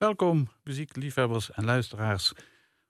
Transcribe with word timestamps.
Welkom, 0.00 0.48
muziekliefhebbers 0.64 1.50
en 1.50 1.64
luisteraars. 1.64 2.32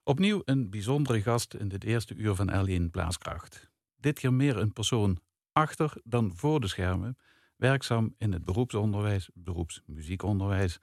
Opnieuw 0.03 0.43
een 0.45 0.71
bijzondere 0.71 1.23
gast 1.23 1.55
in 1.55 1.69
dit 1.69 1.85
eerste 1.85 2.15
uur 2.15 2.35
van 2.35 2.51
L1 2.51 2.91
Blaaskracht. 2.91 3.71
Dit 3.97 4.19
keer 4.19 4.33
meer 4.33 4.57
een 4.57 4.73
persoon 4.73 5.21
achter 5.53 5.93
dan 6.05 6.37
voor 6.37 6.61
de 6.61 6.69
schermen, 6.69 7.19
werkzaam 7.57 8.15
in 8.19 8.33
het 8.33 8.45
beroepsonderwijs, 8.45 9.29
beroepsmuziekonderwijs, 9.35 10.79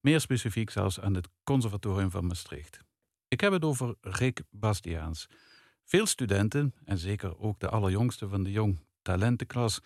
meer 0.00 0.20
specifiek 0.20 0.70
zelfs 0.70 1.00
aan 1.00 1.14
het 1.14 1.28
Conservatorium 1.42 2.10
van 2.10 2.26
Maastricht. 2.26 2.80
Ik 3.28 3.40
heb 3.40 3.52
het 3.52 3.64
over 3.64 3.94
Rick 4.00 4.42
Bastiaans. 4.50 5.28
Veel 5.84 6.06
studenten, 6.06 6.74
en 6.84 6.98
zeker 6.98 7.38
ook 7.38 7.60
de 7.60 7.68
allerjongste 7.68 8.28
van 8.28 8.42
de 8.42 8.50
jong 8.50 8.78
talentenklas, 9.02 9.80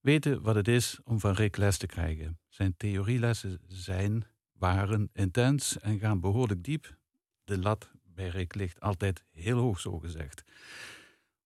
weten 0.00 0.42
wat 0.42 0.54
het 0.54 0.68
is 0.68 0.98
om 1.04 1.20
van 1.20 1.32
Rick 1.32 1.56
les 1.56 1.78
te 1.78 1.86
krijgen. 1.86 2.38
Zijn 2.48 2.74
theorielessen 2.76 3.60
zijn, 3.66 4.24
waren 4.60 5.10
intens 5.12 5.78
en 5.78 5.98
gaan 5.98 6.20
behoorlijk 6.20 6.64
diep. 6.64 6.96
De 7.44 7.58
lat 7.58 7.90
bij 8.14 8.28
Rick 8.28 8.54
ligt 8.54 8.80
altijd 8.80 9.24
heel 9.30 9.58
hoog, 9.58 9.80
zo 9.80 9.98
gezegd. 9.98 10.44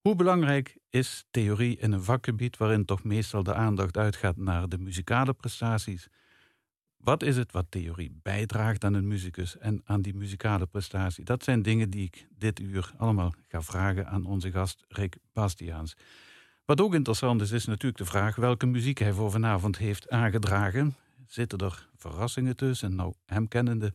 Hoe 0.01 0.17
belangrijk 0.17 0.79
is 0.91 1.27
theorie 1.31 1.77
in 1.77 1.93
een 1.93 2.03
vakgebied 2.03 2.57
waarin 2.57 2.85
toch 2.85 3.05
meestal 3.05 3.43
de 3.43 3.55
aandacht 3.55 3.97
uitgaat 3.97 4.37
naar 4.37 4.69
de 4.69 4.79
muzikale 4.79 5.33
prestaties? 5.33 6.09
Wat 6.97 7.23
is 7.23 7.37
het 7.37 7.53
wat 7.53 7.67
theorie 7.69 8.19
bijdraagt 8.23 8.85
aan 8.85 8.95
een 8.95 9.09
muzikus 9.09 9.59
en 9.59 9.81
aan 9.85 10.03
die 10.03 10.15
muzikale 10.15 10.67
prestatie? 10.67 11.25
Dat 11.25 11.45
zijn 11.45 11.63
dingen 11.63 11.91
die 11.91 12.05
ik 12.05 12.27
dit 12.39 12.61
uur 12.61 12.93
allemaal 12.97 13.35
ga 13.49 13.63
vragen 13.63 14.07
aan 14.07 14.25
onze 14.25 14.51
gast 14.51 14.85
Rick 14.89 15.17
Bastiaans. 15.33 15.97
Wat 16.65 16.81
ook 16.81 16.95
interessant 16.95 17.41
is, 17.41 17.51
is 17.51 17.67
natuurlijk 17.67 17.99
de 17.99 18.11
vraag 18.11 18.37
welke 18.37 18.67
muziek 18.67 18.99
hij 18.99 19.13
voor 19.13 19.31
vanavond 19.31 19.79
heeft 19.79 20.11
aangedragen. 20.11 20.95
Zitten 21.27 21.59
er 21.59 21.89
verrassingen 21.97 22.57
tussen? 22.57 22.95
Nou, 22.95 23.15
hem 23.27 23.49
kennende 23.49 23.95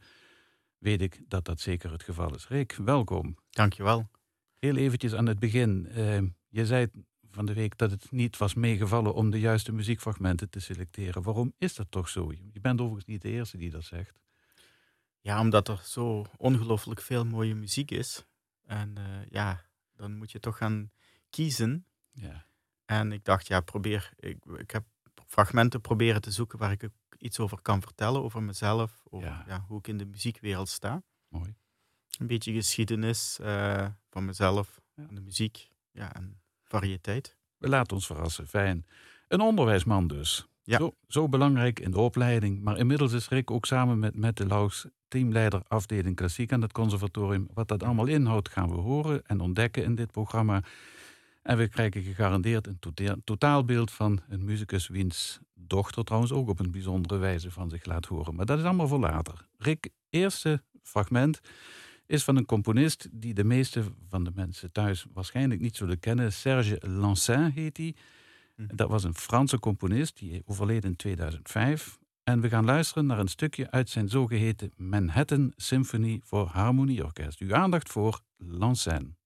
weet 0.78 1.02
ik 1.02 1.22
dat 1.28 1.46
dat 1.46 1.60
zeker 1.60 1.92
het 1.92 2.04
geval 2.04 2.36
is. 2.36 2.48
Rick, 2.48 2.74
welkom. 2.74 3.38
Dankjewel. 3.49 4.10
Heel 4.58 4.76
eventjes 4.76 5.13
aan 5.13 5.26
het 5.26 5.40
begin. 5.40 5.88
Uh, 5.98 6.21
je 6.48 6.66
zei 6.66 6.88
van 7.32 7.46
de 7.46 7.54
week 7.54 7.77
dat 7.77 7.91
het 7.91 8.12
niet 8.12 8.38
was 8.38 8.54
meegevallen 8.54 9.13
om 9.13 9.30
de 9.30 9.40
juiste 9.40 9.71
muziekfragmenten 9.71 10.49
te 10.49 10.60
selecteren. 10.60 11.21
Waarom 11.21 11.54
is 11.58 11.76
dat 11.76 11.88
toch 11.90 12.10
zo? 12.10 12.32
Je 12.32 12.60
bent 12.62 12.80
overigens 12.80 13.05
niet 13.05 13.21
de 13.21 13.30
eerste 13.30 13.58
die 13.58 13.70
dat 13.70 13.84
zegt. 13.84 14.20
Ja, 15.21 15.40
omdat 15.40 15.68
er 15.68 15.82
zo 15.84 16.26
ongelooflijk 16.38 17.02
veel 17.02 17.26
mooie 17.26 17.55
muziek 17.55 17.91
is. 17.91 18.26
En 18.66 18.96
uh, 18.98 19.05
ja, 19.30 19.66
dan 19.96 20.18
moet 20.18 20.32
je 20.32 20.40
toch 20.40 20.58
gaan 20.58 20.91
kiezen. 21.30 21.86
Ja. 22.12 22.46
En 22.86 23.12
ik 23.12 23.24
dacht, 23.24 23.48
ja, 23.48 23.62
probeer. 23.62 24.12
Ik, 24.16 24.38
ik 24.58 24.71
heb 24.71 24.84
fragmenten 25.27 25.82
proberen 25.82 26.21
te 26.21 26.32
zoeken 26.32 26.60
waar 26.60 26.71
ik 26.71 26.90
iets 27.20 27.39
over 27.39 27.62
kan 27.62 27.81
vertellen, 27.81 28.23
over 28.23 28.43
mezelf, 28.43 29.03
over 29.09 29.43
ja. 29.48 29.65
hoe 29.67 29.79
ik 29.79 29.87
in 29.87 29.98
de 29.98 30.05
muziekwereld 30.05 30.70
sta. 30.70 31.03
Mooi. 31.27 31.55
Een 32.17 32.27
beetje 32.27 32.53
geschiedenis 32.53 33.37
uh, 33.41 33.87
van 34.09 34.25
mezelf, 34.25 34.81
de 34.95 35.21
muziek 35.21 35.70
ja, 35.91 36.13
en 36.13 36.41
variëteit. 36.63 37.37
We 37.57 37.70
laten 37.70 37.95
ons 37.95 38.05
verrassen, 38.05 38.47
fijn. 38.47 38.85
Een 39.27 39.41
onderwijsman 39.41 40.07
dus. 40.07 40.47
Ja. 40.63 40.77
Zo, 40.77 40.95
zo, 41.07 41.29
belangrijk 41.29 41.79
in 41.79 41.91
de 41.91 41.99
opleiding. 41.99 42.62
Maar 42.62 42.77
inmiddels 42.77 43.13
is 43.13 43.29
Rick 43.29 43.51
ook 43.51 43.65
samen 43.65 43.99
met 43.99 44.15
Mette 44.15 44.45
Laus 44.45 44.85
teamleider 45.07 45.62
afdeling 45.67 46.15
klassiek 46.15 46.51
aan 46.51 46.62
het 46.62 46.71
conservatorium. 46.71 47.47
Wat 47.53 47.67
dat 47.67 47.84
allemaal 47.84 48.05
inhoudt 48.05 48.49
gaan 48.49 48.70
we 48.70 48.75
horen 48.75 49.25
en 49.25 49.40
ontdekken 49.40 49.84
in 49.84 49.95
dit 49.95 50.12
programma. 50.12 50.63
En 51.41 51.57
we 51.57 51.68
krijgen 51.68 52.04
gegarandeerd 52.04 52.68
een 52.68 52.79
totaalbeeld 53.23 53.91
van 53.91 54.21
een 54.29 54.43
muzikus 54.43 54.87
wiens 54.87 55.40
dochter 55.54 56.04
trouwens 56.04 56.31
ook 56.31 56.49
op 56.49 56.59
een 56.59 56.71
bijzondere 56.71 57.18
wijze 57.18 57.51
van 57.51 57.70
zich 57.70 57.85
laat 57.85 58.05
horen. 58.05 58.35
Maar 58.35 58.46
dat 58.46 58.59
is 58.59 58.63
allemaal 58.63 58.87
voor 58.87 58.99
later. 58.99 59.48
Rick, 59.57 59.90
eerste 60.09 60.63
fragment 60.84 61.40
is 62.05 62.23
van 62.23 62.35
een 62.35 62.46
componist 62.46 63.07
die 63.12 63.34
de 63.34 63.43
meeste 63.43 63.84
van 64.07 64.23
de 64.23 64.31
mensen 64.35 64.72
thuis 64.72 65.06
waarschijnlijk 65.13 65.62
niet 65.62 65.75
zullen 65.75 66.00
kennen. 66.00 66.34
Serge 66.34 66.81
Lancin 66.88 67.52
heet 67.56 67.78
hij. 67.78 67.96
Mhm. 68.56 68.75
Dat 68.75 68.90
was 68.90 69.03
een 69.03 69.16
Franse 69.16 69.59
componist, 69.59 70.18
die 70.18 70.41
overleden 70.46 70.90
in 70.90 70.96
2005. 70.96 71.97
En 72.24 72.41
we 72.41 72.50
gaan 72.50 72.66
luisteren 72.66 73.06
naar 73.06 73.19
een 73.19 73.28
stukje 73.28 73.72
uit 73.72 73.90
zijn 73.90 74.09
zogeheten 74.09 74.72
Manhattan 74.75 75.53
Symphony 75.56 76.19
voor 76.24 76.46
Harmonieorkest. 76.46 77.40
Uw 77.40 77.56
aandacht 77.56 77.91
voor 77.91 78.19
Lancin. 78.38 79.19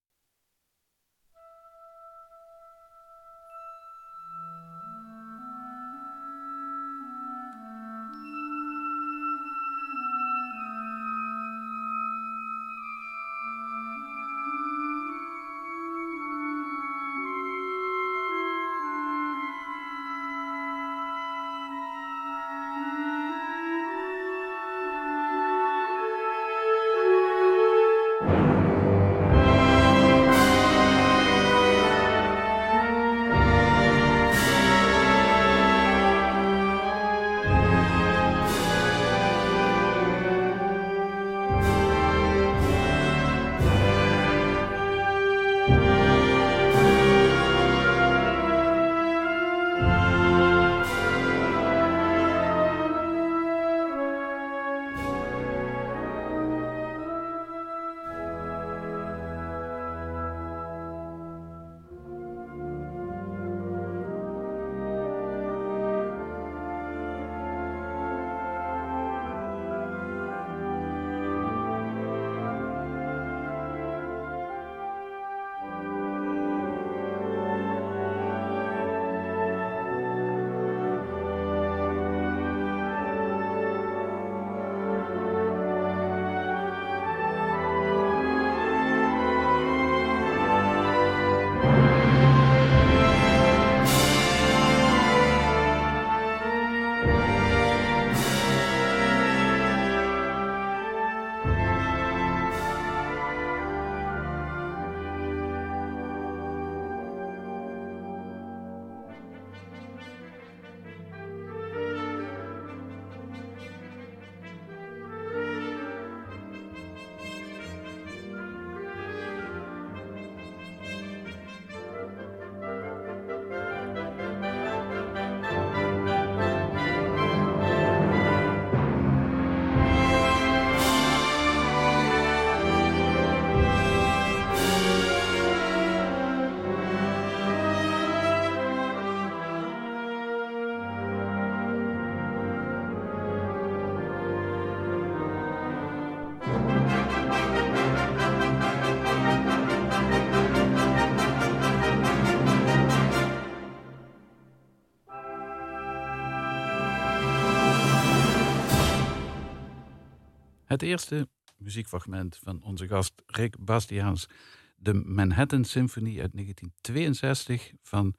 Eerste 160.84 161.30
muziekfragment 161.58 162.38
van 162.38 162.64
onze 162.64 162.88
gast 162.88 163.14
Rick 163.26 163.58
Bastiaans, 163.60 164.28
de 164.76 164.94
Manhattan 164.94 165.64
Symphony 165.64 166.20
uit 166.20 166.32
1962 166.34 167.72
van 167.82 168.16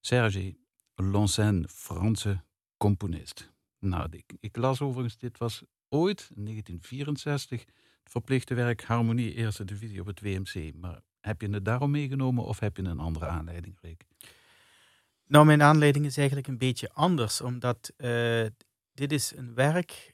Serge 0.00 0.56
Lonsen, 0.94 1.68
Franse 1.68 2.44
componist. 2.76 3.52
Nou, 3.78 4.22
ik, 4.40 4.56
las 4.56 4.80
overigens, 4.80 5.18
dit 5.18 5.38
was 5.38 5.62
ooit, 5.88 6.30
in 6.34 6.44
1964, 6.44 7.60
het 7.60 8.12
verplichte 8.12 8.54
werk 8.54 8.82
Harmonie 8.82 9.34
Eerste 9.34 9.64
Divisie 9.64 10.00
op 10.00 10.06
het 10.06 10.20
WMC. 10.20 10.74
Maar 10.74 11.00
heb 11.20 11.40
je 11.40 11.48
het 11.48 11.64
daarom 11.64 11.90
meegenomen 11.90 12.44
of 12.44 12.58
heb 12.58 12.76
je 12.76 12.82
een 12.82 12.98
andere 12.98 13.26
aanleiding, 13.26 13.78
Rick? 13.80 14.04
Nou, 15.26 15.46
mijn 15.46 15.62
aanleiding 15.62 16.04
is 16.04 16.16
eigenlijk 16.16 16.48
een 16.48 16.58
beetje 16.58 16.90
anders, 16.92 17.40
omdat 17.40 17.92
uh, 17.96 18.46
dit 18.94 19.12
is 19.12 19.36
een 19.36 19.54
werk 19.54 20.09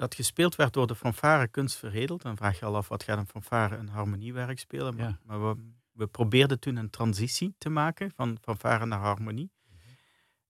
dat 0.00 0.14
gespeeld 0.14 0.54
werd 0.56 0.72
door 0.72 0.86
de 0.86 0.94
fanfare 0.94 1.48
kunstveredeld. 1.48 2.22
Dan 2.22 2.36
vraag 2.36 2.58
je 2.58 2.64
al 2.64 2.76
af, 2.76 2.88
wat 2.88 3.02
gaat 3.02 3.18
een 3.18 3.26
fanfare 3.26 3.76
een 3.76 3.88
harmoniewerk 3.88 4.58
spelen? 4.58 4.96
Maar, 4.96 5.18
maar 5.24 5.48
we, 5.48 5.56
we, 5.92 6.06
probeerden 6.06 6.60
toen 6.60 6.76
een 6.76 6.90
transitie 6.90 7.54
te 7.58 7.68
maken 7.68 8.12
van 8.14 8.38
fanfare 8.42 8.86
naar 8.86 8.98
harmonie. 8.98 9.52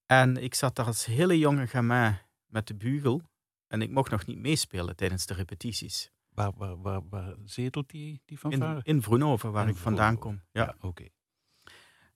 En 0.07 0.37
ik 0.37 0.55
zat 0.55 0.77
daar 0.77 0.87
als 0.87 1.05
hele 1.05 1.39
jonge 1.39 1.67
gamin 1.67 2.19
met 2.47 2.67
de 2.67 2.75
bugel 2.75 3.23
en 3.67 3.83
ik 3.83 3.91
mocht 3.91 4.11
nog 4.11 4.27
niet 4.27 4.39
meespelen 4.39 4.97
tijdens 4.97 5.27
de 5.27 5.35
repetities. 5.35 6.11
Waar, 6.29 6.53
waar, 6.57 6.81
waar, 6.81 7.01
waar 7.09 7.35
zetelt 7.45 7.91
die, 7.91 8.23
die 8.25 8.39
fanfare? 8.39 8.81
In, 8.83 8.95
in 8.95 9.03
Vroenhoven, 9.03 9.53
waar 9.53 9.69
ik 9.69 9.77
vandaan 9.77 10.19
kom. 10.19 10.43
Ja, 10.53 10.77
oké. 10.81 11.05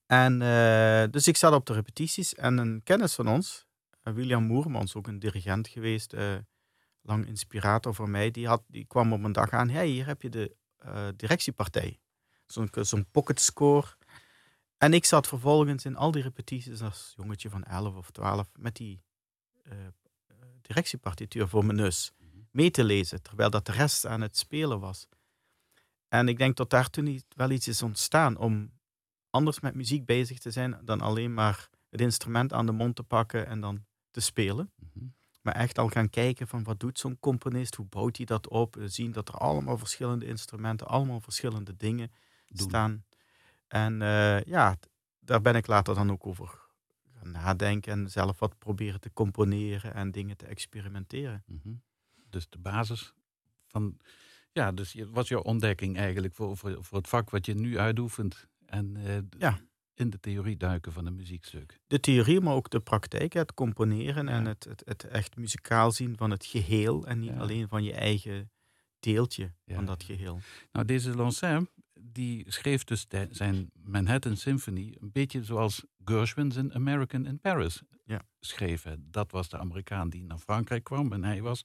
En 0.07 0.33
uh, 0.41 1.05
dus 1.11 1.29
ik 1.29 1.37
zat 1.37 1.55
op 1.55 1.67
de 1.67 1.73
repetities 1.73 2.35
en 2.35 2.59
een 2.59 2.83
kennis 2.83 3.15
van 3.15 3.29
ons, 3.29 3.67
eh, 4.03 4.13
William 4.13 4.45
Moermans, 4.45 4.95
ook 4.95 5.07
een 5.07 5.19
dirigent 5.19 5.69
geweest, 5.69 6.13
uh, 6.13 6.35
lang 7.05 7.27
inspirator 7.27 7.95
voor 7.95 8.09
mij, 8.11 8.31
die, 8.31 8.47
had, 8.47 8.63
die 8.67 8.85
kwam 8.85 9.13
op 9.13 9.25
een 9.25 9.33
dag 9.33 9.51
aan, 9.51 9.69
hey, 9.69 9.87
hier 9.87 10.07
heb 10.07 10.23
je 10.23 10.29
de 10.29 10.57
directiepartij. 11.17 12.01
Zo'n 12.47 12.69
zo'n 12.73 13.07
pocket 13.11 13.41
score. 13.41 13.87
En 14.79 14.93
ik 14.93 15.05
zat 15.05 15.27
vervolgens 15.27 15.85
in 15.85 15.97
al 15.97 16.11
die 16.11 16.23
repetities 16.23 16.83
als 16.83 17.13
jongetje 17.17 17.51
van 17.51 17.65
11 17.65 17.95
of 17.95 18.11
12 18.11 18.49
met 18.59 18.77
die 18.77 19.03
directiepartituur 20.67 21.49
voor 21.49 21.65
mijn 21.65 21.79
neus 21.79 22.13
mhm. 22.19 22.39
mee 22.51 22.71
te 22.71 22.85
lezen, 22.85 23.23
terwijl 23.23 23.51
dat 23.51 23.67
de 23.67 23.73
rest 23.73 24.07
aan 24.07 24.21
het 24.21 24.37
spelen 24.37 24.81
was. 24.81 25.09
En 26.09 26.29
ik 26.29 26.39
denk 26.39 26.57
dat 26.57 26.71
daar 26.71 26.91
toen 26.91 27.23
wel 27.29 27.51
iets 27.51 27.69
is 27.69 27.83
ontstaan 27.83 28.37
om 28.37 28.73
anders 29.31 29.61
met 29.61 29.75
muziek 29.75 30.05
bezig 30.07 30.39
te 30.39 30.51
zijn 30.51 30.81
dan 30.85 31.01
alleen 31.01 31.35
maar 31.35 31.69
het 31.89 32.01
instrument 32.01 32.53
aan 32.53 32.67
de 32.67 32.73
mond 32.73 32.97
te 32.97 33.03
pakken 33.03 33.47
en 33.47 33.61
dan 33.61 33.85
te 34.11 34.21
spelen. 34.21 34.73
Mhm. 34.77 35.07
Maar 35.45 35.55
echt 35.55 35.79
al 35.79 35.89
gaan 35.89 36.11
kijken 36.11 36.49
van 36.49 36.63
wat 36.63 36.81
doet 36.81 36.99
zo'n 36.99 37.19
componist, 37.21 37.75
hoe 37.75 37.87
bouwt 37.87 38.17
hij 38.17 38.27
dat 38.27 38.49
op. 38.49 38.75
We 38.75 38.89
zien 38.89 39.13
dat 39.13 39.29
er 39.29 39.35
allemaal 39.35 39.79
verschillende 39.79 40.27
instrumenten, 40.27 40.87
allemaal 40.87 41.21
verschillende 41.21 41.77
dingen 41.77 42.13
staan. 42.49 43.05
En 43.69 44.01
uh, 44.01 44.41
ja, 44.43 44.77
daar 45.21 45.41
ben 45.41 45.55
ik 45.55 45.67
later 45.67 45.95
dan 45.95 46.11
ook 46.11 46.27
over 46.27 46.59
gaan 47.19 47.31
nadenken 47.31 47.93
en 47.93 48.11
zelf 48.11 48.39
wat 48.39 48.59
proberen 48.59 49.01
te 49.01 49.13
componeren 49.13 49.95
en 49.95 50.11
dingen 50.11 50.37
te 50.37 50.47
experimenteren. 50.47 51.43
Mhm. 51.47 51.75
Dus 52.31 52.49
de 52.49 52.59
basis 52.59 53.13
van, 53.67 53.97
ja, 54.53 54.73
dus 54.73 54.97
wat 55.11 55.29
jouw 55.29 55.41
ontdekking 55.41 55.97
eigenlijk 55.97 56.35
voor, 56.35 56.57
voor, 56.57 56.85
voor 56.85 56.99
het 56.99 57.09
vak 57.09 57.31
wat 57.31 57.47
je 57.47 57.55
nu 57.55 57.79
uitoefent 57.79 58.49
en 58.67 58.97
uh, 58.97 59.19
ja. 59.39 59.59
In 59.95 60.11
de 60.11 60.21
theorie 60.21 60.57
duiken 60.57 60.93
van 60.93 61.07
een 61.07 61.15
muziekstuk. 61.15 61.81
De 61.87 62.01
theorie, 62.01 62.41
maar 62.41 62.55
ook 62.55 62.71
de 62.71 62.81
praktijk, 62.81 63.33
het 63.33 63.55
componeren 63.55 64.29
en 64.29 64.47
het, 64.47 64.65
het, 64.65 64.83
het, 64.85 65.05
echt 65.05 65.37
muzikaal 65.37 65.93
zien 65.93 66.17
van 66.17 66.31
het 66.31 66.45
geheel 66.45 67.07
en 67.07 67.19
niet 67.19 67.33
alleen 67.33 67.69
van 67.69 67.85
je 67.85 67.93
eigen 67.93 68.51
deeltje 69.01 69.53
van 69.67 69.85
dat 69.85 70.03
geheel. 70.03 70.41
Nou, 70.73 70.87
deze 70.87 71.17
Lancin, 71.17 71.69
die 72.01 72.45
schreef 72.51 72.85
dus 72.85 73.07
zijn 73.31 73.71
Manhattan 73.73 74.37
Symphony 74.37 74.97
een 75.01 75.13
beetje 75.13 75.45
zoals 75.45 75.85
Gershwin 76.05 76.53
zijn 76.53 76.75
American 76.75 77.27
in 77.27 77.41
Paris 77.41 77.83
ja. 78.05 78.23
schreef. 78.41 78.87
Dat 78.99 79.31
was 79.31 79.49
de 79.49 79.59
Amerikaan 79.59 80.09
die 80.09 80.25
naar 80.25 80.39
Frankrijk 80.39 80.85
kwam 80.85 81.13
en 81.13 81.25
hij 81.25 81.43
was 81.43 81.65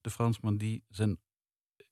de 0.00 0.10
Fransman 0.10 0.56
die 0.56 0.84
zijn 0.88 1.18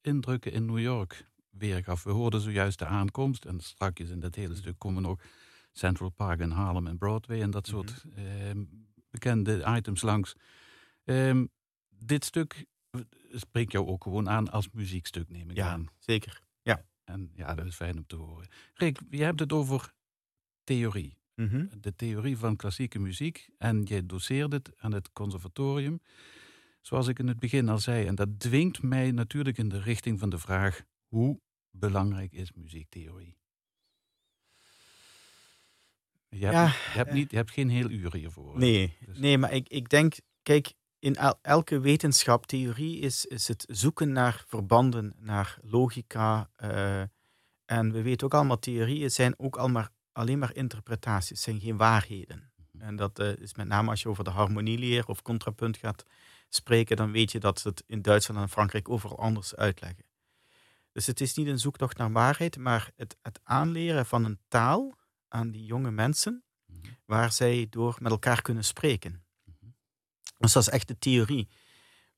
indrukken 0.00 0.52
in 0.52 0.66
New 0.66 0.78
York 0.78 1.30
weergaf. 1.50 2.02
We 2.02 2.10
hoorden 2.10 2.40
zojuist 2.40 2.78
de 2.78 2.86
aankomst 2.86 3.44
en 3.44 3.60
strakjes 3.60 4.10
in 4.10 4.20
dat 4.20 4.34
hele 4.34 4.54
stuk 4.54 4.78
komen 4.78 5.06
ook 5.06 5.20
Central 5.72 6.10
Park 6.10 6.40
en 6.40 6.50
Harlem 6.50 6.86
en 6.86 6.98
Broadway 6.98 7.42
en 7.42 7.50
dat 7.50 7.66
soort 7.66 8.04
mhm. 8.04 8.18
ehm, 8.18 8.64
bekende 9.10 9.64
items 9.76 10.02
langs. 10.02 10.34
Ehm, 11.04 11.46
dit 11.88 12.24
stuk 12.24 12.66
spreekt 13.30 13.72
jou 13.72 13.86
ook 13.86 14.02
gewoon 14.02 14.28
aan 14.28 14.50
als 14.50 14.70
muziekstuk, 14.70 15.28
neem 15.28 15.50
ik 15.50 15.56
ja, 15.56 15.68
aan. 15.68 15.86
Zeker. 15.98 16.42
Ja. 16.62 16.84
En 17.04 17.30
ja, 17.34 17.54
dat 17.54 17.66
is 17.66 17.74
fijn 17.74 17.96
om 17.96 18.06
te 18.06 18.16
horen. 18.16 18.48
Rick, 18.74 19.00
je 19.10 19.22
hebt 19.22 19.40
het 19.40 19.52
over 19.52 19.92
theorie. 20.64 21.20
Mhm. 21.34 21.66
De 21.80 21.94
theorie 21.94 22.38
van 22.38 22.56
klassieke 22.56 22.98
muziek. 22.98 23.48
En 23.58 23.82
je 23.84 24.06
doseert 24.06 24.52
het 24.52 24.72
aan 24.76 24.92
het 24.92 25.12
conservatorium. 25.12 26.00
Zoals 26.80 27.08
ik 27.08 27.18
in 27.18 27.28
het 27.28 27.38
begin 27.38 27.68
al 27.68 27.78
zei. 27.78 28.06
En 28.06 28.14
dat 28.14 28.40
dwingt 28.40 28.82
mij 28.82 29.10
natuurlijk 29.10 29.58
in 29.58 29.68
de 29.68 29.80
richting 29.80 30.18
van 30.18 30.30
de 30.30 30.38
vraag: 30.38 30.82
hoe 31.08 31.40
belangrijk 31.70 32.32
is 32.32 32.52
muziektheorie? 32.52 33.36
Je 36.38 36.46
hebt, 36.46 36.74
je 36.74 36.98
hebt, 36.98 37.12
niet, 37.12 37.30
je 37.30 37.36
hebt 37.36 37.50
geen 37.50 37.68
heel 37.68 37.90
uur 37.90 38.14
hiervoor. 38.16 38.58
Nee, 38.58 38.96
dus- 39.06 39.18
nee 39.18 39.38
maar 39.38 39.52
ik, 39.52 39.68
ik 39.68 39.88
denk, 39.88 40.14
kijk, 40.42 40.72
in 40.98 41.16
elke 41.42 41.80
wetenschap, 41.80 42.46
theorie 42.46 42.98
is, 42.98 43.26
is 43.26 43.48
het 43.48 43.64
zoeken 43.68 44.12
naar 44.12 44.44
verbanden, 44.46 45.14
naar 45.18 45.58
logica. 45.62 46.50
Uh, 46.62 47.00
en 47.64 47.92
we 47.92 48.02
weten 48.02 48.26
ook 48.26 48.34
allemaal, 48.34 48.58
theorieën 48.58 49.10
zijn 49.10 49.38
ook 49.38 49.56
al 49.56 49.68
maar, 49.68 49.88
alleen 50.12 50.38
maar 50.38 50.54
interpretaties, 50.54 51.42
zijn 51.42 51.60
geen 51.60 51.76
waarheden. 51.76 52.52
Mhm. 52.72 52.84
En 52.84 52.96
dat 52.96 53.20
uh, 53.20 53.36
is 53.36 53.54
met 53.54 53.66
name 53.66 53.90
als 53.90 54.02
je 54.02 54.08
over 54.08 54.24
de 54.24 54.30
harmonieleer 54.30 55.06
of 55.06 55.22
contrapunt 55.22 55.76
gaat 55.76 56.04
spreken, 56.48 56.96
dan 56.96 57.12
weet 57.12 57.32
je 57.32 57.40
dat 57.40 57.60
ze 57.60 57.68
het 57.68 57.84
in 57.86 58.02
Duitsland 58.02 58.40
en 58.40 58.48
Frankrijk 58.48 58.88
overal 58.88 59.18
anders 59.18 59.56
uitleggen. 59.56 60.04
Dus 60.92 61.06
het 61.06 61.20
is 61.20 61.34
niet 61.34 61.46
een 61.46 61.58
zoektocht 61.58 61.96
naar 61.96 62.12
waarheid, 62.12 62.56
maar 62.56 62.90
het, 62.96 63.16
het 63.22 63.40
aanleren 63.42 64.06
van 64.06 64.24
een 64.24 64.38
taal 64.48 65.00
aan 65.32 65.50
die 65.50 65.64
jonge 65.64 65.90
mensen, 65.90 66.44
mhm. 66.66 66.92
waar 67.04 67.32
zij 67.32 67.66
door 67.70 67.96
met 68.00 68.12
elkaar 68.12 68.42
kunnen 68.42 68.64
spreken. 68.64 69.24
Mhm. 69.44 69.70
Dus 70.38 70.52
dat 70.52 70.62
is 70.62 70.68
echt 70.68 70.88
de 70.88 70.98
theorie. 70.98 71.48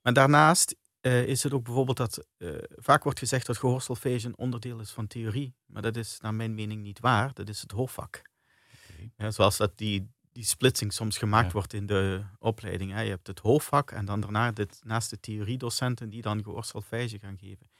Maar 0.02 0.12
daarnaast 0.12 0.76
uh, 1.00 1.26
is 1.26 1.42
het 1.42 1.52
ook 1.52 1.64
bijvoorbeeld 1.64 1.96
dat 1.96 2.26
uh, 2.38 2.54
vaak 2.76 3.02
wordt 3.02 3.18
gezegd 3.18 3.46
dat 3.46 3.58
gehoorsolfege 3.58 4.26
een 4.26 4.36
onderdeel 4.36 4.80
is 4.80 4.90
van 4.90 5.06
theorie. 5.06 5.54
Maar 5.66 5.82
dat 5.82 5.96
is 5.96 6.18
naar 6.20 6.34
mijn 6.34 6.54
mening 6.54 6.82
niet 6.82 7.00
waar. 7.00 7.34
Dat 7.34 7.48
is 7.48 7.60
het 7.60 7.70
hoofdvak. 7.70 8.22
Okay. 9.16 9.32
zoals 9.32 9.56
dat 9.56 9.78
die, 9.78 10.10
die 10.32 10.44
splitsing 10.44 10.92
soms 10.92 11.18
gemaakt 11.18 11.52
wordt 11.52 11.72
in 11.72 11.86
de 11.86 12.24
opleiding. 12.38 12.92
Hè. 12.92 13.00
Je 13.00 13.10
hebt 13.10 13.26
het 13.26 13.38
hoofdvak 13.38 13.90
en 13.90 14.04
dan 14.04 14.20
daarna 14.20 14.52
dit, 14.52 14.80
naast 14.84 15.10
de 15.10 15.20
theoriedocenten 15.20 16.10
die 16.10 16.22
dan 16.22 16.42
gehoorsolfege 16.42 17.18
gaan 17.18 17.38
geven. 17.38 17.70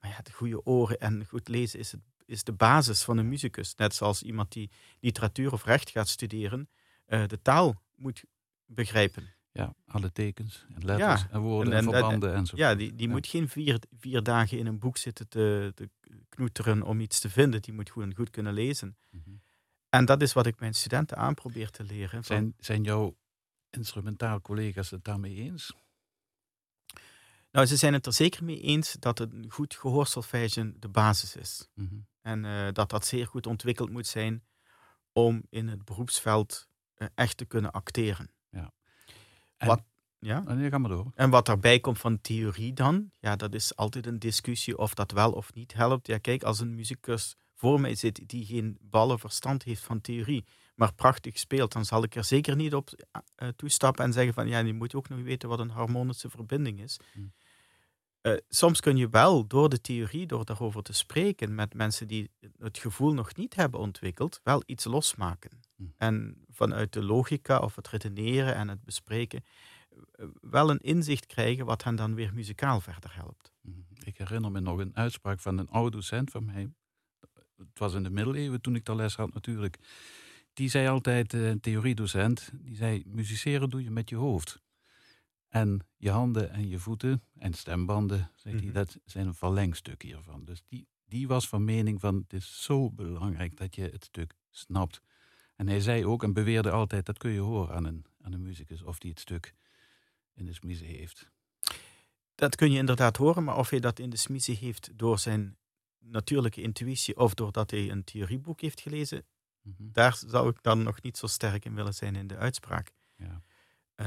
Maar 0.00 0.10
ja, 0.10 0.22
de 0.22 0.32
goede 0.32 0.64
oren 0.64 1.00
en 1.00 1.26
goed 1.26 1.48
lezen 1.48 1.78
is, 1.78 1.92
het, 1.92 2.00
is 2.26 2.44
de 2.44 2.52
basis 2.52 3.02
van 3.02 3.18
een 3.18 3.28
muzikus. 3.28 3.74
Net 3.74 3.94
zoals 3.94 4.22
iemand 4.22 4.52
die 4.52 4.70
literatuur 5.00 5.52
of 5.52 5.64
recht 5.64 5.90
gaat 5.90 6.08
studeren, 6.08 6.68
uh, 7.08 7.26
de 7.26 7.42
taal 7.42 7.82
moet 7.94 8.24
begrijpen. 8.66 9.28
Ja, 9.52 9.74
alle 9.86 10.12
tekens 10.12 10.66
en 10.74 10.84
letters 10.84 11.26
en 11.30 11.40
woorden 11.40 11.72
en, 11.72 11.82
verbanden 11.82 12.34
en, 12.34 12.46
zo. 12.46 12.56
Ja, 12.56 12.74
die, 12.74 12.94
die 12.94 13.08
moet 13.08 13.26
geen 13.26 13.48
vier, 13.48 13.78
vier 13.98 14.22
dagen 14.22 14.58
in 14.58 14.66
een 14.66 14.78
boek 14.78 14.96
zitten 14.96 15.28
te, 15.28 15.72
te 15.74 15.90
knoeteren 16.28 16.82
om 16.82 17.00
iets 17.00 17.20
te 17.20 17.30
vinden. 17.30 17.62
Die 17.62 17.74
moet 17.74 17.90
gewoon 17.90 18.14
goed 18.14 18.30
kunnen 18.30 18.52
lezen. 18.52 18.96
Mhm. 19.10 19.30
En 19.88 20.04
dat 20.04 20.22
is 20.22 20.32
wat 20.32 20.46
ik 20.46 20.60
mijn 20.60 20.74
studenten 20.74 21.16
aanprobeer 21.16 21.70
te 21.70 21.84
leren. 21.84 22.24
Zijn, 22.24 22.54
zijn 22.58 22.82
jouw 22.82 23.16
instrumentaal 23.70 24.40
collega's 24.40 24.90
het 24.90 25.04
daarmee 25.04 25.34
eens? 25.34 25.72
Nou, 27.50 27.66
ze 27.66 27.76
zijn 27.76 27.92
het 27.92 28.06
er 28.06 28.12
zeker 28.12 28.44
mee 28.44 28.60
eens 28.60 28.96
dat 28.98 29.18
een 29.20 29.46
goed 29.48 29.74
gehoorsolfège 29.74 30.72
de 30.78 30.88
basis 30.88 31.36
is. 31.36 31.68
Mhm. 31.74 31.96
En 32.22 32.44
uh, 32.44 32.68
dat 32.72 32.90
dat 32.90 33.06
zeer 33.06 33.26
goed 33.26 33.46
ontwikkeld 33.46 33.90
moet 33.90 34.06
zijn 34.06 34.44
om 35.12 35.42
in 35.50 35.68
het 35.68 35.84
beroepsveld 35.84 36.68
uh, 36.96 37.08
echt 37.14 37.36
te 37.36 37.44
kunnen 37.44 37.70
acteren. 37.70 38.30
Ja. 38.50 38.72
En, 39.56 39.66
wat, 39.66 39.82
ja? 40.18 40.44
Oh, 40.46 40.88
door. 40.88 41.12
En 41.14 41.30
wat 41.30 41.46
daarbij 41.46 41.80
komt 41.80 41.98
van 41.98 42.20
theorie 42.20 42.72
dan, 42.72 43.10
ja, 43.20 43.36
dat 43.36 43.54
is 43.54 43.76
altijd 43.76 44.06
een 44.06 44.18
discussie 44.18 44.78
of 44.78 44.94
dat 44.94 45.10
wel 45.10 45.32
of 45.32 45.54
niet 45.54 45.72
helpt. 45.72 46.06
Ja, 46.06 46.18
kijk, 46.18 46.42
als 46.42 46.60
een 46.60 46.74
muzikus 46.74 47.36
voor 47.54 47.80
mij 47.80 47.94
zit 47.94 48.28
die 48.28 48.44
geen 48.44 48.78
ballen 48.80 49.18
verstand 49.18 49.62
heeft 49.62 49.82
van 49.82 50.00
theorie, 50.00 50.44
maar 50.74 50.94
prachtig 50.94 51.38
speelt, 51.38 51.72
dan 51.72 51.84
zal 51.84 52.02
ik 52.02 52.14
er 52.14 52.24
zeker 52.24 52.56
niet 52.56 52.74
op 52.74 52.90
uh, 53.42 53.48
toestappen 53.48 54.04
en 54.04 54.12
zeggen 54.12 54.34
van 54.34 54.48
ja, 54.48 54.58
je 54.58 54.72
moet 54.72 54.94
ook 54.94 55.08
nog 55.08 55.22
weten 55.22 55.48
wat 55.48 55.58
een 55.58 55.70
harmonische 55.70 56.30
verbinding 56.30 56.80
is. 56.80 57.00
Hmm. 57.12 57.32
Uh, 58.22 58.36
soms 58.48 58.80
kun 58.80 58.96
je 58.96 59.08
wel 59.08 59.46
door 59.46 59.68
de 59.68 59.80
theorie, 59.80 60.26
door 60.26 60.44
daarover 60.44 60.82
te 60.82 60.92
spreken 60.92 61.54
met 61.54 61.74
mensen 61.74 62.08
die 62.08 62.30
het 62.58 62.78
gevoel 62.78 63.14
nog 63.14 63.36
niet 63.36 63.54
hebben 63.54 63.80
ontwikkeld, 63.80 64.40
wel 64.42 64.62
iets 64.66 64.84
losmaken. 64.84 65.60
Hm. 65.76 65.84
En 65.96 66.44
vanuit 66.50 66.92
de 66.92 67.02
logica 67.02 67.58
of 67.58 67.76
het 67.76 67.88
redeneren 67.88 68.54
en 68.54 68.68
het 68.68 68.84
bespreken, 68.84 69.44
wel 70.40 70.70
een 70.70 70.80
inzicht 70.80 71.26
krijgen 71.26 71.64
wat 71.64 71.84
hen 71.84 71.96
dan 71.96 72.14
weer 72.14 72.34
muzikaal 72.34 72.80
verder 72.80 73.14
helpt. 73.14 73.52
Mhm. 73.60 73.76
Ik 74.04 74.18
herinner 74.18 74.50
me 74.50 74.60
nog 74.60 74.78
een 74.78 74.96
uitspraak 74.96 75.40
van 75.40 75.58
een 75.58 75.68
oude 75.68 75.96
docent 75.96 76.30
van 76.30 76.44
mij. 76.44 76.68
Het 77.56 77.78
was 77.78 77.94
in 77.94 78.02
de 78.02 78.10
middeleeuwen 78.10 78.60
toen 78.60 78.74
ik 78.74 78.84
de 78.84 78.94
les 78.94 79.16
had 79.16 79.34
natuurlijk. 79.34 79.78
Die 80.52 80.68
zei 80.68 80.88
altijd, 80.88 81.32
een 81.32 81.60
theoriedocent, 81.60 82.50
die 82.54 82.76
zei, 82.76 83.02
musiceren 83.06 83.70
doe 83.70 83.82
je 83.82 83.90
met 83.90 84.08
je 84.08 84.16
hoofd. 84.16 84.60
En 85.52 85.86
je 85.96 86.10
handen 86.10 86.50
en 86.50 86.68
je 86.68 86.78
voeten 86.78 87.22
en 87.38 87.52
stembanden, 87.52 88.30
zei 88.34 88.54
hij, 88.54 88.64
mhm. 88.64 88.72
dat 88.72 88.98
zijn 89.04 89.26
een 89.26 89.34
verlengstuk 89.34 90.02
hiervan. 90.02 90.44
Dus 90.44 90.62
die, 90.68 90.86
die 91.04 91.28
was 91.28 91.48
van 91.48 91.64
mening 91.64 92.00
van, 92.00 92.16
het 92.16 92.32
is 92.32 92.62
zo 92.62 92.90
belangrijk 92.90 93.56
dat 93.56 93.74
je 93.74 93.82
het 93.82 94.04
stuk 94.04 94.34
snapt. 94.50 95.02
En 95.56 95.68
hij 95.68 95.80
zei 95.80 96.06
ook 96.06 96.22
en 96.22 96.32
beweerde 96.32 96.70
altijd, 96.70 97.06
dat 97.06 97.18
kun 97.18 97.30
je 97.30 97.40
horen 97.40 97.74
aan 97.74 97.84
een, 97.84 98.04
aan 98.20 98.32
een 98.32 98.42
muzikus, 98.42 98.82
of 98.82 98.98
die 98.98 99.10
het 99.10 99.20
stuk 99.20 99.54
in 100.34 100.44
de 100.44 100.52
smiezen 100.52 100.86
heeft. 100.86 101.30
Dat 102.34 102.56
kun 102.56 102.70
je 102.70 102.78
inderdaad 102.78 103.16
horen, 103.16 103.44
maar 103.44 103.56
of 103.56 103.70
hij 103.70 103.80
dat 103.80 103.98
in 103.98 104.10
de 104.10 104.16
smiezen 104.16 104.56
heeft 104.56 104.90
door 104.94 105.18
zijn 105.18 105.56
natuurlijke 105.98 106.62
intuïtie 106.62 107.16
of 107.16 107.34
doordat 107.34 107.70
hij 107.70 107.90
een 107.90 108.04
theorieboek 108.04 108.60
heeft 108.60 108.80
gelezen, 108.80 109.24
mhm. 109.62 109.74
daar 109.78 110.16
zou 110.26 110.48
ik 110.48 110.62
dan 110.62 110.82
nog 110.82 111.02
niet 111.02 111.16
zo 111.16 111.26
sterk 111.26 111.64
in 111.64 111.74
willen 111.74 111.94
zijn 111.94 112.16
in 112.16 112.26
de 112.26 112.36
uitspraak. 112.36 112.92
Ja. 113.16 113.42
Uh, 113.96 114.06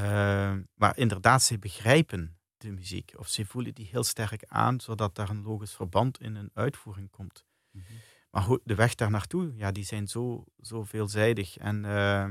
maar 0.74 0.98
inderdaad, 0.98 1.44
ze 1.44 1.60
begrijpen 1.60 2.38
de 2.58 2.72
muziek 2.72 3.14
of 3.18 3.28
ze 3.28 3.46
voelen 3.46 3.74
die 3.74 3.88
heel 3.92 4.04
sterk 4.04 4.46
aan, 4.46 4.80
zodat 4.80 5.16
daar 5.16 5.30
een 5.30 5.44
logisch 5.44 5.74
verband 5.74 6.22
in 6.22 6.36
een 6.36 6.50
uitvoering 6.54 7.10
komt. 7.10 7.46
Mm 7.72 7.84
Maar 8.30 8.58
de 8.64 8.76
weg 8.76 8.96
daar 8.96 9.12
naartoe, 9.12 9.56
ja, 9.56 9.72
die 9.72 9.84
zijn 9.84 10.08
zo, 10.08 10.46
zo 10.62 10.84
veelzijdig. 10.84 11.58
En, 11.58 11.84
uh, 11.84 12.24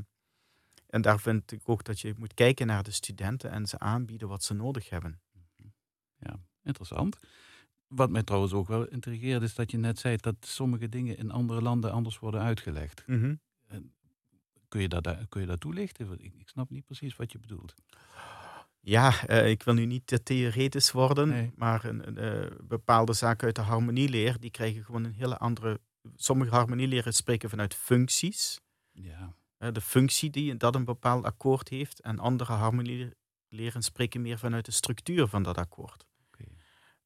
en 0.87 1.03
daar 1.03 1.21
vind 1.21 1.53
ik 1.53 1.69
ook 1.69 1.85
dat 1.85 2.01
je 2.01 2.15
moet 2.17 2.35
kijken 2.35 2.67
naar 2.67 2.83
de 2.83 2.91
studenten 2.91 3.51
en 3.51 3.67
ze 3.67 3.79
aanbieden 3.79 4.29
wat 4.29 4.43
ze 4.43 4.55
nodig 4.55 4.91
hebben. 4.91 5.21
Mhm. 5.33 5.69
Ja, 6.17 6.41
interessant. 6.63 7.19
Wat 7.87 8.11
mij 8.11 8.23
trouwens 8.23 8.53
ook 8.53 8.69
wel 8.69 8.87
intrigeert, 8.87 9.43
is 9.43 9.55
dat 9.55 9.71
je 9.71 9.79
net 9.79 9.99
zei 9.99 10.17
dat 10.17 10.37
sommige 10.41 10.89
dingen 10.89 11.17
in 11.17 11.31
andere 11.31 11.63
landen 11.63 11.93
anders 11.93 12.19
worden 12.19 12.41
uitgelegd. 12.41 13.03
Mm 13.07 13.41
kun, 14.75 14.83
je 14.83 14.89
dat, 14.89 15.29
kun 15.29 15.41
je 15.41 15.47
dat 15.47 15.61
toelichten? 15.61 16.13
Ik, 16.13 16.35
ik 16.39 16.49
snap 16.49 16.71
niet 16.71 16.85
precies 16.85 17.17
wat 17.17 17.33
je 17.33 17.39
bedoelt. 17.39 17.75
Ja, 18.81 19.29
uh, 19.29 19.51
ik 19.51 19.63
wil 19.63 19.75
nu 19.75 19.85
niet 19.85 20.07
te 20.07 20.23
theoretisch 20.23 20.93
worden, 20.93 21.53
maar 21.57 21.85
een, 21.85 22.19
uh, 22.19 22.47
bepaalde 22.63 23.13
zaken 23.13 23.47
uit 23.47 23.57
de 23.57 23.63
harmonieleer, 23.63 24.41
die 24.41 24.51
krijgen 24.51 24.85
gewoon 24.85 25.05
een 25.05 25.13
hele 25.13 25.39
andere... 25.39 25.81
Sommige 26.17 26.55
harmonieleren 26.55 27.15
spreken 27.15 27.51
vanuit 27.51 27.75
functies. 27.75 28.61
Ja. 28.93 29.35
Uh, 29.59 29.69
de 29.73 29.81
functie 29.81 30.31
die 30.31 30.57
dat 30.57 30.75
een 30.75 30.85
bepaald 30.85 31.25
akkoord 31.25 31.69
heeft. 31.69 32.01
En 32.01 32.19
andere 32.19 32.53
harmonieleren 32.53 33.83
spreken 33.83 34.23
meer 34.23 34.39
vanuit 34.39 34.65
de 34.65 34.73
structuur 34.73 35.27
van 35.27 35.43
dat 35.43 35.59
akkoord. 35.59 36.07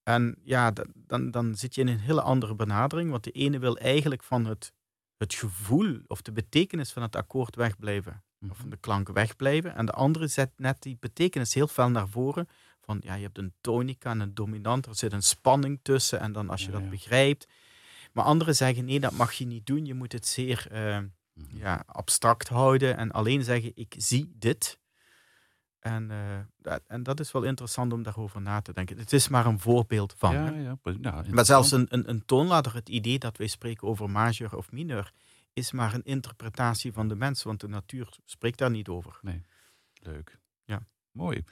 En 0.02 0.38
ja, 0.42 0.72
dan, 0.94 1.30
dan 1.30 1.54
zit 1.56 1.74
je 1.74 1.80
in 1.80 1.88
een 1.88 1.98
hele 1.98 2.22
andere 2.22 2.54
benadering, 2.54 3.10
want 3.10 3.24
de 3.24 3.30
ene 3.30 3.58
wil 3.58 3.76
eigenlijk 3.76 4.22
van 4.22 4.44
het, 4.44 4.72
het 5.18 5.34
gevoel 5.34 6.00
of 6.06 6.22
de 6.22 6.32
betekenis 6.32 6.92
van 6.92 7.02
het 7.02 7.16
akkoord 7.16 7.56
wegblijven, 7.56 8.22
of 8.40 8.56
van 8.56 8.66
mhm. 8.66 8.68
de 8.68 8.76
klank 8.76 9.08
wegblijven. 9.08 9.74
En 9.74 9.86
de 9.86 9.92
andere 9.92 10.26
zet 10.26 10.50
net 10.56 10.82
die 10.82 10.96
betekenis 11.00 11.54
heel 11.54 11.68
veel 11.68 11.90
naar 11.90 12.08
voren. 12.08 12.48
Van 12.80 13.00
ja, 13.04 13.14
je 13.14 13.22
hebt 13.22 13.38
een 13.38 13.54
tonica 13.60 14.10
en 14.10 14.20
een 14.20 14.34
dominant, 14.34 14.86
er 14.86 14.96
zit 14.96 15.12
een 15.12 15.22
spanning 15.22 15.78
tussen. 15.82 16.20
En 16.20 16.32
dan 16.32 16.50
als 16.50 16.64
je 16.64 16.70
dat 16.70 16.90
begrijpt. 16.90 17.48
Maar 18.12 18.24
anderen 18.24 18.56
zeggen 18.56 18.84
nee, 18.84 19.00
dat 19.00 19.12
mag 19.12 19.32
je 19.32 19.46
niet 19.46 19.66
doen. 19.66 19.86
Je 19.86 19.94
moet 19.94 20.12
het 20.12 20.26
zeer 20.26 20.66
uh, 20.72 20.98
ja, 21.52 21.82
abstract 21.86 22.48
houden 22.48 22.96
en 22.96 23.10
alleen 23.10 23.44
zeggen: 23.44 23.72
ik 23.74 23.94
zie 23.98 24.32
dit. 24.34 24.78
En, 25.78 26.10
uh, 26.10 26.38
dat, 26.56 26.82
en 26.86 27.02
dat 27.02 27.20
is 27.20 27.32
wel 27.32 27.42
interessant 27.42 27.92
om 27.92 28.02
daarover 28.02 28.40
na 28.40 28.60
te 28.60 28.72
denken. 28.72 28.98
Het 28.98 29.12
is 29.12 29.28
maar 29.28 29.46
een 29.46 29.60
voorbeeld 29.60 30.14
van. 30.16 30.32
Ja, 30.32 30.78
ja, 31.00 31.24
maar 31.30 31.44
zelfs 31.44 31.70
een, 31.70 31.86
een, 31.88 32.08
een 32.08 32.24
toonladder, 32.24 32.74
het 32.74 32.88
idee 32.88 33.18
dat 33.18 33.36
wij 33.36 33.46
spreken 33.46 33.88
over 33.88 34.10
majeur 34.10 34.56
of 34.56 34.72
mineur, 34.72 35.12
is 35.52 35.72
maar 35.72 35.94
een 35.94 36.04
interpretatie 36.04 36.92
van 36.92 37.08
de 37.08 37.14
mens, 37.14 37.42
want 37.42 37.60
de 37.60 37.68
natuur 37.68 38.18
spreekt 38.24 38.58
daar 38.58 38.70
niet 38.70 38.88
over. 38.88 39.18
Nee, 39.22 39.42
leuk. 39.92 40.38
Ja. 40.64 40.86
Mooi. 41.12 41.44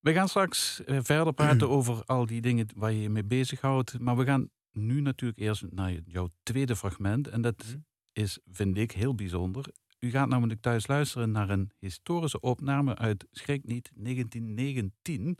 We 0.00 0.12
gaan 0.12 0.28
straks 0.28 0.82
uh, 0.86 0.98
verder 1.02 1.32
praten 1.32 1.68
over 1.76 2.04
al 2.04 2.26
die 2.26 2.40
dingen 2.40 2.68
waar 2.74 2.92
je 2.92 3.00
je 3.00 3.10
mee 3.10 3.24
bezighoudt. 3.24 3.98
Maar 3.98 4.16
we 4.16 4.24
gaan 4.24 4.50
nu 4.72 5.00
natuurlijk 5.00 5.40
eerst 5.40 5.64
naar 5.70 5.92
jouw 6.06 6.28
tweede 6.42 6.76
fragment. 6.76 7.28
En 7.28 7.40
dat 7.40 7.64
mhm. 7.66 7.76
is, 8.12 8.38
vind 8.50 8.76
ik, 8.76 8.92
heel 8.92 9.14
bijzonder. 9.14 9.66
U 10.04 10.10
gaat 10.10 10.28
namelijk 10.28 10.60
thuis 10.60 10.86
luisteren 10.86 11.30
naar 11.30 11.50
een 11.50 11.70
historische 11.78 12.40
opname 12.40 12.96
uit 12.96 13.26
Schrik 13.30 13.64
niet 13.64 13.90
1919. 13.94 15.38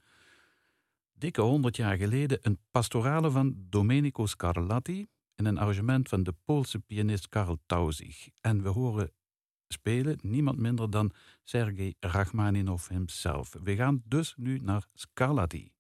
Dikke 1.12 1.40
100 1.40 1.76
jaar 1.76 1.97
geleden 1.97 2.38
een 2.42 2.59
pastorale 2.71 3.30
van 3.30 3.54
Domenico 3.68 4.26
Scarlatti 4.26 5.06
in 5.35 5.44
een 5.44 5.59
arrangement 5.59 6.09
van 6.09 6.23
de 6.23 6.35
Poolse 6.44 6.78
pianist 6.78 7.28
Karl 7.28 7.59
Tausig. 7.66 8.28
En 8.40 8.62
we 8.62 8.68
horen 8.68 9.12
spelen 9.68 10.18
niemand 10.23 10.59
minder 10.59 10.90
dan 10.90 11.12
Sergei 11.42 11.94
Rachmaninov 12.00 12.88
himself. 12.88 13.56
We 13.62 13.76
gaan 13.76 14.02
dus 14.04 14.35
nu 14.37 14.59
naar 14.59 14.87
Scarlatti. 14.94 15.74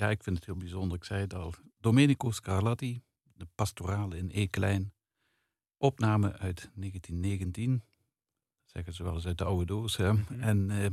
Ja, 0.00 0.10
ik 0.10 0.22
vind 0.22 0.36
het 0.36 0.46
heel 0.46 0.56
bijzonder. 0.56 0.96
Ik 0.96 1.04
zei 1.04 1.20
het 1.20 1.34
al. 1.34 1.54
Domenico 1.80 2.30
Scarlatti, 2.30 3.02
de 3.34 3.46
pastorale 3.54 4.16
in 4.16 4.30
E-klein. 4.32 4.92
Opname 5.76 6.32
uit 6.32 6.70
1919. 6.74 7.82
Zeggen 8.64 8.94
ze 8.94 9.02
wel 9.02 9.14
eens 9.14 9.26
uit 9.26 9.38
de 9.38 9.44
oude 9.44 9.64
doos. 9.64 9.96
Hè? 9.96 10.12
Mhm. 10.12 10.40
En 10.40 10.70
uh, 10.70 10.86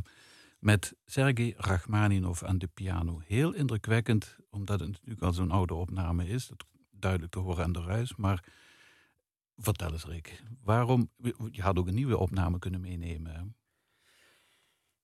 met 0.60 0.96
Sergei 1.06 1.54
Rachmaninov 1.58 2.44
aan 2.44 2.58
de 2.58 2.68
piano. 2.68 3.22
Heel 3.26 3.54
indrukwekkend, 3.54 4.36
omdat 4.50 4.79
het 4.79 4.90
natuurlijk 4.90 5.22
al 5.22 5.34
zo'n 5.34 5.51
oude 5.51 5.74
opname 5.74 6.27
is. 6.27 6.48
Dat 6.48 6.66
duidelijk 6.92 7.31
te 7.31 7.40
horen 7.40 7.64
aan 7.64 7.74
de 7.74 7.81
ruis. 7.81 8.16
Maar 8.16 8.44
vertel 9.58 9.92
eens, 9.92 10.05
Rick. 10.05 10.44
Waarom? 10.62 11.10
Je 11.51 11.62
had 11.62 11.77
ook 11.77 11.88
een 11.88 11.96
nieuwe 11.96 12.18
opname 12.18 12.60
kunnen 12.60 12.81
meenemen. 12.81 13.34
Hè? 13.34 13.42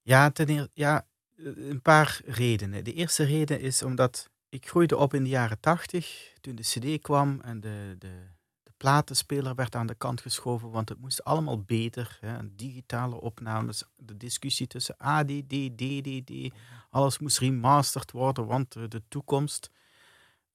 Ja, 0.01 0.31
ten 0.31 0.69
ja, 0.73 1.07
een 1.37 1.81
paar 1.81 2.21
redenen. 2.25 2.83
De 2.83 2.93
eerste 2.93 3.23
reden 3.23 3.59
is 3.59 3.83
omdat 3.83 4.29
ik 4.49 4.67
groeide 4.67 4.97
op 4.97 5.13
in 5.13 5.23
de 5.23 5.29
jaren 5.29 5.59
tachtig, 5.59 6.33
toen 6.41 6.55
de 6.55 6.61
CD 6.61 7.01
kwam 7.01 7.39
en 7.41 7.59
de, 7.59 7.95
de, 7.99 8.27
de, 8.63 8.71
platenspeler 8.77 9.55
werd 9.55 9.75
aan 9.75 9.87
de 9.87 9.95
kant 9.95 10.21
geschoven, 10.21 10.69
want 10.71 10.89
het 10.89 10.99
moest 10.99 11.23
allemaal 11.23 11.61
beter. 11.61 12.17
Hè. 12.19 12.55
Digitale 12.55 13.21
opnames, 13.21 13.83
de 13.95 14.17
discussie 14.17 14.67
tussen 14.67 14.97
ADD, 14.97 15.49
DDD, 15.49 16.53
alles 16.89 17.19
moest 17.19 17.39
remasterd 17.39 18.11
worden, 18.11 18.45
want 18.45 18.73
de 18.73 19.01
toekomst. 19.07 19.69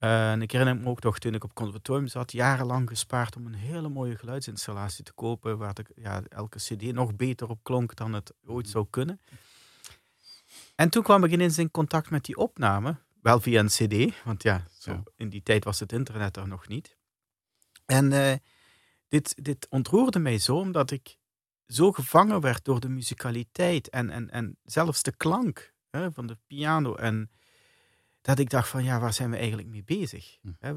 Uh, 0.01 0.31
en 0.31 0.43
ik 0.43 0.51
herinner 0.51 0.77
me 0.77 0.88
ook 0.88 1.03
nog 1.03 1.19
toen 1.19 1.35
ik 1.35 1.45
op 1.45 1.55
conservatorium 1.55 2.07
zat, 2.07 2.33
jarenlang 2.33 2.88
gespaard 2.88 3.37
om 3.37 3.47
een 3.47 3.55
hele 3.55 3.88
mooie 3.88 4.17
geluidsinstallatie 4.17 5.05
te 5.05 5.12
kopen, 5.12 5.59
waar 5.59 5.75
de, 5.75 5.85
ja, 5.95 6.23
elke 6.29 6.59
CD 6.59 6.93
nog 6.93 7.17
beter 7.17 7.49
op 7.49 7.59
klonk 7.62 7.97
dan 7.97 8.12
het 8.12 8.33
ooit 8.47 8.64
mhm. 8.64 8.73
zou 8.73 8.87
kunnen. 8.91 9.21
En 10.81 10.88
toen 10.88 11.03
kwam 11.03 11.25
ik 11.25 11.33
ineens 11.33 11.59
in 11.59 11.71
contact 11.71 12.11
met 12.11 12.25
die 12.25 12.37
opname, 12.37 12.97
wel 13.23 13.41
via 13.41 13.61
een 13.61 13.67
CD, 13.67 14.25
want 14.25 14.43
ja, 14.43 14.67
zo, 14.79 15.03
in 15.17 15.29
die 15.29 15.43
tijd 15.43 15.64
was 15.64 15.81
het 15.81 15.93
internet 15.93 16.37
er 16.37 16.49
nog 16.49 16.69
niet. 16.69 16.97
En 17.87 18.12
uh, 18.12 18.33
dit, 19.09 19.45
dit 19.45 19.67
ontroerde 19.71 20.19
mij 20.19 20.38
zo, 20.38 20.57
omdat 20.57 20.91
ik 20.91 21.19
zo 21.67 21.93
gevangen 21.93 22.41
werd 22.41 22.64
door 22.64 22.81
de 22.81 22.88
muzikaliteit 22.88 23.88
en, 23.88 24.11
en, 24.11 24.31
en 24.31 24.59
zelfs 24.62 25.03
de 25.03 25.17
klank 25.17 25.75
hè, 25.91 26.12
van 26.12 26.27
de 26.27 26.38
piano 26.47 26.95
en 26.95 27.31
dat 28.29 28.38
ik 28.38 28.51
dacht 28.51 28.69
van 28.69 28.85
ja, 28.85 29.01
waar 29.01 29.12
zijn 29.12 29.31
we 29.31 29.37
eigenlijk 29.37 29.69
mee 29.69 29.85
bezig? 29.85 30.38
Hm. 30.41 30.77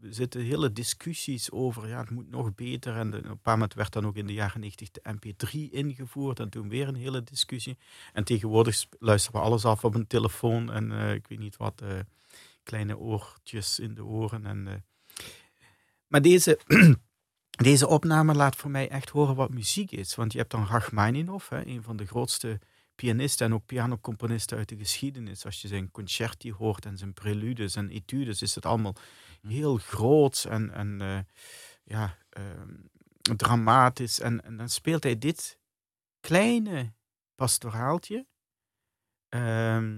we, 0.00 0.12
zitten 0.12 0.40
hele 0.40 0.72
discussies 0.72 1.50
over, 1.50 1.88
ja, 1.88 2.00
het 2.00 2.10
moet 2.10 2.30
nog 2.30 2.54
beter. 2.54 2.96
En 2.96 3.14
op 3.14 3.24
een 3.24 3.38
moment 3.42 3.74
werd 3.74 3.92
dan 3.92 4.06
ook 4.06 4.16
in 4.16 4.26
de 4.26 4.32
jaren 4.32 4.60
90 4.60 4.90
de 4.90 5.02
MP3 5.04 5.70
ingevoerd 5.70 6.40
en 6.40 6.48
toen 6.48 6.68
weer 6.68 6.88
een 6.88 6.94
hele 6.94 7.22
discussie. 7.22 7.78
En 8.12 8.24
tegenwoordig 8.24 8.86
luisteren 8.98 9.40
we 9.40 9.46
alles 9.46 9.64
af 9.64 9.84
op 9.84 9.94
een 9.94 10.06
telefoon 10.06 10.72
en 10.72 10.90
uh, 10.90 11.14
ik 11.14 11.26
weet 11.26 11.38
niet 11.38 11.56
wat, 11.56 11.82
uh, 11.82 11.98
kleine 12.62 12.98
oortjes 12.98 13.78
in 13.78 13.94
de 13.94 14.04
oren. 14.04 14.46
En, 14.46 14.66
uh. 14.66 14.74
Maar 16.06 16.22
deze, 16.22 16.58
deze 17.68 17.88
opname 17.88 18.34
laat 18.34 18.56
voor 18.56 18.70
mij 18.70 18.88
echt 18.88 19.10
horen 19.10 19.34
wat 19.34 19.50
muziek 19.50 19.90
is. 19.90 20.14
Want 20.14 20.32
je 20.32 20.38
hebt 20.38 20.50
dan 20.50 20.66
Rachmaninov, 20.66 21.48
hè, 21.48 21.66
een 21.66 21.82
van 21.82 21.96
de 21.96 22.06
grootste 22.06 22.60
pianisten 23.00 23.46
en 23.46 23.54
ook 23.54 23.66
pianocomponisten 23.66 24.58
uit 24.58 24.68
de 24.68 24.76
geschiedenis. 24.76 25.44
Als 25.44 25.62
je 25.62 25.68
zijn 25.68 25.90
concerti 25.90 26.52
hoort 26.52 26.86
en 26.86 26.98
zijn 26.98 27.12
preludes 27.12 27.76
en 27.76 27.90
etudes, 27.90 28.42
is 28.42 28.54
het 28.54 28.66
allemaal 28.66 28.94
mhm. 29.42 29.52
heel 29.52 29.76
groot 29.76 30.46
en, 30.48 30.72
en 30.72 31.00
uh, 31.00 31.18
ja, 31.84 32.16
uh, 32.38 32.44
dramatisch. 33.36 34.20
En, 34.20 34.44
en, 34.44 34.56
dan 34.56 34.68
speelt 34.68 35.02
hij 35.02 35.18
dit 35.18 35.58
kleine 36.20 36.92
pastoraaltje 37.34 38.26
uh, 39.30 39.88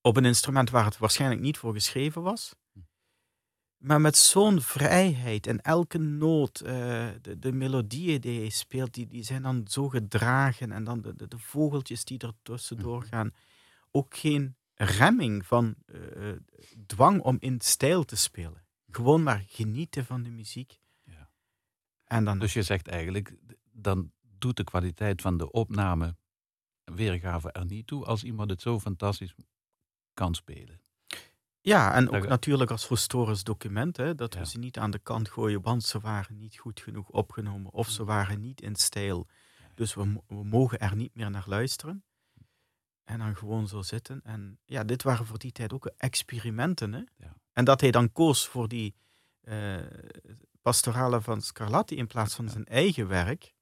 op 0.00 0.16
een 0.16 0.24
instrument 0.24 0.70
waar 0.70 0.84
het 0.84 0.98
waarschijnlijk 0.98 1.40
niet 1.40 1.58
voor 1.58 1.72
geschreven 1.72 2.22
was 2.22 2.54
maar 3.84 4.00
met 4.00 4.16
zo'n 4.16 4.60
vrijheid. 4.60 5.46
En 5.46 5.60
elke 5.60 5.98
noot, 5.98 6.62
uh, 6.66 6.70
de, 7.22 7.38
de, 7.38 7.52
melodieën 7.52 8.20
die 8.20 8.40
hij 8.40 8.48
speelt, 8.48 8.94
die, 8.94 9.06
die 9.06 9.22
zijn 9.22 9.42
dan 9.42 9.68
zo 9.68 9.88
gedragen. 9.88 10.72
En 10.72 10.84
dan 10.84 11.00
de, 11.00 11.16
de, 11.16 11.28
de 11.28 11.38
vogeltjes 11.38 12.04
die 12.04 12.18
er 12.18 12.32
tussendoor 12.42 12.98
mhm. 12.98 13.08
gaan. 13.08 13.34
Ook 13.90 14.16
geen 14.16 14.56
remming 14.74 15.46
van 15.46 15.74
uh, 15.86 16.32
dwang 16.86 17.20
om 17.20 17.36
in 17.40 17.60
stijl 17.60 18.04
te 18.04 18.16
spelen. 18.16 18.64
Gewoon 18.90 19.22
maar 19.22 19.44
genieten 19.46 20.04
van 20.04 20.22
de 20.22 20.30
muziek. 20.30 20.78
Ja. 21.02 21.30
En 22.04 22.24
dan... 22.24 22.38
Dus 22.38 22.52
je 22.52 22.62
zegt 22.62 22.88
eigenlijk, 22.88 23.34
dan 23.72 24.12
doet 24.38 24.56
de 24.56 24.64
kwaliteit 24.64 25.22
van 25.22 25.36
de 25.36 25.50
opname 25.50 26.16
weergave 26.84 27.52
er 27.52 27.64
niet 27.64 27.86
toe 27.86 28.04
als 28.04 28.24
iemand 28.24 28.50
het 28.50 28.62
zo 28.62 28.80
fantastisch 28.80 29.34
kan 30.14 30.34
spelen. 30.34 30.83
Ja, 31.64 31.94
en 31.94 32.10
ook 32.10 32.28
natuurlijk 32.28 32.70
als 32.70 32.88
historisch 32.88 33.44
document, 33.44 33.96
hè, 33.96 34.14
dat 34.14 34.34
we 34.34 34.46
ze 34.46 34.58
niet 34.58 34.78
aan 34.78 34.90
de 34.90 34.98
kant 34.98 35.28
gooien, 35.28 35.62
want 35.62 35.84
ze 35.84 36.00
waren 36.00 36.38
niet 36.38 36.58
goed 36.58 36.80
genoeg 36.80 37.08
opgenomen 37.08 37.72
of 37.72 37.88
ze 37.88 38.00
mm. 38.00 38.06
waren 38.06 38.40
niet 38.40 38.60
in 38.60 38.76
stijl. 38.76 39.26
Dus 39.74 39.94
we, 39.94 40.20
we 40.26 40.44
mogen 40.44 40.78
er 40.78 40.96
niet 40.96 41.14
meer 41.14 41.30
naar 41.30 41.44
luisteren. 41.46 42.04
En 43.04 43.18
dan 43.18 43.36
gewoon 43.36 43.68
zo 43.68 43.82
zitten. 43.82 44.20
En 44.24 44.58
ja, 44.64 44.84
dit 44.84 45.02
waren 45.02 45.26
voor 45.26 45.38
die 45.38 45.52
tijd 45.52 45.72
ook 45.72 45.86
experimenten. 45.96 46.92
Hè? 46.92 47.02
Ja. 47.16 47.36
En 47.52 47.64
dat 47.64 47.80
hij 47.80 47.90
dan 47.90 48.12
koos 48.12 48.48
voor 48.48 48.68
die 48.68 48.94
uh, 49.42 49.76
pastorale 50.62 51.20
van 51.20 51.42
Scarlatti 51.42 51.96
in 51.96 52.06
plaats 52.06 52.34
van 52.34 52.48
zijn 52.48 52.66
eigen 52.66 53.08
werk, 53.08 53.54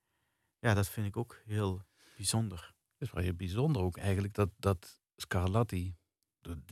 ja, 0.59 0.75
dat 0.75 0.89
vind 0.89 1.07
ik 1.07 1.17
ook 1.17 1.41
heel 1.45 1.83
bijzonder. 2.17 2.75
Het 2.99 3.09
is 3.09 3.13
wel 3.13 3.23
heel 3.23 3.35
bijzonder 3.35 3.83
ook 3.83 3.97
eigenlijk 3.97 4.35
dat, 4.35 4.51
dat 4.57 5.01
Scarlatti 5.17 5.97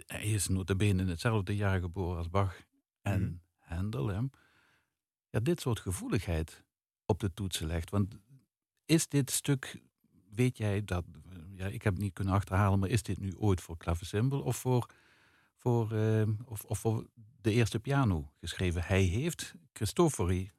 hij 0.06 0.24
is 0.24 0.48
notabene 0.48 1.02
in 1.02 1.08
hetzelfde 1.08 1.56
jaar 1.56 1.80
geboren 1.80 2.16
als 2.16 2.30
Bach 2.30 2.62
en 3.02 3.22
mm. 3.22 3.40
Handel. 3.58 4.08
Hè? 4.08 4.20
Ja, 5.30 5.40
dit 5.40 5.60
soort 5.60 5.80
gevoeligheid 5.80 6.62
op 7.06 7.20
de 7.20 7.34
toetsen 7.34 7.66
legt. 7.66 7.90
Want 7.90 8.14
is 8.84 9.08
dit 9.08 9.30
stuk, 9.30 9.80
weet 10.30 10.56
jij 10.56 10.84
dat, 10.84 11.04
ja, 11.54 11.66
ik 11.66 11.82
heb 11.82 11.92
het 11.92 12.02
niet 12.02 12.12
kunnen 12.12 12.34
achterhalen, 12.34 12.78
maar 12.78 12.88
is 12.88 13.02
dit 13.02 13.18
nu 13.18 13.36
ooit 13.36 13.60
voor 13.60 13.76
klavecimbal 13.76 14.40
of 14.40 14.56
voor, 14.56 14.86
voor, 15.56 15.92
uh, 15.92 16.28
of, 16.44 16.64
of 16.64 16.78
voor 16.78 17.06
de 17.40 17.52
eerste 17.52 17.80
piano 17.80 18.32
geschreven? 18.40 18.82
Hij 18.82 19.02
heeft 19.02 19.54
Christofori 19.72 20.50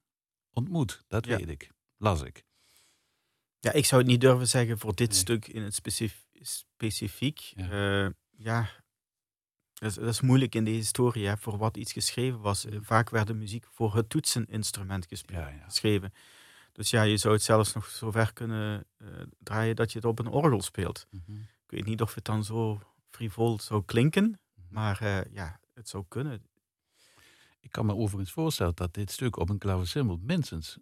ontmoet, 0.53 1.03
dat 1.07 1.25
weet 1.25 1.49
ik, 1.49 1.71
las 1.97 2.21
ik. 2.21 2.45
Ja, 3.59 3.71
ik 3.71 3.85
zou 3.85 4.01
het 4.01 4.11
niet 4.11 4.21
durven 4.21 4.47
zeggen 4.47 4.77
voor 4.77 4.95
dit 4.95 5.15
stuk 5.15 5.47
in 5.47 5.61
het 5.61 5.73
specif 5.73 6.25
specifiek. 6.41 7.39
Ja. 7.39 8.05
Uh, 8.05 8.09
ja, 8.29 8.69
dat 9.81 9.97
is, 9.97 10.21
moeilijk 10.21 10.55
in 10.55 10.63
de 10.63 10.71
historie, 10.71 11.27
hè, 11.27 11.37
voor 11.37 11.57
wat 11.57 11.77
iets 11.77 11.91
geschreven 11.91 12.39
was. 12.39 12.65
Eh, 12.65 12.77
vaak 12.81 13.09
werd 13.09 13.27
de 13.27 13.33
muziek 13.33 13.65
voor 13.71 13.95
het 13.95 14.09
toetseninstrument 14.09 15.05
gespeeld, 15.05 15.45
geschreven. 15.65 16.13
Dus 16.71 16.89
ja, 16.89 17.01
je 17.01 17.17
zou 17.17 17.33
het 17.33 17.43
zelfs 17.43 17.73
nog 17.73 17.85
zo 17.85 18.11
ver 18.11 18.33
kunnen 18.33 18.85
uh, 18.97 19.07
draaien 19.39 19.75
dat 19.75 19.91
je 19.91 19.97
het 19.97 20.07
op 20.07 20.19
een 20.19 20.27
orgel 20.27 20.61
speelt. 20.61 21.07
Mhm. 21.09 21.37
Ik 21.39 21.77
weet 21.77 21.85
niet 21.85 22.01
of 22.01 22.15
het 22.15 22.25
dan 22.25 22.43
zo 22.43 22.81
frivol 23.09 23.59
zou 23.59 23.83
klinken, 23.85 24.23
mhm. 24.23 24.73
maar 24.73 24.99
uh, 25.03 25.33
ja, 25.33 25.59
het 25.73 25.89
zou 25.89 26.05
kunnen. 26.07 26.45
Ik 27.59 27.71
kan 27.71 27.85
me 27.85 27.95
overigens 27.95 28.31
voorstellen 28.31 28.75
dat 28.75 28.93
dit 28.93 29.11
stuk 29.11 29.37
op 29.37 29.49
een 29.49 29.57
klavecimbal 29.57 30.19
minstens 30.21 30.77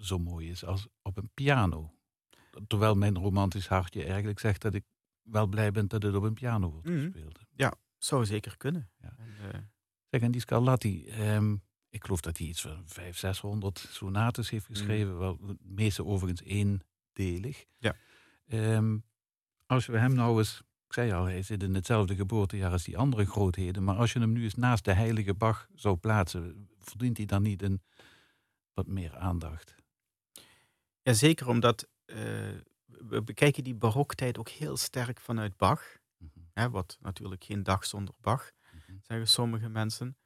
zo 0.00 0.18
mooi 0.18 0.50
is 0.50 0.64
als 0.64 0.88
op 1.02 1.16
een 1.16 1.30
piano. 1.34 1.94
Terwijl 2.66 2.94
mijn 2.94 3.18
romantisch 3.18 3.66
hartje 3.66 4.04
eigenlijk 4.04 4.38
zegt 4.38 4.62
dat 4.62 4.74
ik 4.74 4.84
wel 5.22 5.46
blij 5.46 5.70
ben 5.70 5.88
dat 5.88 6.02
het 6.02 6.14
op 6.14 6.22
een 6.22 6.34
piano 6.34 6.70
wordt 6.70 6.88
mhm. 6.88 7.00
gespeeld. 7.00 7.38
Ja, 7.54 7.74
zou 8.04 8.24
zeker 8.24 8.56
kunnen. 8.56 8.90
Ja. 9.00 9.14
En, 9.18 9.34
uh... 9.42 9.60
Zeg, 10.10 10.20
en 10.20 10.30
die 10.30 10.40
Scarlatti, 10.40 11.08
um, 11.20 11.62
ik 11.88 12.04
geloof 12.04 12.20
dat 12.20 12.38
hij 12.38 12.46
iets 12.46 12.60
van 12.60 12.82
500, 12.86 13.16
600 13.16 13.86
sonates 13.90 14.50
heeft 14.50 14.68
mm. 14.68 14.74
geschreven. 14.74 15.18
Wel, 15.18 15.38
de 15.40 15.56
meeste 15.60 16.04
overigens 16.04 16.42
eendelig. 16.42 17.66
Ja. 17.78 17.96
Um, 18.48 19.04
als 19.66 19.86
we 19.86 19.98
hem 19.98 20.14
nou 20.14 20.38
eens, 20.38 20.62
ik 20.86 20.92
zei 20.92 21.12
al, 21.12 21.24
hij 21.24 21.42
zit 21.42 21.62
in 21.62 21.74
hetzelfde 21.74 22.14
geboortejaar 22.14 22.72
als 22.72 22.84
die 22.84 22.98
andere 22.98 23.24
grootheden. 23.26 23.84
Maar 23.84 23.96
als 23.96 24.12
je 24.12 24.18
hem 24.18 24.32
nu 24.32 24.42
eens 24.42 24.54
naast 24.54 24.84
de 24.84 24.92
heilige 24.92 25.34
Bach 25.34 25.68
zou 25.74 25.96
plaatsen, 25.96 26.68
verdient 26.78 27.16
hij 27.16 27.26
dan 27.26 27.42
niet 27.42 27.62
een 27.62 27.82
wat 28.74 28.86
meer 28.86 29.16
aandacht? 29.16 29.74
Ja, 31.02 31.12
zeker 31.12 31.48
omdat 31.48 31.88
uh, 32.06 32.16
we 32.86 33.22
bekijken 33.24 33.64
die 33.64 33.74
baroktijd 33.74 34.38
ook 34.38 34.48
heel 34.48 34.76
sterk 34.76 35.20
vanuit 35.20 35.56
Bach. 35.56 36.00
Hè, 36.52 36.70
wat 36.70 36.98
natuurlijk 37.00 37.44
geen 37.44 37.62
dag 37.62 37.84
zonder 37.84 38.14
Bach, 38.20 38.50
mhm. 38.72 38.96
zeggen 39.02 39.28
sommige 39.28 39.68
mensen. 39.68 40.16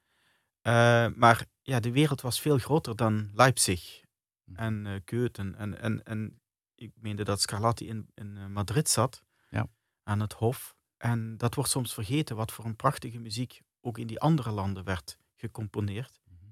Uh, 0.61 1.07
maar 1.15 1.45
ja, 1.61 1.79
de 1.79 1.91
wereld 1.91 2.21
was 2.21 2.39
veel 2.39 2.57
groter 2.57 2.95
dan 2.95 3.29
Leipzig 3.33 4.01
mhm. 4.43 4.59
en 4.59 5.01
uh. 5.03 5.55
En, 5.55 5.81
en, 5.81 6.03
en 6.03 6.41
ik 6.75 6.91
meende 6.95 7.23
dat 7.23 7.41
Scarlatti 7.41 7.87
in, 7.87 8.09
in 8.13 8.37
eh, 8.37 8.47
Madrid 8.47 8.89
zat, 8.89 9.23
ja. 9.49 9.67
aan 10.03 10.19
het 10.19 10.33
Hof. 10.33 10.75
En 10.97 11.37
dat 11.37 11.55
wordt 11.55 11.69
soms 11.69 11.93
vergeten 11.93 12.35
wat 12.35 12.51
voor 12.51 12.65
een 12.65 12.75
prachtige 12.75 13.19
muziek 13.19 13.61
ook 13.81 13.97
in 13.97 14.07
die 14.07 14.19
andere 14.19 14.51
landen 14.51 14.83
werd 14.83 15.19
gecomponeerd. 15.35 16.21
Mhm. 16.23 16.45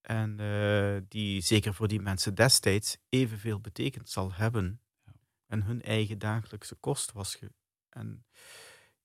En 0.00 0.36
die 1.08 1.40
zeker 1.40 1.74
voor 1.74 1.88
die 1.88 2.00
mensen 2.00 2.34
destijds 2.34 2.98
evenveel 3.08 3.60
betekend 3.60 4.08
zal 4.08 4.32
hebben. 4.32 4.80
Ja. 5.04 5.12
En 5.46 5.62
hun 5.62 5.82
eigen 5.82 6.18
dagelijkse 6.18 6.74
kost 6.74 7.12
was. 7.12 7.34
Ge 7.34 7.52
en 7.96 8.24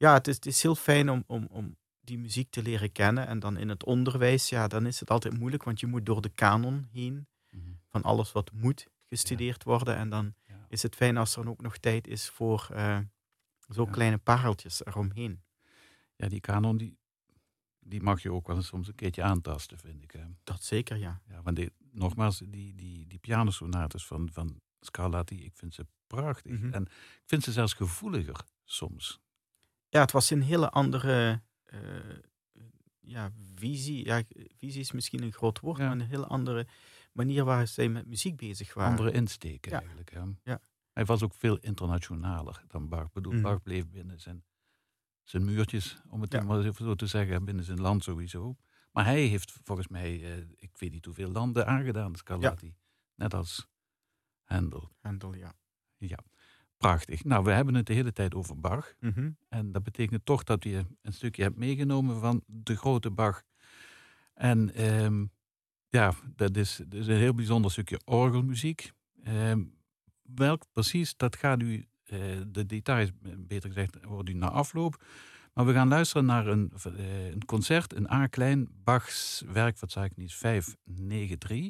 ja, 0.01 0.13
het 0.13 0.27
is, 0.27 0.35
het 0.35 0.45
is 0.45 0.61
heel 0.61 0.75
fijn 0.75 1.09
om, 1.09 1.23
om, 1.27 1.47
om 1.49 1.75
die 1.99 2.17
muziek 2.17 2.51
te 2.51 2.61
leren 2.61 2.91
kennen. 2.91 3.27
En 3.27 3.39
dan 3.39 3.57
in 3.57 3.69
het 3.69 3.83
onderwijs, 3.83 4.49
ja, 4.49 4.67
dan 4.67 4.85
is 4.85 4.99
het 4.99 5.09
altijd 5.09 5.37
moeilijk, 5.37 5.63
want 5.63 5.79
je 5.79 5.87
moet 5.87 6.05
door 6.05 6.21
de 6.21 6.29
kanon 6.29 6.87
heen 6.91 7.27
mhm. 7.49 7.63
van 7.87 8.03
alles 8.03 8.31
wat 8.31 8.51
moet 8.51 8.87
gestudeerd 9.07 9.63
worden. 9.63 9.95
En 9.95 10.09
dan 10.09 10.33
is 10.67 10.81
het 10.81 10.95
fijn 10.95 11.17
als 11.17 11.35
er 11.35 11.49
ook 11.49 11.61
nog 11.61 11.77
tijd 11.77 12.07
is 12.07 12.29
voor 12.29 12.67
uh, 12.71 12.99
zo 13.69 13.85
kleine 13.85 14.17
pareltjes 14.17 14.85
eromheen. 14.85 15.41
Ja, 16.15 16.27
die 16.27 16.39
kanon 16.39 16.77
die, 16.77 16.97
die 17.79 18.01
mag 18.01 18.21
je 18.21 18.31
ook 18.31 18.47
wel 18.47 18.55
eens 18.55 18.67
soms 18.67 18.87
een 18.87 18.95
keertje 18.95 19.23
aantasten, 19.23 19.77
vind 19.77 20.03
ik. 20.03 20.11
Hè. 20.11 20.23
Dat 20.43 20.63
zeker, 20.63 20.97
ja. 20.97 21.21
Ja, 21.27 21.41
want 21.41 21.55
die, 21.55 21.71
nogmaals, 21.91 22.37
die, 22.45 22.75
die, 22.75 23.07
die 23.07 23.19
pianosonates 23.19 24.05
van, 24.05 24.29
van 24.31 24.61
Scarlatti, 24.79 25.43
ik 25.43 25.55
vind 25.55 25.73
ze 25.73 25.85
prachtig. 26.07 26.51
Mhm. 26.51 26.73
En 26.73 26.81
ik 26.85 27.23
vind 27.25 27.43
ze 27.43 27.51
zelfs 27.51 27.73
gevoeliger 27.73 28.43
soms. 28.63 29.21
Ja, 29.91 30.01
het 30.01 30.11
was 30.11 30.29
een 30.29 30.41
hele 30.41 30.69
andere 30.69 31.41
uh, 31.73 31.79
ja, 32.99 33.31
visie. 33.55 34.05
Ja, 34.05 34.23
visie 34.57 34.81
is 34.81 34.91
misschien 34.91 35.23
een 35.23 35.33
groot 35.33 35.59
woord, 35.59 35.77
maar 35.77 35.91
een 35.91 36.01
hele 36.01 36.27
andere 36.27 36.67
manier 37.11 37.43
waar 37.43 37.67
zij 37.67 37.89
met 37.89 38.07
muziek 38.07 38.35
bezig 38.37 38.73
waren. 38.73 38.91
Andere 38.91 39.11
insteken 39.11 39.71
eigenlijk. 39.71 40.13
Ja. 40.43 40.61
Hij 40.91 41.05
was 41.05 41.23
ook 41.23 41.33
veel 41.33 41.57
internationaler 41.57 42.63
dan 42.67 42.89
Bach. 42.89 43.05
Ik 43.05 43.13
bedoel, 43.13 43.33
mm. 43.33 43.41
Bach 43.41 43.61
bleef 43.61 43.89
binnen 43.89 44.19
zijn, 44.19 44.43
zijn 45.23 45.45
muurtjes, 45.45 46.01
om 46.09 46.21
het 46.21 46.43
maar 46.43 46.59
even 46.59 46.85
zo 46.85 46.95
te 46.95 47.07
zeggen, 47.07 47.45
binnen 47.45 47.65
zijn 47.65 47.81
land 47.81 48.03
sowieso. 48.03 48.57
Maar 48.91 49.05
hij 49.05 49.25
heeft 49.25 49.51
volgens 49.63 49.87
mij, 49.87 50.19
uh, 50.19 50.37
ik 50.55 50.77
weet 50.77 50.91
niet 50.91 51.05
hoeveel 51.05 51.29
landen 51.29 51.67
aangedaan, 51.67 52.15
Scarlatti. 52.15 52.75
Net 53.15 53.33
als 53.33 53.67
Handel. 54.43 54.91
Handel, 54.99 55.33
ja. 55.33 55.53
Ja, 55.97 56.19
prachtig. 56.81 57.23
Nou, 57.23 57.43
we 57.43 57.51
hebben 57.51 57.75
het 57.75 57.85
de 57.85 57.93
hele 57.93 58.13
tijd 58.13 58.35
over 58.35 58.59
Bach. 58.59 58.93
Mhm. 58.99 59.29
En 59.49 59.71
dat 59.71 59.83
betekent 59.83 60.25
toch 60.25 60.43
dat 60.43 60.63
je 60.63 60.85
een 61.01 61.13
stukje 61.13 61.43
hebt 61.43 61.57
meegenomen 61.57 62.19
van 62.19 62.43
de 62.45 62.75
grote 62.75 63.09
Bach. 63.09 63.43
En 64.33 64.85
um, 65.03 65.31
ja, 65.89 66.13
dat 66.35 66.57
is, 66.57 66.81
dat 66.87 66.99
is, 66.99 67.07
een 67.07 67.15
heel 67.15 67.33
bijzonder 67.33 67.71
stukje 67.71 68.01
orgelmuziek. 68.05 68.91
Um, 69.27 69.73
welk 70.21 70.65
precies, 70.71 71.17
dat 71.17 71.35
gaat 71.35 71.61
u, 71.61 71.73
uh, 71.75 72.19
de 72.47 72.65
details, 72.65 73.09
beter 73.37 73.69
gezegd, 73.69 73.97
hoort 74.03 74.29
u 74.29 74.33
na 74.33 74.49
afloop. 74.49 75.03
Maar 75.53 75.65
we 75.65 75.73
gaan 75.73 75.87
luisteren 75.87 76.25
naar 76.25 76.47
een, 76.47 76.71
uh, 76.87 77.25
een 77.25 77.45
concert, 77.45 77.93
een 77.93 78.11
A-klein 78.11 78.67
Bachs 78.83 79.43
werk, 79.51 79.79
wat 79.79 79.91
zei 79.91 80.05
ik 80.05 80.15
niet, 80.15 80.33
593. 80.33 81.69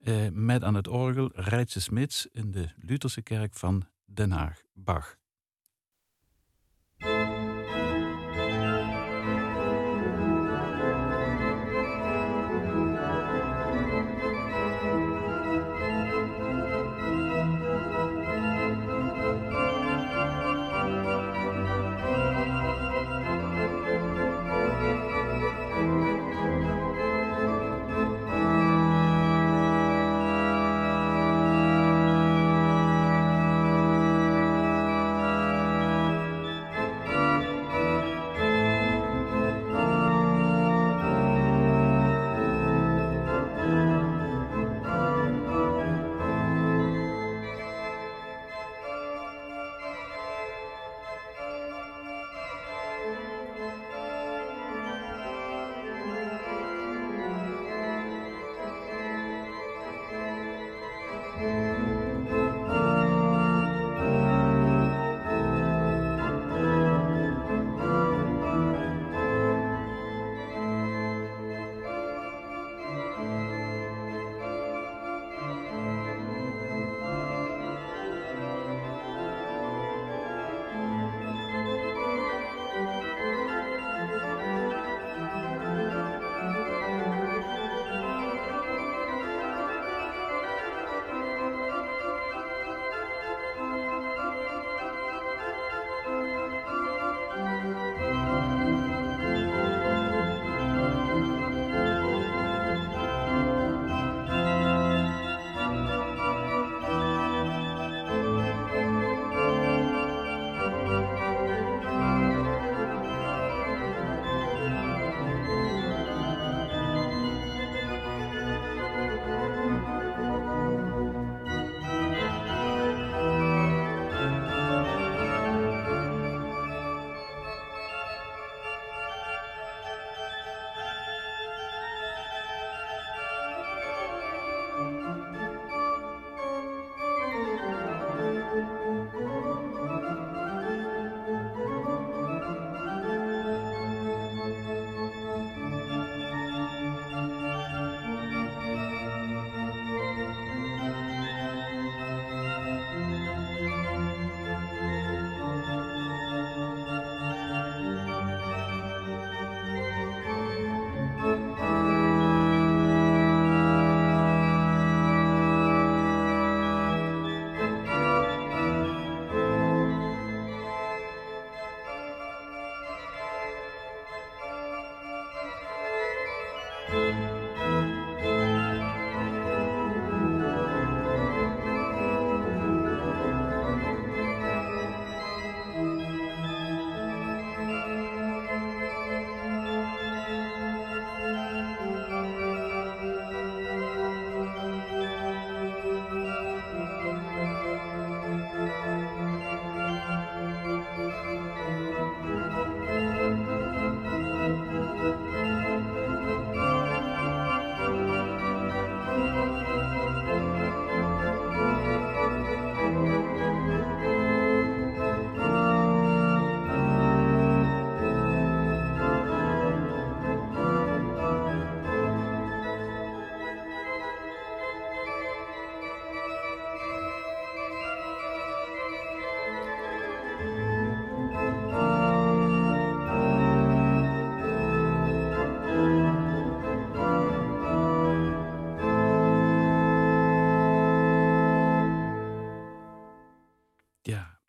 Uh, 0.00 0.28
met 0.32 0.64
aan 0.64 0.74
het 0.74 0.88
orgel 0.88 1.30
Rijtse 1.34 1.80
Smits 1.80 2.26
in 2.32 2.50
de 2.50 2.68
Lutherse 2.76 3.22
kerk 3.22 3.54
van 3.54 3.86
Den 4.08 4.34
Haag, 4.34 4.64
Bach. 4.74 5.16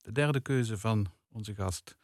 De 0.08 0.14
derde 0.14 0.40
keuze 0.40 0.78
van 0.78 1.08
onze 1.32 1.56
gast 1.56 1.98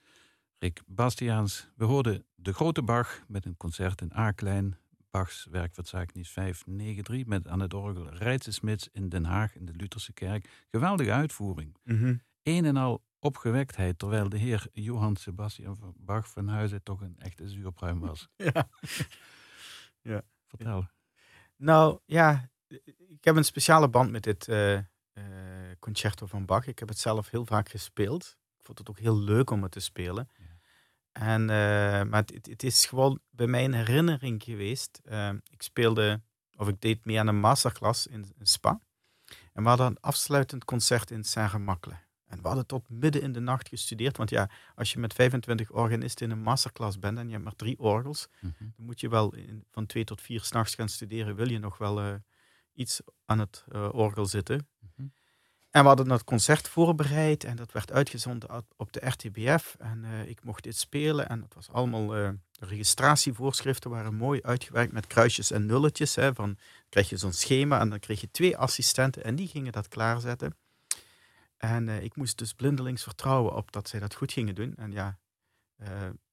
Rick 0.60 0.82
Bastiaans. 0.88 1.70
We 1.76 1.86
hoorden 1.86 2.26
De 2.36 2.54
Grote 2.54 2.82
Bach 2.82 3.24
met 3.28 3.46
een 3.46 3.58
concert 3.58 4.02
in 4.02 4.12
A-klein. 4.16 4.78
Bachs 5.12 5.48
werkverzeichnis 5.52 6.30
593 6.30 7.26
met 7.26 7.48
aan 7.48 7.60
het 7.60 7.74
orgel 7.74 8.10
Rijtse 8.10 8.52
Smits 8.52 8.90
in 8.92 9.10
Den 9.10 9.26
Haag 9.26 9.56
in 9.56 9.66
de 9.66 9.74
Lutherse 9.76 10.14
kerk. 10.14 10.66
Geweldige 10.72 11.12
uitvoering. 11.12 11.78
Mm 11.84 12.22
Een 12.44 12.66
en 12.66 12.78
al 12.78 13.04
opgewektheid, 13.20 14.00
terwijl 14.00 14.30
de 14.30 14.38
heer 14.38 14.68
Johann 14.72 15.16
Sebastian 15.16 15.94
Bach 15.98 16.30
van 16.30 16.48
Huizen 16.48 16.84
toch 16.84 17.02
een 17.02 17.16
echte 17.20 17.50
zuurpruim 17.50 18.00
was. 18.00 18.30
Ja. 18.54 18.70
ja. 20.02 20.22
Vertel. 20.48 20.88
Nou 21.56 22.00
ja, 22.06 22.50
ik 23.08 23.24
heb 23.24 23.36
een 23.36 23.46
speciale 23.46 23.90
band 23.90 24.12
met 24.12 24.24
dit 24.24 24.48
uh, 24.48 24.80
concerto 25.84 26.26
van 26.26 26.46
Bach. 26.46 26.68
Ik 26.68 26.80
heb 26.80 26.88
het 26.88 27.00
zelf 27.00 27.30
heel 27.30 27.46
vaak 27.46 27.70
gespeeld. 27.70 28.38
Ik 28.60 28.66
vond 28.66 28.78
het 28.78 28.90
ook 28.90 29.00
heel 29.00 29.18
leuk 29.18 29.50
om 29.50 29.64
het 29.64 29.72
te 29.72 29.80
spelen. 29.80 30.30
Ja. 30.38 30.46
En, 31.12 31.42
uh, 31.42 31.48
maar 32.10 32.24
het, 32.26 32.48
het, 32.50 32.64
is 32.64 32.86
gewoon 32.86 33.20
bij 33.30 33.48
mij 33.48 33.64
een 33.66 33.74
herinnering 33.74 34.44
geweest. 34.44 35.02
ik 35.50 35.62
speelde, 35.62 36.22
of 36.56 36.68
ik 36.68 36.82
deed 36.82 37.06
mee 37.06 37.20
aan 37.20 37.28
een 37.28 37.40
masterclass 37.40 38.08
in, 38.08 38.26
in 38.38 38.48
Spa. 38.48 38.80
En 39.54 39.64
we 39.64 39.70
hadden 39.70 39.88
een 39.88 40.00
afsluitend 40.00 40.66
concert 40.66 41.12
in 41.12 41.24
Saint-Gemakkelen. 41.24 42.02
En 42.34 42.42
we 42.42 42.48
hadden 42.48 42.66
tot 42.66 42.90
midden 42.90 43.22
in 43.22 43.32
de 43.32 43.40
nacht 43.40 43.70
gestudeerd. 43.70 44.18
Want 44.18 44.30
ja, 44.30 44.50
als 44.76 44.94
je 44.94 45.00
met 45.00 45.14
25 45.14 45.72
organisten 45.72 46.26
in 46.26 46.32
een 46.32 46.44
masterclass 46.44 47.00
bent 47.00 47.18
en 47.18 47.26
je 47.26 47.32
hebt 47.32 47.44
maar 47.44 47.56
drie 47.56 47.80
orgels, 47.80 48.28
mhm. 48.40 48.54
dan 48.60 48.86
moet 48.86 49.00
je 49.00 49.10
wel 49.10 49.36
in, 49.36 49.66
van 49.72 49.86
twee 49.86 50.04
tot 50.04 50.22
vier 50.22 50.42
s'nachts 50.42 50.76
gaan 50.76 50.90
studeren. 50.90 51.36
Wil 51.36 51.50
je 51.50 51.60
nog 51.60 51.78
wel 51.78 52.06
uh, 52.06 52.14
iets 52.74 53.02
aan 53.26 53.40
het 53.40 53.66
uh, 53.72 53.90
orgel 53.92 54.26
zitten? 54.26 54.68
En 55.74 55.82
we 55.82 55.88
hadden 55.88 56.10
het 56.10 56.24
concert 56.24 56.68
voorbereid 56.70 57.44
en 57.44 57.56
dat 57.56 57.72
werd 57.72 57.92
uitgezonden 57.92 58.66
op 58.76 58.94
de 58.94 59.08
RTBF. 59.08 59.76
En 59.80 60.04
uh, 60.04 60.28
ik 60.28 60.44
mocht 60.44 60.64
dit 60.64 60.78
spelen 60.78 61.30
en 61.30 61.42
het 61.42 61.54
was 61.54 61.70
allemaal, 61.70 62.08
de 62.08 62.38
registratievoorschriften 62.60 63.90
waren 63.90 64.16
mooi 64.16 64.42
uitgewerkt 64.42 64.92
met 64.92 65.08
kruisjes 65.08 65.52
en 65.52 65.66
nulletjes. 65.66 66.16
Hè, 66.16 66.34
van, 66.34 66.58
krijg 66.90 67.10
je 67.10 67.18
zo'n 67.18 67.34
schema 67.34 67.80
en 67.80 67.90
dan 67.90 68.00
kreeg 68.00 68.22
je 68.22 68.32
twee 68.32 68.58
assistenten 68.58 69.24
en 69.24 69.36
die 69.36 69.48
gingen 69.48 69.72
dat 69.72 69.88
klaarzetten. 69.88 70.58
En 71.58 71.88
uh, 71.88 72.04
ik 72.04 72.16
moest 72.16 72.38
dus 72.38 72.54
blindelings 72.54 73.04
vertrouwen 73.04 73.56
op 73.56 73.72
dat 73.72 73.90
zij 73.90 74.00
dat 74.00 74.16
goed 74.16 74.32
gingen 74.32 74.56
doen. 74.56 74.76
En 74.76 74.92
ja, 74.92 75.20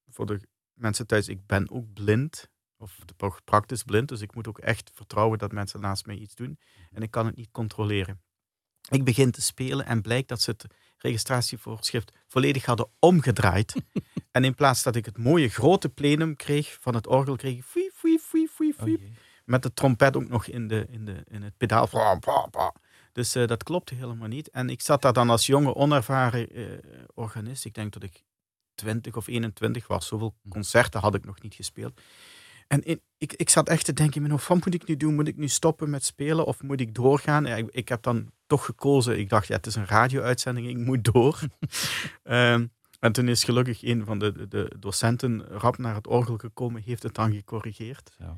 voor 0.08 0.26
de 0.26 0.40
mensen 0.72 1.06
thuis, 1.06 1.28
ik 1.28 1.46
ben 1.46 1.70
ook 1.70 1.92
blind, 1.92 2.48
of 2.76 2.98
praktisch 3.44 3.82
blind, 3.82 4.08
dus 4.08 4.20
ik 4.20 4.34
moet 4.34 4.48
ook 4.48 4.58
echt 4.58 4.90
vertrouwen 4.94 5.38
dat 5.38 5.52
mensen 5.52 5.80
naast 5.80 6.06
mij 6.06 6.16
iets 6.16 6.34
doen. 6.34 6.58
En 6.90 7.02
ik 7.02 7.10
kan 7.10 7.26
het 7.26 7.36
niet 7.36 7.50
controleren. 7.50 8.20
Ik 8.90 9.04
begin 9.04 9.30
te 9.30 9.42
spelen 9.42 9.86
en 9.86 10.02
blijkt 10.02 10.28
dat 10.28 10.40
ze 10.40 10.50
het 10.50 10.66
registratievoorschrift 10.98 12.12
volledig 12.28 12.64
hadden 12.64 12.88
omgedraaid. 12.98 13.74
en 14.32 14.44
in 14.44 14.54
plaats 14.54 14.82
dat 14.82 14.96
ik 14.96 15.04
het 15.04 15.18
mooie 15.18 15.48
grote 15.48 15.88
plenum 15.88 16.36
kreeg 16.36 16.78
van 16.80 16.94
het 16.94 17.06
orgel, 17.06 17.36
kreeg 17.36 17.56
ik 17.56 17.64
fui, 17.64 17.90
fui, 17.94 18.18
fui, 18.18 18.48
fui, 18.48 18.72
fui, 18.72 18.94
oh 18.94 19.00
met 19.50 19.62
de 19.62 19.72
trompet 19.72 20.16
ook 20.16 20.28
nog 20.28 20.46
in, 20.46 20.68
de, 20.68 20.86
in, 20.90 21.04
de, 21.04 21.24
in 21.28 21.42
het 21.42 21.56
pedaal. 21.56 21.88
Dus 23.12 23.36
uh, 23.36 23.46
dat 23.46 23.62
klopte 23.62 23.94
helemaal 23.94 24.28
niet. 24.28 24.50
En 24.50 24.70
ik 24.70 24.80
zat 24.80 25.02
daar 25.02 25.12
dan 25.12 25.30
als 25.30 25.46
jonge, 25.46 25.74
onervaren 25.74 26.58
uh, 26.58 26.78
organist. 27.14 27.64
Ik 27.64 27.74
denk 27.74 27.92
dat 27.92 28.02
ik 28.02 28.22
20 28.74 29.16
of 29.16 29.26
21 29.26 29.86
was. 29.86 30.06
Zoveel 30.06 30.34
hm. 30.42 30.48
concerten 30.48 31.00
had 31.00 31.14
ik 31.14 31.24
nog 31.24 31.42
niet 31.42 31.54
gespeeld. 31.54 32.00
En 32.66 32.82
in, 32.82 33.00
ik, 33.18 33.32
ik 33.32 33.48
zat 33.48 33.68
echt 33.68 33.84
te 33.84 33.92
denken, 33.92 34.28
wat 34.28 34.48
moet 34.48 34.74
ik 34.74 34.86
nu 34.86 34.96
doen? 34.96 35.14
Moet 35.14 35.28
ik 35.28 35.36
nu 35.36 35.48
stoppen 35.48 35.90
met 35.90 36.04
spelen 36.04 36.46
of 36.46 36.62
moet 36.62 36.80
ik 36.80 36.94
doorgaan? 36.94 37.46
Ik, 37.46 37.68
ik, 37.70 37.88
heb 37.88 38.02
dan 38.02 38.30
toch 38.50 38.64
gekozen. 38.64 39.18
Ik 39.18 39.28
dacht, 39.28 39.46
ja, 39.46 39.56
het 39.56 39.66
is 39.66 39.74
een 39.74 39.86
radio-uitzending, 39.86 40.68
ik 40.68 40.76
moet 40.76 41.04
door. 41.04 41.40
um, 42.24 42.70
en 43.06 43.12
toen 43.12 43.28
is 43.28 43.44
gelukkig 43.44 43.82
een 43.82 44.04
van 44.04 44.18
de, 44.18 44.48
de 44.48 44.72
docenten 44.78 45.44
rap 45.48 45.78
naar 45.78 45.94
het 45.94 46.06
orgel 46.06 46.36
gekomen, 46.36 46.82
heeft 46.82 47.02
het 47.02 47.14
dan 47.14 47.32
gecorrigeerd. 47.32 48.10
Zo. 48.18 48.36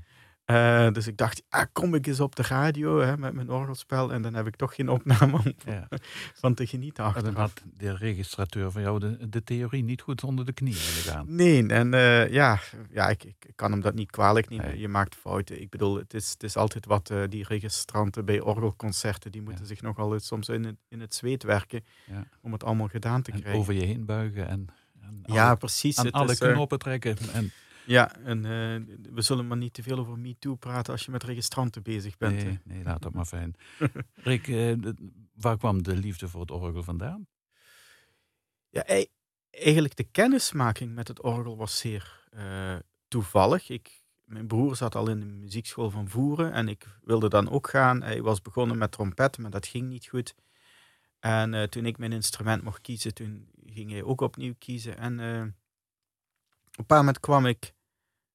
Uh, 0.52 0.92
dus 0.92 1.06
ik 1.06 1.16
dacht, 1.16 1.42
ah, 1.48 1.64
kom 1.72 1.94
ik 1.94 2.06
eens 2.06 2.20
op 2.20 2.36
de 2.36 2.42
radio 2.42 3.00
hè, 3.00 3.18
met 3.18 3.34
mijn 3.34 3.50
orgelspel. 3.50 4.12
En 4.12 4.22
dan 4.22 4.34
heb 4.34 4.46
ik 4.46 4.56
toch 4.56 4.74
geen 4.74 4.88
opname 4.88 5.32
om 5.32 5.52
ja. 5.64 5.88
van 6.42 6.54
te 6.54 6.66
genieten. 6.66 7.12
Dan 7.22 7.34
had 7.34 7.62
de 7.76 7.96
registrateur 7.96 8.70
van 8.70 8.82
jou 8.82 8.98
de, 8.98 9.28
de 9.28 9.44
theorie 9.44 9.84
niet 9.84 10.00
goed 10.00 10.24
onder 10.24 10.44
de 10.44 10.52
knieën 10.52 10.76
gegaan. 10.76 11.34
Nee, 11.34 11.66
en 11.66 11.92
uh, 11.94 12.30
ja, 12.30 12.58
ja 12.90 13.08
ik, 13.08 13.24
ik, 13.24 13.52
kan 13.54 13.70
hem 13.70 13.80
dat 13.80 13.94
niet 13.94 14.10
kwalijk 14.10 14.48
nemen. 14.48 14.78
Je 14.78 14.88
maakt 14.88 15.14
fouten. 15.14 15.60
Ik 15.60 15.70
bedoel, 15.70 15.96
het 15.96 16.14
is, 16.14 16.30
het 16.30 16.42
is 16.42 16.56
altijd 16.56 16.86
wat 16.86 17.10
uh, 17.10 17.22
die 17.28 17.44
registranten 17.48 18.24
bij 18.24 18.40
orgelconcerten, 18.40 19.32
die 19.32 19.42
moeten 19.42 19.62
ja. 19.62 19.68
zich 19.68 19.82
nogal 19.82 20.20
soms 20.20 20.48
in 20.48 20.64
het, 20.64 20.76
in 20.88 21.00
het 21.00 21.14
zweet 21.14 21.42
werken 21.42 21.84
ja. 22.06 22.24
om 22.40 22.52
het 22.52 22.64
allemaal 22.64 22.88
gedaan 22.88 23.22
te 23.22 23.32
en 23.32 23.40
krijgen. 23.40 23.60
over 23.60 23.74
je 23.74 23.84
heen 23.84 24.04
buigen 24.04 24.48
en, 24.48 24.66
en 25.00 25.22
ja, 25.24 25.46
alle, 25.46 25.56
precies. 25.56 25.98
aan 25.98 26.10
alle 26.10 26.32
is, 26.32 26.38
knoppen 26.38 26.78
trekken. 26.78 27.16
En, 27.32 27.52
ja, 27.86 28.16
en 28.16 28.36
uh, 28.36 28.96
we 29.12 29.22
zullen 29.22 29.46
maar 29.46 29.56
niet 29.56 29.74
te 29.74 29.82
veel 29.82 29.98
over 29.98 30.18
MeToo 30.18 30.54
praten 30.54 30.92
als 30.92 31.04
je 31.04 31.10
met 31.10 31.22
registranten 31.22 31.82
bezig 31.82 32.16
bent. 32.16 32.44
Nee, 32.44 32.58
nee 32.64 32.82
laat 32.82 33.02
dat 33.02 33.12
maar 33.12 33.24
fijn. 33.24 33.54
Rick, 34.14 34.46
uh, 34.46 34.76
waar 35.34 35.58
kwam 35.58 35.82
de 35.82 35.96
liefde 35.96 36.28
voor 36.28 36.40
het 36.40 36.50
orgel 36.50 36.82
vandaan? 36.82 37.26
Ja, 38.68 38.84
eigenlijk 39.50 39.96
de 39.96 40.04
kennismaking 40.04 40.94
met 40.94 41.08
het 41.08 41.22
orgel 41.22 41.56
was 41.56 41.78
zeer 41.78 42.28
uh, 42.34 42.76
toevallig. 43.08 43.68
Ik, 43.68 44.04
mijn 44.24 44.46
broer 44.46 44.76
zat 44.76 44.94
al 44.94 45.08
in 45.08 45.20
de 45.20 45.26
muziekschool 45.26 45.90
van 45.90 46.08
Voeren 46.08 46.52
en 46.52 46.68
ik 46.68 46.86
wilde 47.02 47.28
dan 47.28 47.50
ook 47.50 47.68
gaan. 47.68 48.02
Hij 48.02 48.22
was 48.22 48.42
begonnen 48.42 48.78
met 48.78 48.92
trompet, 48.92 49.38
maar 49.38 49.50
dat 49.50 49.66
ging 49.66 49.88
niet 49.88 50.06
goed. 50.06 50.34
En 51.20 51.70
toen 51.70 51.86
ik 51.86 51.98
mijn 51.98 52.12
instrument 52.12 52.62
mocht 52.62 52.80
kiezen, 52.80 53.14
toen 53.14 53.48
ging 53.66 53.90
hij 53.90 54.02
ook 54.02 54.20
opnieuw 54.20 54.54
kiezen. 54.58 54.98
En 54.98 55.18
een 56.76 56.86
paar 56.86 56.98
moment 56.98 57.20
kwam 57.20 57.46
ik 57.46 57.72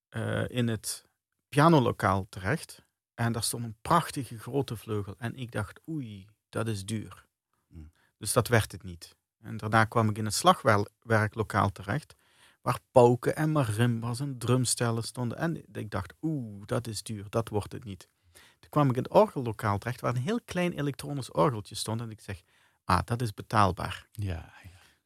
uh, 0.10 0.50
in 0.50 0.68
het 0.68 1.06
pianolokaal 1.50 2.26
terecht. 2.30 2.86
En 3.14 3.32
daar 3.32 3.44
stond 3.44 3.64
een 3.64 3.78
prachtige 3.82 4.40
grote 4.40 4.76
vleugel. 4.76 5.16
En 5.18 5.36
ik 5.36 5.52
dacht, 5.52 5.80
oei, 5.90 6.28
dat 6.50 6.68
is 6.68 6.86
duur. 6.86 7.26
Hmm. 7.68 7.92
Dus 8.18 8.34
dat 8.34 8.48
werd 8.48 8.72
het 8.72 8.84
niet. 8.84 9.16
En 9.42 9.58
daarna 9.58 9.86
kwam 9.86 10.10
ik 10.10 10.18
in 10.18 10.26
het 10.26 10.34
slagwerklokaal 10.34 11.72
terecht. 11.72 12.16
Waar 12.62 12.80
pauken 12.92 13.36
en 13.36 13.52
marimbas 13.52 14.20
en 14.20 14.38
drumstellen 14.38 15.04
stonden. 15.04 15.38
En 15.38 15.76
ik 15.76 15.90
dacht, 15.90 16.14
oeh, 16.22 16.66
dat 16.66 16.88
is 16.88 17.04
duur, 17.04 17.26
dat 17.30 17.50
wordt 17.50 17.72
het 17.72 17.84
niet. 17.84 18.10
Toen 18.32 18.70
kwam 18.70 18.90
ik 18.90 18.96
in 18.96 19.04
het 19.04 19.12
orgellokaal 19.12 19.78
terecht, 19.78 20.02
waar 20.02 20.16
een 20.16 20.22
heel 20.22 20.42
klein 20.46 20.74
elektronisch 20.74 21.32
orgeltje 21.32 21.76
stond. 21.76 22.02
En 22.02 22.10
ik 22.10 22.22
zeg, 22.22 22.42
ah, 22.84 23.00
dat 23.06 23.22
is 23.22 23.34
betaalbaar. 23.34 24.08
Ja, 24.12 24.54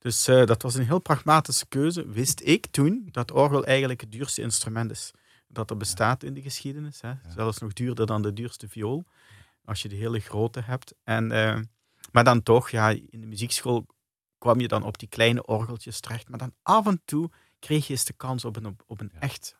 dus 0.01 0.27
uh, 0.27 0.45
dat 0.45 0.61
was 0.61 0.75
een 0.75 0.85
heel 0.85 0.99
pragmatische 0.99 1.65
keuze. 1.65 2.07
Wist 2.07 2.41
ik 2.43 2.67
toen 2.71 3.09
dat 3.11 3.31
orgel 3.31 3.65
eigenlijk 3.65 4.01
het 4.01 4.11
duurste 4.11 4.41
instrument 4.41 4.91
is 4.91 5.11
dat 5.47 5.69
er 5.69 5.77
bestaat 5.77 6.23
in 6.23 6.33
de 6.33 6.41
geschiedenis. 6.41 7.01
Hè? 7.01 7.13
Zelfs 7.27 7.57
nog 7.57 7.73
duurder 7.73 8.05
dan 8.05 8.21
de 8.21 8.33
duurste 8.33 8.69
viool, 8.69 9.05
als 9.65 9.81
je 9.81 9.89
de 9.89 9.95
hele 9.95 10.19
grote 10.19 10.61
hebt. 10.61 10.93
En, 11.03 11.31
uh, 11.31 11.59
maar 12.11 12.23
dan 12.23 12.43
toch, 12.43 12.69
ja, 12.69 12.89
in 12.89 13.21
de 13.21 13.27
muziekschool 13.27 13.85
kwam 14.37 14.59
je 14.59 14.67
dan 14.67 14.83
op 14.83 14.97
die 14.97 15.07
kleine 15.07 15.45
orgeltjes 15.45 15.99
terecht. 15.99 16.29
Maar 16.29 16.39
dan 16.39 16.53
af 16.61 16.87
en 16.87 17.01
toe 17.05 17.29
kreeg 17.59 17.87
je 17.87 17.93
eens 17.93 18.05
de 18.05 18.13
kans 18.13 18.45
op 18.45 18.55
een, 18.55 18.77
op 18.87 18.99
een 18.99 19.11
echt 19.19 19.57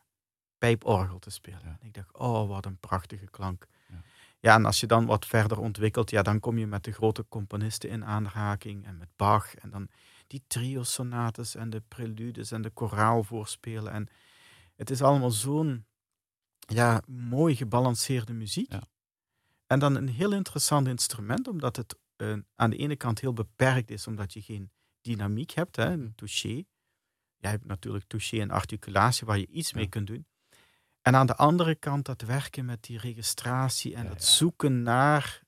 pijporgel 0.58 1.18
te 1.18 1.30
spelen. 1.30 1.78
En 1.80 1.86
ik 1.86 1.94
dacht, 1.94 2.12
oh, 2.12 2.48
wat 2.48 2.66
een 2.66 2.78
prachtige 2.78 3.26
klank. 3.30 3.66
Ja, 4.40 4.54
en 4.54 4.64
als 4.64 4.80
je 4.80 4.86
dan 4.86 5.06
wat 5.06 5.26
verder 5.26 5.58
ontwikkelt, 5.58 6.10
ja, 6.10 6.22
dan 6.22 6.40
kom 6.40 6.58
je 6.58 6.66
met 6.66 6.84
de 6.84 6.92
grote 6.92 7.24
componisten 7.28 7.90
in 7.90 8.04
aanraking 8.04 8.86
en 8.86 8.96
met 8.96 9.08
Bach. 9.16 9.54
En 9.54 9.70
dan 9.70 9.88
die 10.32 10.44
trio-sonates 10.46 11.54
en 11.54 11.70
de 11.70 11.80
preludes 11.88 12.50
en 12.50 12.62
de 12.62 12.70
koraal 12.70 13.24
voorspelen. 13.24 13.92
En 13.92 14.08
het 14.76 14.90
is 14.90 15.02
allemaal 15.02 15.30
zo'n 15.30 15.86
ja, 16.58 17.02
mooi 17.06 17.56
gebalanceerde 17.56 18.32
muziek. 18.32 18.72
Ja. 18.72 18.82
En 19.66 19.78
dan 19.78 19.94
een 19.94 20.08
heel 20.08 20.32
interessant 20.32 20.88
instrument, 20.88 21.48
omdat 21.48 21.76
het 21.76 21.98
uh, 22.16 22.36
aan 22.54 22.70
de 22.70 22.76
ene 22.76 22.96
kant 22.96 23.20
heel 23.20 23.32
beperkt 23.32 23.90
is, 23.90 24.06
omdat 24.06 24.32
je 24.32 24.42
geen 24.42 24.70
dynamiek 25.00 25.50
hebt, 25.50 25.76
hè, 25.76 25.92
een 25.92 26.14
touché. 26.14 26.64
Je 27.36 27.48
hebt 27.48 27.64
natuurlijk 27.64 28.04
touché 28.06 28.40
en 28.40 28.50
articulatie 28.50 29.26
waar 29.26 29.38
je 29.38 29.46
iets 29.46 29.72
mee 29.72 29.88
kunt 29.88 30.06
doen. 30.06 30.26
En 31.02 31.16
aan 31.16 31.26
de 31.26 31.36
andere 31.36 31.74
kant 31.74 32.04
dat 32.04 32.20
werken 32.20 32.64
met 32.64 32.82
die 32.82 32.98
registratie 32.98 33.94
en 33.94 34.04
ja, 34.04 34.10
het 34.10 34.24
zoeken 34.24 34.82
naar 34.82 35.42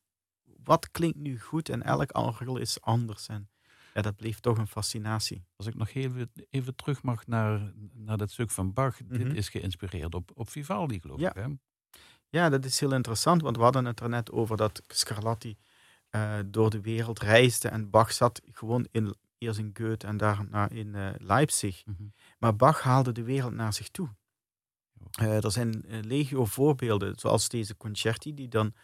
wat 0.65 0.91
klinkt 0.91 1.19
nu 1.19 1.41
goed 1.41 1.69
en 1.69 1.83
elk 1.83 2.17
orgel 2.17 2.57
is 2.57 2.81
anders. 2.81 3.27
En 3.29 3.49
ja, 3.95 4.03
dat 4.03 4.17
bleef 4.17 4.41
toch 4.41 4.59
een 4.59 4.67
fascinatie. 4.67 5.45
Als 5.57 5.67
ik 5.67 5.75
nog 5.75 5.91
even, 5.91 6.31
even 6.51 6.75
terug 6.75 7.03
mag 7.03 7.27
naar, 7.27 7.73
naar 7.93 8.17
dat 8.17 8.31
stuk 8.31 8.51
van 8.51 8.73
Bach. 8.73 8.97
Dit 8.97 9.27
mhm. 9.27 9.37
is 9.37 9.49
geïnspireerd 9.49 10.15
op, 10.15 10.31
op 10.35 10.49
Vivaldi, 10.51 11.01
geloof 11.01 11.21
ja. 11.21 11.29
ik. 11.29 11.35
Hè? 11.35 11.47
Ja, 12.29 12.49
dat 12.49 12.65
is 12.65 12.81
heel 12.81 12.95
interessant, 12.95 13.43
want 13.43 13.57
we 13.57 13.63
hadden 13.63 13.85
het 13.85 14.01
er 14.01 14.09
net 14.09 14.33
over 14.33 14.57
dat 14.57 14.83
Scarlatti 14.87 15.57
uh, 16.11 16.39
door 16.47 16.71
de 16.71 16.81
wereld 16.81 17.21
reisde 17.21 17.69
en 17.69 17.91
Bach 17.91 18.13
zat 18.13 18.41
gewoon 18.53 18.87
in, 18.91 19.15
eerst 19.39 19.59
in 19.59 19.71
Goethe 19.75 20.07
en 20.07 20.17
daarna 20.17 20.69
in 20.69 20.87
uh, 20.95 21.09
Leipzig. 21.19 21.83
Mm 21.85 21.95
-hmm. 21.99 22.13
Maar 22.39 22.57
Bach 22.57 22.83
haalde 22.83 23.13
de 23.13 23.23
wereld 23.23 23.53
naar 23.53 23.73
zich 23.73 23.89
toe. 23.89 24.09
Uh, 25.21 25.45
er 25.45 25.51
zijn 25.51 25.85
legio 25.87 26.45
voorbeelden, 26.45 27.15
zoals 27.19 27.49
deze 27.49 27.77
concerti, 27.77 28.35
die 28.35 28.49
dan 28.49 28.75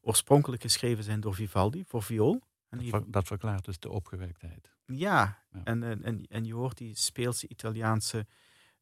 oorspronkelijk 0.00 0.62
geschreven 0.62 1.04
zijn 1.04 1.20
door 1.20 1.34
Vivaldi 1.34 1.84
voor 1.86 2.02
viool. 2.02 2.42
En 2.72 3.04
dat, 3.06 3.26
verklaart 3.26 3.64
dus 3.64 3.78
de 3.78 3.90
opgewektheid. 3.90 4.70
Ja, 4.86 5.38
En, 5.64 6.04
en, 6.04 6.26
en 6.26 6.44
je 6.44 6.54
hoort 6.54 6.78
die 6.78 6.96
speelse 6.96 7.48
Italiaanse 7.48 8.26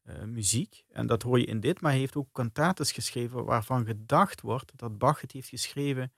uh, 0.03 0.23
muziek. 0.23 0.83
En 0.91 1.07
dat 1.07 1.21
hoor 1.21 1.39
je 1.39 1.45
in 1.45 1.59
dit, 1.59 1.81
maar 1.81 1.91
hij 1.91 1.99
heeft 1.99 2.15
ook 2.15 2.31
cantates 2.31 2.91
geschreven 2.91 3.45
waarvan 3.45 3.85
gedacht 3.85 4.41
wordt 4.41 4.71
dat 4.75 4.97
Bach 4.97 5.21
het 5.21 5.31
heeft 5.31 5.49
geschreven 5.49 6.13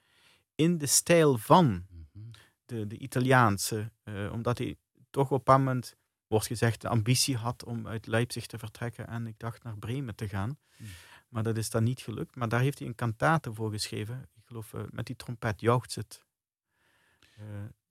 in 0.56 0.78
de 0.78 0.86
stijl 0.86 1.38
van 1.38 1.86
mhm. 1.90 2.26
de, 2.66 2.88
de 2.88 2.98
Italiaanse. 2.98 3.92
Uh, 4.04 4.32
omdat 4.32 4.58
hij 4.58 4.76
toch 5.10 5.32
op 5.32 5.48
een 5.48 5.54
moment, 5.54 5.96
wordt 6.28 6.48
gezegd, 6.48 6.82
de 6.82 6.88
ambitie 6.88 7.38
had 7.38 7.66
om 7.66 7.88
uit 7.88 8.08
Leipzig 8.08 8.46
te 8.46 8.58
vertrekken 8.58 9.08
en 9.08 9.28
ik 9.28 9.40
dacht 9.40 9.64
naar 9.64 9.78
Bremen 9.78 10.16
te 10.16 10.28
gaan. 10.28 10.58
Mhm. 10.78 10.90
Maar 11.30 11.44
dat 11.44 11.58
is 11.58 11.70
dan 11.70 11.84
niet 11.84 12.02
gelukt. 12.02 12.36
Maar 12.36 12.50
daar 12.50 12.62
heeft 12.62 12.80
hij 12.80 12.88
een 12.88 12.96
kantate 12.96 13.54
voor 13.54 13.72
geschreven. 13.72 14.30
Ik 14.36 14.44
geloof, 14.46 14.74
uh, 14.74 14.82
met 14.90 15.06
die 15.06 15.16
trompet 15.16 15.62
jouwt 15.62 15.94
het. 15.94 16.26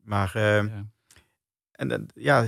Maar, 0.02 0.38
ja. 0.38 0.86
en 1.72 2.06
ja, 2.14 2.46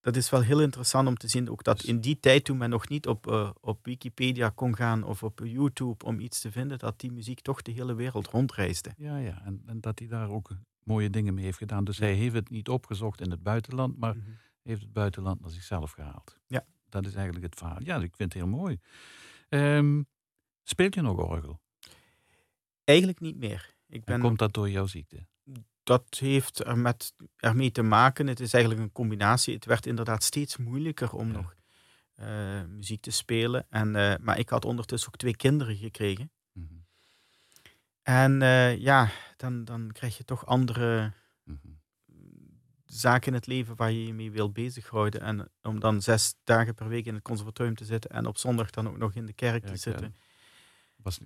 dat 0.00 0.16
is 0.16 0.30
wel 0.30 0.42
heel 0.42 0.60
interessant 0.60 1.08
om 1.08 1.16
te 1.16 1.28
zien, 1.28 1.50
ook 1.50 1.64
dat 1.64 1.82
in 1.82 2.00
die 2.00 2.20
tijd 2.20 2.44
toen 2.44 2.56
men 2.56 2.70
nog 2.70 2.88
niet 2.88 3.06
op, 3.06 3.26
uh, 3.26 3.50
op 3.60 3.86
Wikipedia 3.86 4.48
kon 4.48 4.76
gaan 4.76 5.02
of 5.02 5.22
op 5.22 5.40
YouTube 5.44 6.04
om 6.04 6.20
iets 6.20 6.40
te 6.40 6.52
vinden, 6.52 6.78
dat 6.78 7.00
die 7.00 7.12
muziek 7.12 7.40
toch 7.40 7.62
de 7.62 7.72
hele 7.72 7.94
wereld 7.94 8.26
rondreisde. 8.26 8.92
Ja, 8.96 9.16
ja. 9.16 9.42
En, 9.44 9.62
en 9.66 9.80
dat 9.80 9.98
hij 9.98 10.08
daar 10.08 10.30
ook 10.30 10.50
mooie 10.82 11.10
dingen 11.10 11.34
mee 11.34 11.44
heeft 11.44 11.58
gedaan. 11.58 11.84
Dus 11.84 11.98
hij 11.98 12.14
heeft 12.14 12.34
het 12.34 12.50
niet 12.50 12.68
opgezocht 12.68 13.20
in 13.20 13.30
het 13.30 13.42
buitenland, 13.42 13.98
maar 13.98 14.16
mhm. 14.16 14.30
heeft 14.62 14.82
het 14.82 14.92
buitenland 14.92 15.40
naar 15.40 15.50
zichzelf 15.50 15.90
gehaald. 15.90 16.38
Ja. 16.46 16.64
Dat 16.88 17.06
is 17.06 17.14
eigenlijk 17.14 17.44
het 17.44 17.54
verhaal. 17.54 17.82
Ja, 17.82 17.96
ik 17.96 18.16
vind 18.16 18.32
het 18.32 18.42
heel 18.42 18.50
mooi. 18.50 18.78
Um, 19.48 20.06
speelt 20.62 20.94
je 20.94 21.00
nog 21.00 21.18
orgel? 21.18 21.60
Eigenlijk 22.84 23.20
niet 23.20 23.36
meer. 23.36 23.74
Ik 23.86 24.04
ben... 24.04 24.14
En 24.14 24.20
komt 24.20 24.38
dat 24.38 24.54
door 24.54 24.70
jouw 24.70 24.86
ziekte? 24.86 25.26
Dat 25.82 26.18
heeft 26.18 26.64
er 26.64 26.78
met, 26.78 27.14
ermee 27.36 27.70
te 27.70 27.82
maken. 27.82 28.26
Het 28.26 28.40
is 28.40 28.52
eigenlijk 28.52 28.84
een 28.84 28.92
combinatie. 28.92 29.54
Het 29.54 29.64
werd 29.64 29.86
inderdaad 29.86 30.22
steeds 30.22 30.56
moeilijker 30.56 31.12
om 31.12 31.32
nog 31.32 31.54
uh, 32.16 32.62
muziek 32.68 33.00
te 33.00 33.10
spelen. 33.10 33.66
En, 33.70 33.94
uh, 33.94 34.14
maar 34.20 34.38
ik 34.38 34.48
had 34.48 34.64
ondertussen 34.64 35.08
ook 35.08 35.16
twee 35.16 35.36
kinderen 35.36 35.76
gekregen. 35.76 36.30
Mm 36.52 36.66
-hmm. 36.68 36.86
En 38.02 38.40
uh, 38.40 38.76
ja, 38.76 39.10
dan, 39.36 39.64
dan 39.64 39.90
krijg 39.92 40.16
je 40.16 40.24
toch 40.24 40.46
andere 40.46 41.12
mm 41.44 41.60
-hmm. 41.62 41.80
zaken 42.84 43.26
in 43.26 43.34
het 43.34 43.46
leven 43.46 43.76
waar 43.76 43.92
je 43.92 44.06
je 44.06 44.14
mee 44.14 44.30
wil 44.30 44.50
bezighouden. 44.52 45.20
En 45.20 45.50
om 45.62 45.80
dan 45.80 46.02
zes 46.02 46.34
dagen 46.44 46.74
per 46.74 46.88
week 46.88 47.06
in 47.06 47.14
het 47.14 47.22
conservatorium 47.22 47.74
te 47.74 47.84
zitten 47.84 48.10
en 48.10 48.26
op 48.26 48.38
zondag 48.38 48.70
dan 48.70 48.88
ook 48.88 48.98
nog 48.98 49.14
in 49.14 49.26
de 49.26 49.32
kerk 49.32 49.64
ja, 49.64 49.70
te 49.70 49.76
zitten. 49.76 50.16
Was, 50.96 51.18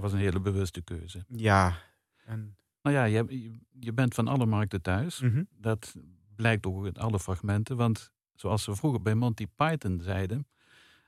was 0.00 0.12
een 0.12 0.18
hele 0.18 0.40
bewuste 0.40 0.82
keuze. 0.82 1.24
Ja. 1.28 1.78
En 2.24 2.56
nou 2.82 2.96
ja, 2.96 3.04
je, 3.04 3.58
je 3.80 3.92
bent 3.92 4.14
van 4.14 4.28
alle 4.28 4.46
markten 4.46 4.82
thuis. 4.82 5.20
Mhm. 5.20 5.42
Dat 5.50 5.94
blijkt 6.36 6.66
ook 6.66 6.86
in 6.86 6.96
alle 6.96 7.20
fragmenten. 7.20 7.76
Want 7.76 8.10
zoals 8.34 8.62
ze 8.62 8.74
vroeger 8.74 9.02
bij 9.02 9.14
Monty 9.14 9.46
Python 9.56 10.00
zeiden. 10.02 10.46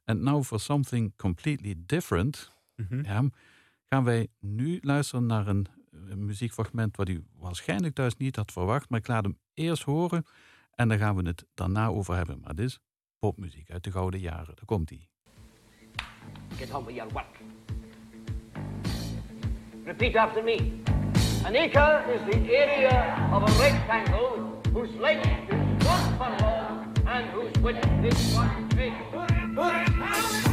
And 0.05 0.21
now 0.21 0.45
for 0.45 0.61
something 0.61 1.17
completely 1.17 1.75
different. 1.87 2.53
Mhm. 2.77 3.05
ja, 3.05 3.25
gaan 3.85 4.05
wij 4.05 4.29
nu 4.41 4.79
luisteren 4.81 5.27
naar 5.27 5.47
een, 5.47 5.67
muziekfragment 6.17 6.97
wat 6.97 7.09
u 7.09 7.25
waarschijnlijk 7.37 7.95
thuis 7.95 8.17
niet 8.17 8.37
had 8.37 8.53
verwacht. 8.53 8.89
Maar 8.89 8.99
ik 8.99 9.07
laat 9.07 9.25
hem 9.25 9.39
eerst 9.55 9.83
horen. 9.83 10.25
En 10.71 10.89
dan 10.89 10.99
gaan 10.99 11.17
we 11.17 11.27
het 11.27 11.45
daarna 11.55 11.87
over 11.87 12.17
hebben. 12.17 12.41
Maar 12.41 12.55
dit 12.55 12.67
is 12.67 12.81
popmuziek 13.19 13.71
uit 13.71 13.85
de 13.85 13.91
gouden 13.91 14.21
jaren. 14.21 14.57
Daar 14.57 14.65
komt 14.65 14.91
hij. 14.91 15.09
Get 16.57 16.75
on 16.75 16.85
with 16.85 16.95
your 16.95 17.13
work. 17.13 17.41
Repeat 19.85 20.15
after 20.15 20.45
me. 20.45 20.94
An 21.45 21.55
acre 21.57 22.03
is 22.11 22.23
the 22.25 22.41
area 22.51 23.29
of 23.31 23.43
a 23.43 23.53
rectangle 23.61 24.59
whose 24.73 24.95
length 24.95 25.29
is 25.53 25.87
one 25.87 26.17
furlong 26.17 26.97
and 27.07 27.27
whose 27.33 27.53
width 27.63 27.87
is 28.03 28.35
one 28.35 28.69
cubit. 28.71 30.44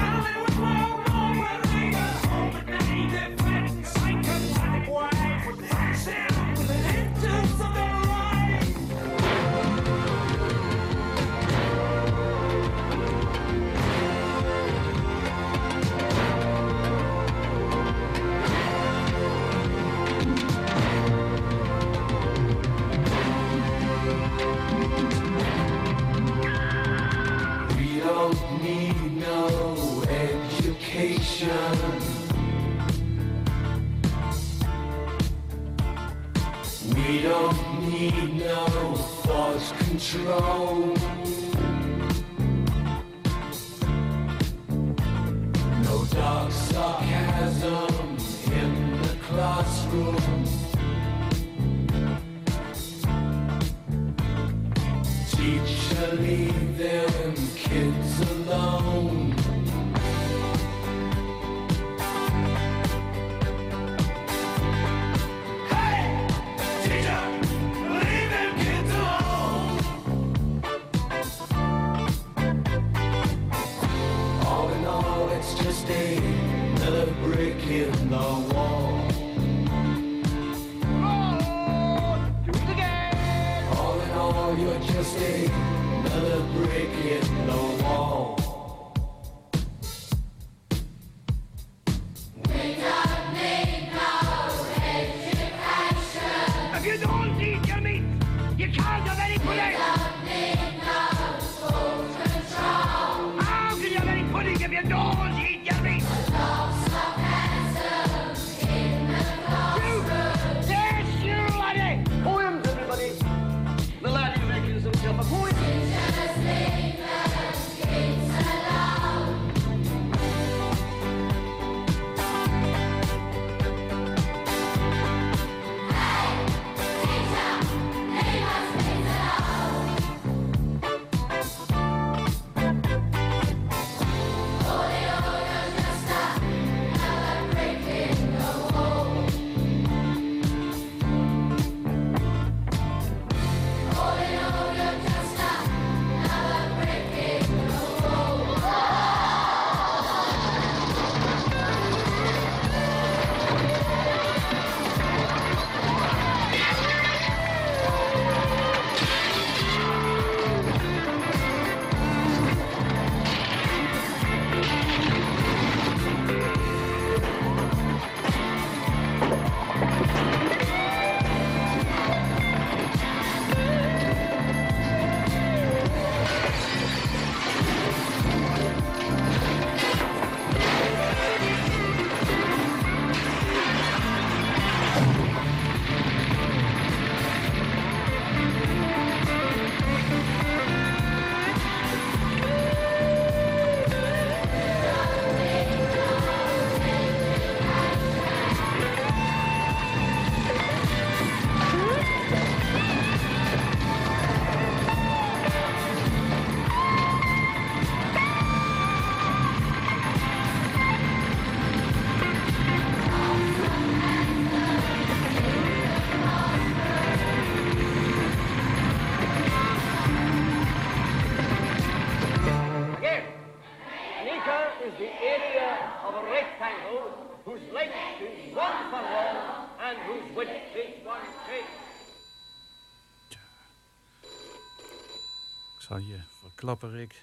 Ik 235.97 236.07
je 236.07 236.19
verklappen, 236.41 236.91
Rick. 236.91 237.13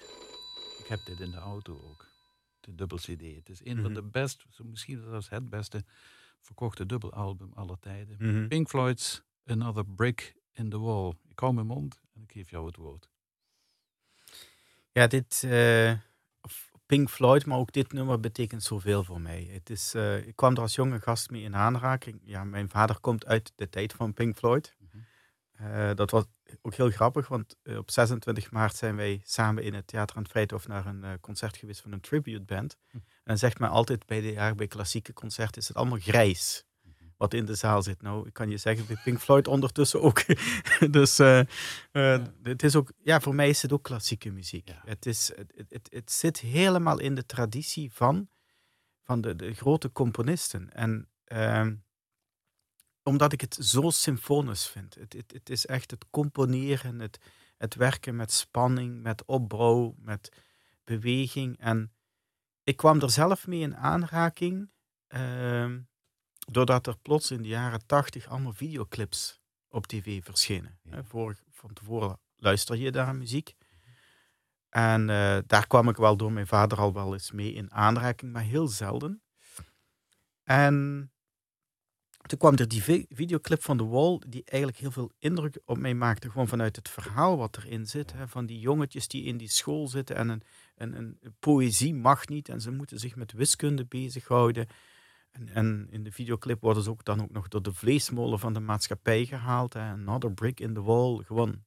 Ik 0.79 0.85
heb 0.87 0.99
dit 1.05 1.19
in 1.19 1.31
de 1.31 1.37
auto 1.37 1.73
ook. 1.73 2.07
De 2.59 2.75
dubbel 2.75 2.97
CD. 2.97 3.21
Het 3.35 3.49
is 3.49 3.65
een 3.65 3.75
van 3.81 3.91
Mhm. 3.91 3.93
de 3.93 4.03
best, 4.03 4.45
misschien 4.63 5.01
zelfs 5.01 5.29
het 5.29 5.49
beste 5.49 5.83
verkochte 6.41 6.85
dubbelalbum 6.85 7.51
aller 7.53 7.79
tijden. 7.79 8.15
Mhm. 8.19 8.47
Pink 8.47 8.67
Floyd's 8.69 9.21
Another 9.45 9.85
Brick 9.85 10.35
in 10.53 10.69
the 10.69 10.79
Wall. 10.79 11.13
Ik 11.27 11.39
hou 11.39 11.53
mijn 11.53 11.67
mond 11.67 11.99
en 12.13 12.21
ik 12.21 12.31
geef 12.31 12.49
jou 12.49 12.65
het 12.65 12.75
woord. 12.75 13.09
Ja, 14.91 15.07
dit 15.07 15.43
eh, 15.43 15.93
Pink 16.85 17.09
Floyd, 17.09 17.45
maar 17.45 17.57
ook 17.57 17.71
dit 17.71 17.91
nummer 17.93 18.19
betekent 18.19 18.63
zoveel 18.63 19.03
voor 19.03 19.21
mij. 19.21 19.43
Het 19.51 19.69
is, 19.69 19.93
eh, 19.93 20.27
ik 20.27 20.35
kwam 20.35 20.53
er 20.53 20.61
als 20.61 20.75
jonge 20.75 20.99
gast 20.99 21.29
mee 21.29 21.41
in 21.43 21.55
aanraking. 21.55 22.21
Ja, 22.23 22.43
mijn 22.43 22.69
vader 22.69 22.99
komt 22.99 23.25
uit 23.25 23.51
de 23.55 23.69
tijd 23.69 23.93
van 23.93 24.13
Pink 24.13 24.37
Floyd. 24.37 24.75
Mhm. 24.79 24.97
Eh, 25.51 25.95
dat 25.95 26.11
was 26.11 26.23
ook 26.61 26.75
heel 26.75 26.89
grappig, 26.89 27.27
want 27.27 27.55
eh, 27.63 27.77
op 27.77 27.91
26 27.91 28.51
maart 28.51 28.75
zijn 28.75 28.95
wij 28.95 29.21
samen 29.23 29.63
in 29.63 29.73
het 29.73 29.87
Theater 29.87 30.15
aan 30.15 30.21
het 30.21 30.31
Vrijthof 30.31 30.67
naar 30.67 30.85
een 30.85 31.03
eh, 31.03 31.11
concert 31.21 31.57
geweest 31.57 31.81
van 31.81 31.91
een 31.91 32.01
tribute 32.01 32.41
band. 32.41 32.77
Hm. 32.89 32.97
En 32.97 33.03
dan 33.23 33.37
zegt 33.37 33.59
men 33.59 33.69
altijd 33.69 34.05
bij 34.05 34.21
de 34.21 34.53
bij 34.55 34.67
klassieke 34.67 35.13
concerten 35.13 35.61
is 35.61 35.67
het 35.67 35.77
allemaal 35.77 35.99
grijs. 35.99 36.67
Wat 37.17 37.33
in 37.33 37.45
de 37.45 37.55
zaal 37.55 37.81
zit. 37.81 38.01
Nou, 38.01 38.27
ik 38.27 38.33
kan 38.33 38.49
je 38.49 38.57
zeggen, 38.57 38.85
bij 38.85 38.99
Pink 39.03 39.19
Floyd 39.19 39.47
ondertussen 39.47 40.01
ook. 40.01 40.23
dus 40.91 41.19
eh, 41.19 41.41
het 42.43 42.63
is 42.63 42.75
ook, 42.75 42.91
ja, 42.97 43.19
voor 43.19 43.35
mij 43.35 43.49
is 43.49 43.61
het 43.61 43.73
ook 43.73 43.83
klassieke 43.83 44.31
muziek. 44.31 44.67
Ja. 44.67 44.81
Het, 44.85 45.05
is, 45.05 45.31
het, 45.35 45.53
het, 45.55 45.69
het, 45.69 45.87
het 45.91 46.11
zit 46.11 46.39
helemaal 46.39 46.99
in 46.99 47.15
de 47.15 47.25
traditie 47.25 47.93
van, 47.93 48.29
van 49.03 49.21
de, 49.21 49.35
de 49.35 49.53
grote 49.53 49.91
componisten. 49.91 50.73
En 50.73 51.09
ehm, 51.23 51.75
omdat 53.09 53.33
ik 53.33 53.41
het 53.41 53.57
zo 53.61 53.89
symfonisch 53.89 54.67
vind. 54.67 54.95
Het, 54.95 55.13
het, 55.13 55.31
het 55.31 55.49
is 55.49 55.65
echt 55.65 55.91
het 55.91 56.05
componeren, 56.09 56.99
het, 56.99 57.19
het 57.57 57.75
werken 57.75 58.15
met 58.15 58.31
spanning, 58.31 59.01
met 59.01 59.25
opbouw, 59.25 59.95
met 59.97 60.31
beweging. 60.83 61.59
En 61.59 61.91
ik 62.63 62.77
kwam 62.77 63.01
er 63.01 63.11
zelf 63.11 63.47
mee 63.47 63.59
in 63.59 63.75
aanraking, 63.77 64.71
ehm, 65.07 65.79
doordat 66.37 66.87
er 66.87 66.97
plots 66.97 67.31
in 67.31 67.41
de 67.41 67.47
jaren 67.47 67.85
tachtig 67.85 68.27
allemaal 68.27 68.53
videoclips 68.53 69.39
op 69.69 69.87
tv 69.87 70.23
verschenen. 70.23 70.79
Ja. 70.83 71.03
Voor, 71.03 71.37
van 71.51 71.73
tevoren 71.73 72.19
luister 72.35 72.75
je 72.75 72.91
daar 72.91 73.15
muziek. 73.15 73.55
En 74.69 75.09
eh, 75.09 75.37
daar 75.47 75.67
kwam 75.67 75.89
ik 75.89 75.97
wel 75.97 76.17
door 76.17 76.31
mijn 76.31 76.47
vader 76.47 76.77
al 76.77 76.93
wel 76.93 77.13
eens 77.13 77.31
mee 77.31 77.53
in 77.53 77.71
aanraking, 77.71 78.31
maar 78.31 78.43
heel 78.43 78.67
zelden. 78.67 79.21
En 80.43 81.11
toen 82.27 82.37
kwam 82.37 82.55
er 82.55 82.67
die 82.67 82.83
vi- 82.83 83.05
videoclip 83.09 83.63
van 83.63 83.77
The 83.77 83.87
Wall, 83.87 84.21
die 84.27 84.43
eigenlijk 84.45 84.81
heel 84.81 84.91
veel 84.91 85.11
indruk 85.17 85.59
op 85.65 85.77
mij 85.77 85.93
maakte. 85.93 86.29
Gewoon 86.29 86.47
vanuit 86.47 86.75
het 86.75 86.89
verhaal 86.89 87.37
wat 87.37 87.57
erin 87.57 87.85
zit. 87.87 88.13
Hè, 88.13 88.27
van 88.27 88.45
die 88.45 88.59
jongetjes 88.59 89.07
die 89.07 89.23
in 89.23 89.37
die 89.37 89.49
school 89.49 89.87
zitten 89.87 90.15
en 90.15 90.29
een, 90.29 90.43
een, 90.75 90.95
een 90.95 91.35
poëzie 91.39 91.93
mag 91.95 92.27
niet. 92.27 92.49
En 92.49 92.61
ze 92.61 92.71
moeten 92.71 92.99
zich 92.99 93.15
met 93.15 93.31
wiskunde 93.31 93.85
bezighouden. 93.85 94.67
En, 95.31 95.49
en 95.49 95.87
in 95.89 96.03
de 96.03 96.11
videoclip 96.11 96.61
worden 96.61 96.83
ze 96.83 96.89
ook 96.89 97.03
dan 97.03 97.21
ook 97.21 97.31
nog 97.31 97.47
door 97.47 97.61
de 97.61 97.73
vleesmolen 97.73 98.39
van 98.39 98.53
de 98.53 98.59
maatschappij 98.59 99.25
gehaald. 99.25 99.73
Hè. 99.73 99.91
Another 99.91 100.31
brick 100.31 100.59
in 100.59 100.73
the 100.73 100.81
wall. 100.81 101.23
Gewoon, 101.23 101.63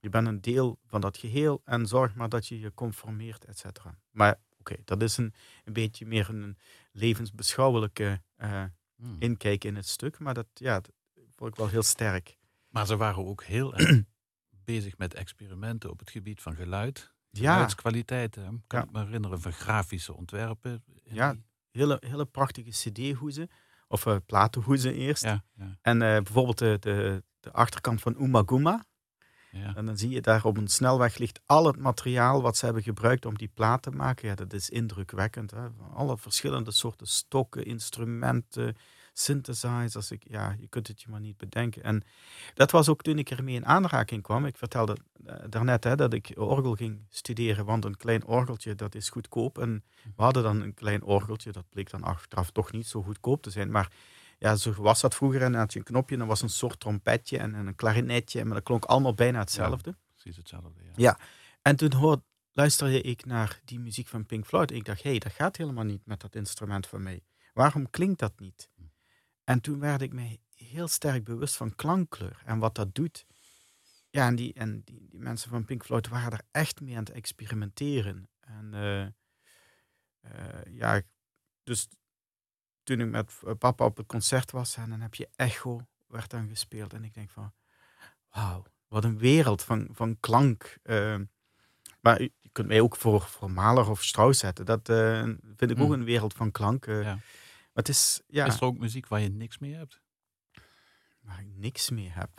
je 0.00 0.08
bent 0.08 0.26
een 0.26 0.40
deel 0.40 0.78
van 0.86 1.00
dat 1.00 1.16
geheel 1.16 1.62
en 1.64 1.86
zorg 1.86 2.14
maar 2.14 2.28
dat 2.28 2.46
je 2.46 2.60
je 2.60 2.74
conformeert, 2.74 3.44
et 3.44 3.58
cetera. 3.58 3.98
Maar 4.10 4.40
oké, 4.58 4.76
dat 4.84 5.02
is 5.02 5.16
een, 5.16 5.34
een 5.64 5.72
beetje 5.72 6.06
meer 6.06 6.28
een 6.28 6.58
levensbeschouwelijke 6.92 8.22
eh, 8.36 8.64
Hmm. 9.00 9.16
inkijk 9.18 9.64
in 9.64 9.76
het 9.76 9.86
stuk. 9.88 10.18
Maar 10.18 10.34
dat, 10.34 10.46
ja, 10.54 10.80
dat 10.80 10.92
vond 11.36 11.50
ik 11.50 11.56
wel 11.56 11.68
heel 11.68 11.82
sterk. 11.82 12.38
Maar 12.68 12.86
ze 12.86 12.96
waren 12.96 13.26
ook 13.26 13.44
heel 13.44 13.74
erg 13.76 14.02
bezig 14.64 14.98
met 14.98 15.14
experimenten 15.14 15.90
op 15.90 15.98
het 15.98 16.10
gebied 16.10 16.42
van 16.42 16.54
geluid. 16.54 17.12
Geluidskwaliteit. 17.32 18.34
hè. 18.34 18.42
Kan 18.42 18.62
Ja. 18.66 18.82
ik 18.82 18.90
me 18.92 19.04
herinneren 19.04 19.40
van 19.40 19.52
grafische 19.52 20.14
ontwerpen. 20.16 20.84
Ja. 21.04 21.32
die- 21.32 21.44
hele, 21.70 21.96
hele 22.06 22.26
prachtige 22.26 22.70
cd-hoezen. 22.70 23.48
Of 23.88 24.06
eh 24.06 24.16
platenhoezen 24.26 24.94
eerst. 24.94 25.22
ja, 25.22 25.44
ja, 25.54 25.78
En 25.82 26.02
eh, 26.02 26.08
bijvoorbeeld 26.22 26.58
de, 26.58 26.76
de, 26.80 27.24
de 27.40 27.52
achterkant 27.52 28.00
van 28.00 28.16
Umaguma. 28.22 28.84
Ja. 29.50 29.74
En 29.76 29.86
dan 29.86 29.98
zie 29.98 30.10
je 30.10 30.20
daar 30.20 30.44
op 30.44 30.56
een 30.56 30.68
snelweg 30.68 31.18
ligt 31.18 31.40
al 31.46 31.66
het 31.66 31.76
materiaal 31.76 32.42
wat 32.42 32.56
ze 32.56 32.64
hebben 32.64 32.82
gebruikt 32.82 33.26
om 33.26 33.36
die 33.36 33.50
plaat 33.54 33.82
te 33.82 33.90
maken. 33.90 34.28
Ja, 34.28 34.34
dat 34.34 34.52
is 34.52 34.70
indrukwekkend. 34.70 35.50
Hè? 35.50 35.66
Alle 35.94 36.18
verschillende 36.18 36.70
soorten 36.70 37.06
stokken, 37.06 37.64
instrumenten, 37.64 38.76
synthesizers. 39.12 40.10
Ik, 40.10 40.22
ja, 40.28 40.56
je 40.58 40.68
kunt 40.68 40.88
het 40.88 41.02
je 41.02 41.08
maar 41.10 41.20
niet 41.20 41.36
bedenken. 41.36 41.82
En 41.82 42.02
dat 42.54 42.70
was 42.70 42.88
ook 42.88 43.02
toen 43.02 43.18
ik 43.18 43.30
ermee 43.30 43.54
in 43.54 43.66
aanraking 43.66 44.22
kwam. 44.22 44.46
Ik 44.46 44.56
vertelde 44.56 44.96
eh, 45.26 45.34
daarnet 45.48 45.84
hè, 45.84 45.96
dat 45.96 46.12
ik 46.12 46.32
orgel 46.34 46.74
ging 46.74 47.00
studeren, 47.08 47.64
want 47.64 47.84
een 47.84 47.96
klein 47.96 48.24
orgeltje 48.24 48.74
dat 48.74 48.94
is 48.94 49.08
goedkoop. 49.08 49.58
En 49.58 49.84
we 50.16 50.22
hadden 50.22 50.42
dan 50.42 50.60
een 50.60 50.74
klein 50.74 51.02
orgeltje, 51.02 51.52
dat 51.52 51.64
bleek 51.70 51.90
dan 51.90 52.02
achteraf 52.02 52.50
toch 52.50 52.72
niet 52.72 52.86
zo 52.86 53.02
goedkoop 53.02 53.42
te 53.42 53.50
zijn. 53.50 53.70
Maar 53.70 53.92
ja, 54.40 54.56
zo 54.56 54.72
was 54.72 55.00
dat 55.00 55.14
vroeger. 55.14 55.42
En 55.42 55.52
dan 55.52 55.60
had 55.60 55.72
je 55.72 55.78
een 55.78 55.84
knopje, 55.84 56.12
en 56.12 56.18
dan 56.18 56.28
was 56.28 56.42
een 56.42 56.48
soort 56.48 56.80
trompetje 56.80 57.38
en, 57.38 57.54
en 57.54 57.66
een 57.66 57.74
klarinetje. 57.74 58.44
Maar 58.44 58.54
dat 58.54 58.62
klonk 58.62 58.84
allemaal 58.84 59.14
bijna 59.14 59.38
hetzelfde. 59.38 59.96
Precies 60.12 60.36
hetzelfde. 60.36 60.82
Ja. 60.82 60.92
Ja. 60.96 61.18
En 61.62 61.76
toen 61.76 61.92
hoor, 61.92 62.22
luisterde 62.52 63.00
ik 63.00 63.24
naar 63.24 63.60
die 63.64 63.80
muziek 63.80 64.08
van 64.08 64.26
Pink 64.26 64.46
Floyd. 64.46 64.70
Ik 64.70 64.84
dacht, 64.84 65.02
hé, 65.02 65.10
hey, 65.10 65.18
dat 65.18 65.32
gaat 65.32 65.56
helemaal 65.56 65.84
niet 65.84 66.06
met 66.06 66.20
dat 66.20 66.34
instrument 66.34 66.86
van 66.86 67.02
mij. 67.02 67.22
Waarom 67.54 67.90
klinkt 67.90 68.18
dat 68.18 68.32
niet? 68.40 68.70
En 69.44 69.60
toen 69.60 69.80
werd 69.80 70.00
ik 70.00 70.12
mij 70.12 70.40
heel 70.54 70.88
sterk 70.88 71.24
bewust 71.24 71.56
van 71.56 71.74
klankkleur 71.74 72.42
en 72.44 72.58
wat 72.58 72.74
dat 72.74 72.94
doet. 72.94 73.26
Ja, 74.10 74.26
en 74.26 74.36
die, 74.36 74.52
en 74.52 74.82
die, 74.84 75.06
die 75.10 75.20
mensen 75.20 75.50
van 75.50 75.64
Pink 75.64 75.84
Floyd 75.84 76.08
waren 76.08 76.32
er 76.32 76.42
echt 76.50 76.80
mee 76.80 76.96
aan 76.96 77.04
het 77.04 77.12
experimenteren. 77.12 78.28
En 78.40 78.74
eh, 78.74 79.02
eh, 80.20 80.64
ja, 80.68 81.02
dus 81.62 81.88
toen 82.82 83.00
ik 83.00 83.08
met 83.08 83.32
eh, 83.46 83.52
papa 83.58 83.84
op 83.84 83.96
het 83.96 84.06
concert 84.06 84.50
was, 84.50 84.76
en 84.76 84.90
dan 84.90 85.00
heb 85.00 85.14
je 85.14 85.28
Echo, 85.36 85.86
werd 86.06 86.30
dan 86.30 86.48
gespeeld. 86.48 86.92
En 86.92 87.04
ik 87.04 87.14
denk 87.14 87.30
van, 87.30 87.52
wauw, 88.30 88.62
wat 88.88 89.04
een 89.04 89.18
wereld 89.18 89.62
van, 89.62 89.88
van 89.92 90.16
klank. 90.20 90.76
eh. 90.82 91.18
maar 92.00 92.22
je 92.22 92.32
kunt 92.52 92.68
mij 92.68 92.80
ook 92.80 92.96
voor, 92.96 93.20
voor 93.22 93.50
Mahler 93.50 93.90
of 93.90 94.02
Strauss 94.02 94.40
zetten. 94.40 94.66
Dat 94.66 94.88
eh, 94.88 95.22
vind 95.56 95.70
ik 95.70 95.78
ook 95.80 95.86
Mm. 95.86 95.92
een 95.92 96.04
wereld 96.04 96.32
van 96.34 96.50
klank. 96.50 96.86
Ja. 96.86 97.02
Maar 97.02 97.84
het 97.84 97.88
is, 97.88 98.20
ja, 98.26 98.46
Is 98.46 98.54
er 98.56 98.64
ook 98.64 98.78
muziek 98.78 99.06
waar 99.08 99.20
je 99.20 99.28
niks 99.28 99.58
mee 99.58 99.74
hebt? 99.74 100.00
waar 101.20 101.40
ik 101.40 101.48
niks 101.56 101.90
mee 101.90 102.08
heb. 102.08 102.30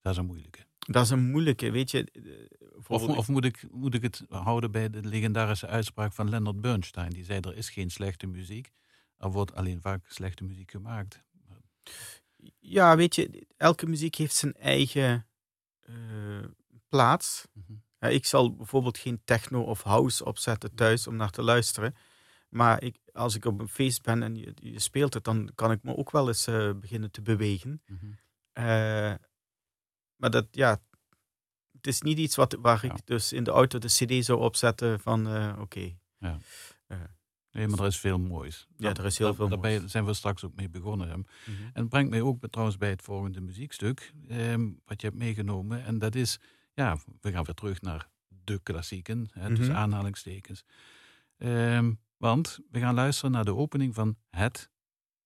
Dat 0.00 0.12
is 0.12 0.18
een 0.18 0.26
moeilijke. 0.26 0.65
Dat 0.86 1.04
is 1.04 1.10
een 1.10 1.30
moeilijke, 1.30 1.70
weet 1.70 1.90
je. 1.90 2.04
eh, 2.12 2.22
Of, 3.16 3.28
moet, 3.28 3.44
ik, 3.44 3.64
moet 3.70 3.94
ik 3.94 4.02
het 4.02 4.22
houden 4.28 4.70
bij 4.70 4.90
de 4.90 5.02
legendarische 5.02 5.66
uitspraak 5.66 6.12
van 6.12 6.28
Leonard 6.28 6.60
Bernstein? 6.60 7.10
Die 7.10 7.24
zei, 7.24 7.40
er 7.40 7.56
is 7.56 7.70
geen 7.70 7.90
slechte 7.90 8.26
muziek. 8.26 8.72
Er 9.18 9.30
wordt 9.30 9.54
alleen 9.54 9.80
vaak 9.80 10.04
slechte 10.08 10.44
muziek 10.44 10.70
gemaakt. 10.70 11.24
Ja, 12.58 12.96
weet 12.96 13.14
je, 13.14 13.46
elke 13.56 13.86
muziek 13.86 14.14
heeft 14.14 14.34
zijn 14.34 14.54
eigen 14.54 15.26
eh, 15.80 15.94
plaats. 16.88 17.46
Mhm. 17.52 17.72
Ja, 17.98 18.08
ik 18.08 18.26
zal 18.26 18.56
bijvoorbeeld 18.56 18.98
geen 18.98 19.20
techno 19.24 19.62
of 19.62 19.82
house 19.82 20.24
opzetten 20.24 20.74
thuis 20.74 21.06
om 21.06 21.16
naar 21.16 21.30
te 21.30 21.42
luisteren. 21.42 21.94
Maar 22.48 22.82
ik, 22.82 22.96
als 23.12 23.34
ik 23.34 23.44
op 23.44 23.60
een 23.60 23.68
feest 23.68 24.02
ben 24.02 24.22
en 24.22 24.36
je, 24.36 24.52
je 24.54 24.78
speelt 24.78 25.14
het, 25.14 25.24
dan 25.24 25.50
kan 25.54 25.70
ik 25.70 25.82
me 25.82 25.96
ook 25.96 26.10
wel 26.10 26.28
eens 26.28 26.46
eh, 26.46 26.70
beginnen 26.74 27.10
te 27.10 27.22
bewegen. 27.22 27.82
Eh, 28.52 29.14
maar 30.16 30.30
dat, 30.30 30.46
ja, 30.50 30.80
het 31.72 31.86
is 31.86 32.00
niet 32.02 32.18
iets 32.18 32.36
wat, 32.36 32.56
waar 32.60 32.86
Ja. 32.86 32.92
ik 32.94 33.06
dus 33.06 33.32
in 33.32 33.44
de 33.44 33.50
auto 33.50 33.78
de 33.78 33.86
cd 33.86 34.24
zou 34.24 34.40
opzetten 34.40 35.00
van, 35.00 35.28
eh, 35.28 35.56
oké. 35.60 35.96
Nee, 37.50 37.66
maar 37.68 37.78
er 37.78 37.86
is 37.86 37.98
veel 37.98 38.18
moois. 38.18 38.66
Ja, 38.76 38.94
er 38.94 39.04
is 39.04 39.18
heel 39.18 39.34
veel 39.34 39.48
Daarbij 39.48 39.78
moois. 39.78 39.90
zijn 39.90 40.04
we 40.04 40.14
straks 40.14 40.44
ook 40.44 40.54
mee 40.54 40.68
begonnen. 40.68 41.08
Mhm. 41.08 41.62
En 41.72 41.80
het 41.80 41.88
brengt 41.88 42.10
mij 42.10 42.20
ook 42.20 42.46
trouwens 42.50 42.78
bij 42.78 42.90
het 42.90 43.02
volgende 43.02 43.40
muziekstuk, 43.40 44.12
ehm, 44.28 44.70
wat 44.84 45.00
je 45.00 45.06
hebt 45.06 45.18
meegenomen. 45.18 45.84
En 45.84 45.98
dat 45.98 46.14
is, 46.14 46.38
ja, 46.74 46.98
we 47.20 47.32
gaan 47.32 47.44
weer 47.44 47.54
terug 47.54 47.80
naar 47.80 48.08
de 48.44 48.60
klassieken, 48.62 49.28
hè, 49.32 49.54
dus 49.54 49.68
aanhalingstekens. 49.70 50.64
Ehm, 51.38 51.92
want 52.16 52.58
we 52.70 52.78
gaan 52.78 52.94
luisteren 52.94 53.30
naar 53.30 53.44
de 53.44 53.54
opening 53.54 53.94
van 53.94 54.16
het 54.30 54.70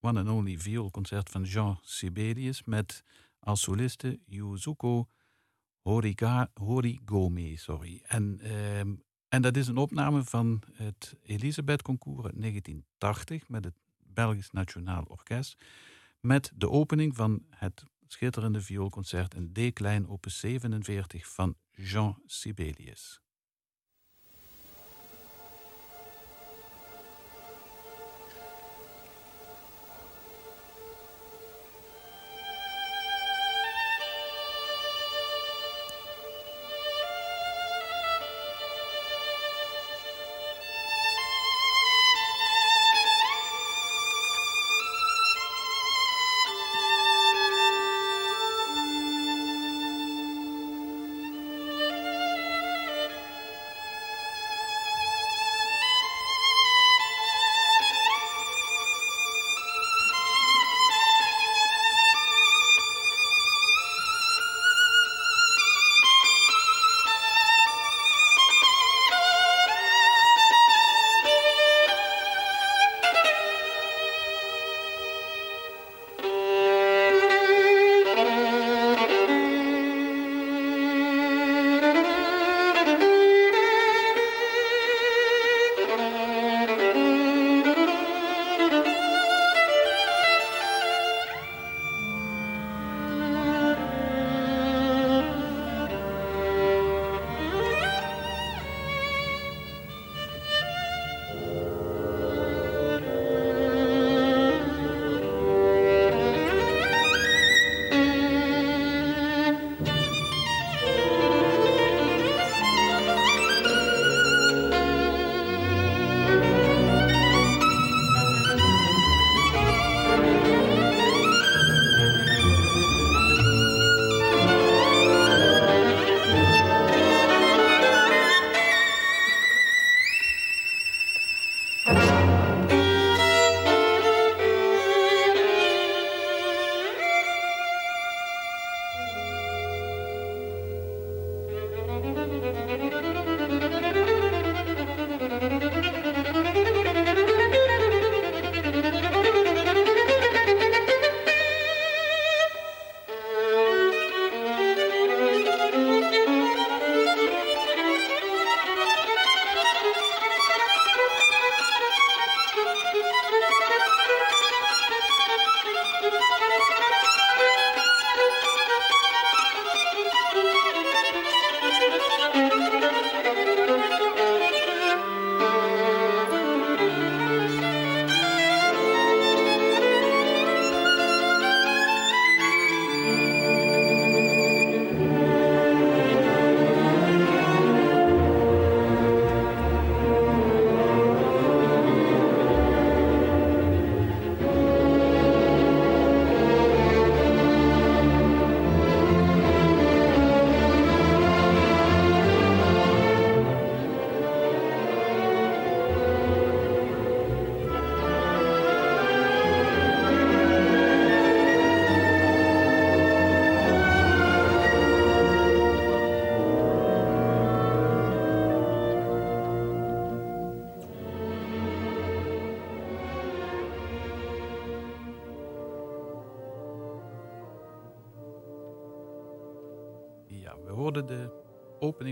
One 0.00 0.20
and 0.20 0.28
Only 0.28 0.58
vioolconcert 0.58 1.28
van 1.30 1.42
Jean 1.42 1.78
Sibelius 1.82 2.64
met 2.64 3.02
als 3.40 3.60
soliste 3.60 4.20
Yuzuko 4.26 5.08
Horiga, 5.82 6.50
Horigome. 6.54 7.56
Sorry. 7.56 8.00
En, 8.06 8.40
ehm, 8.40 8.94
en 9.28 9.42
dat 9.42 9.56
is 9.56 9.68
een 9.68 9.76
opname 9.76 10.24
van 10.24 10.62
het 10.72 11.16
Elisabeth 11.22 11.82
Concours 11.82 12.24
uit 12.24 12.36
1980 12.36 13.48
met 13.48 13.64
het 13.64 13.74
Belgisch 13.98 14.50
Nationaal 14.50 15.04
Orkest. 15.08 15.64
Met 16.20 16.52
de 16.54 16.70
opening 16.70 17.16
van 17.16 17.42
het 17.50 17.84
schitterende 18.06 18.60
vioolconcert 18.60 19.34
in 19.34 19.52
D-klein 19.52 20.08
opus 20.08 20.38
47 20.38 21.28
van 21.28 21.56
Jean 21.70 22.22
Sibelius. 22.26 23.20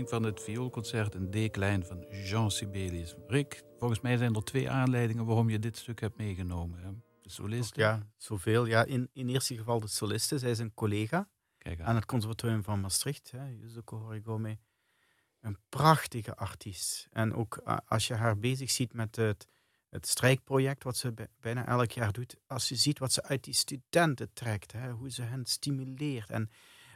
Van 0.09 0.23
het 0.23 0.41
vioolconcert 0.41 1.15
in 1.15 1.29
D-klein 1.29 1.85
van 1.85 2.05
Jean 2.09 2.51
Sibelius. 2.51 3.15
Rick, 3.27 3.63
volgens 3.77 3.99
mij 3.99 4.17
zijn 4.17 4.35
er 4.35 4.43
twee 4.43 4.69
aanleidingen 4.69 5.25
waarom 5.25 5.49
je 5.49 5.59
dit 5.59 5.77
stuk 5.77 5.99
hebt 5.99 6.17
meegenomen. 6.17 6.79
Hè? 6.79 6.89
De 7.21 7.29
solisten. 7.29 7.83
Ja, 7.83 8.07
zoveel. 8.17 8.65
Ja, 8.65 8.85
in, 8.85 9.09
in 9.13 9.29
eerste 9.29 9.57
geval 9.57 9.79
de 9.79 9.87
soliste. 9.87 10.39
Zij 10.39 10.49
is 10.49 10.59
een 10.59 10.73
collega 10.73 11.29
aan. 11.83 11.95
het 11.95 12.05
conservatorium 12.05 12.63
van 12.63 12.81
Maastricht, 12.81 13.31
hè, 13.31 13.47
Yuzuko 13.47 13.97
Horigome. 13.97 14.57
Een 15.41 15.57
prachtige 15.69 16.35
artiest. 16.35 17.07
En 17.11 17.33
ook 17.33 17.57
als 17.85 18.07
je 18.07 18.13
haar 18.13 18.37
bezig 18.37 18.71
ziet 18.71 18.93
met 18.93 19.15
het, 19.15 19.47
het 19.89 20.07
strijkproject, 20.07 20.83
wat 20.83 20.97
ze 20.97 21.13
bijna 21.39 21.67
elk 21.67 21.91
jaar 21.91 22.11
doet, 22.11 22.35
als 22.47 22.69
je 22.69 22.75
ziet 22.75 22.99
wat 22.99 23.13
ze 23.13 23.23
uit 23.23 23.43
die 23.43 23.53
studenten 23.53 24.33
trekt, 24.33 24.71
hè, 24.71 24.91
hoe 24.91 25.11
ze 25.11 25.21
hen 25.21 25.45
stimuleert. 25.45 26.29
En 26.29 26.49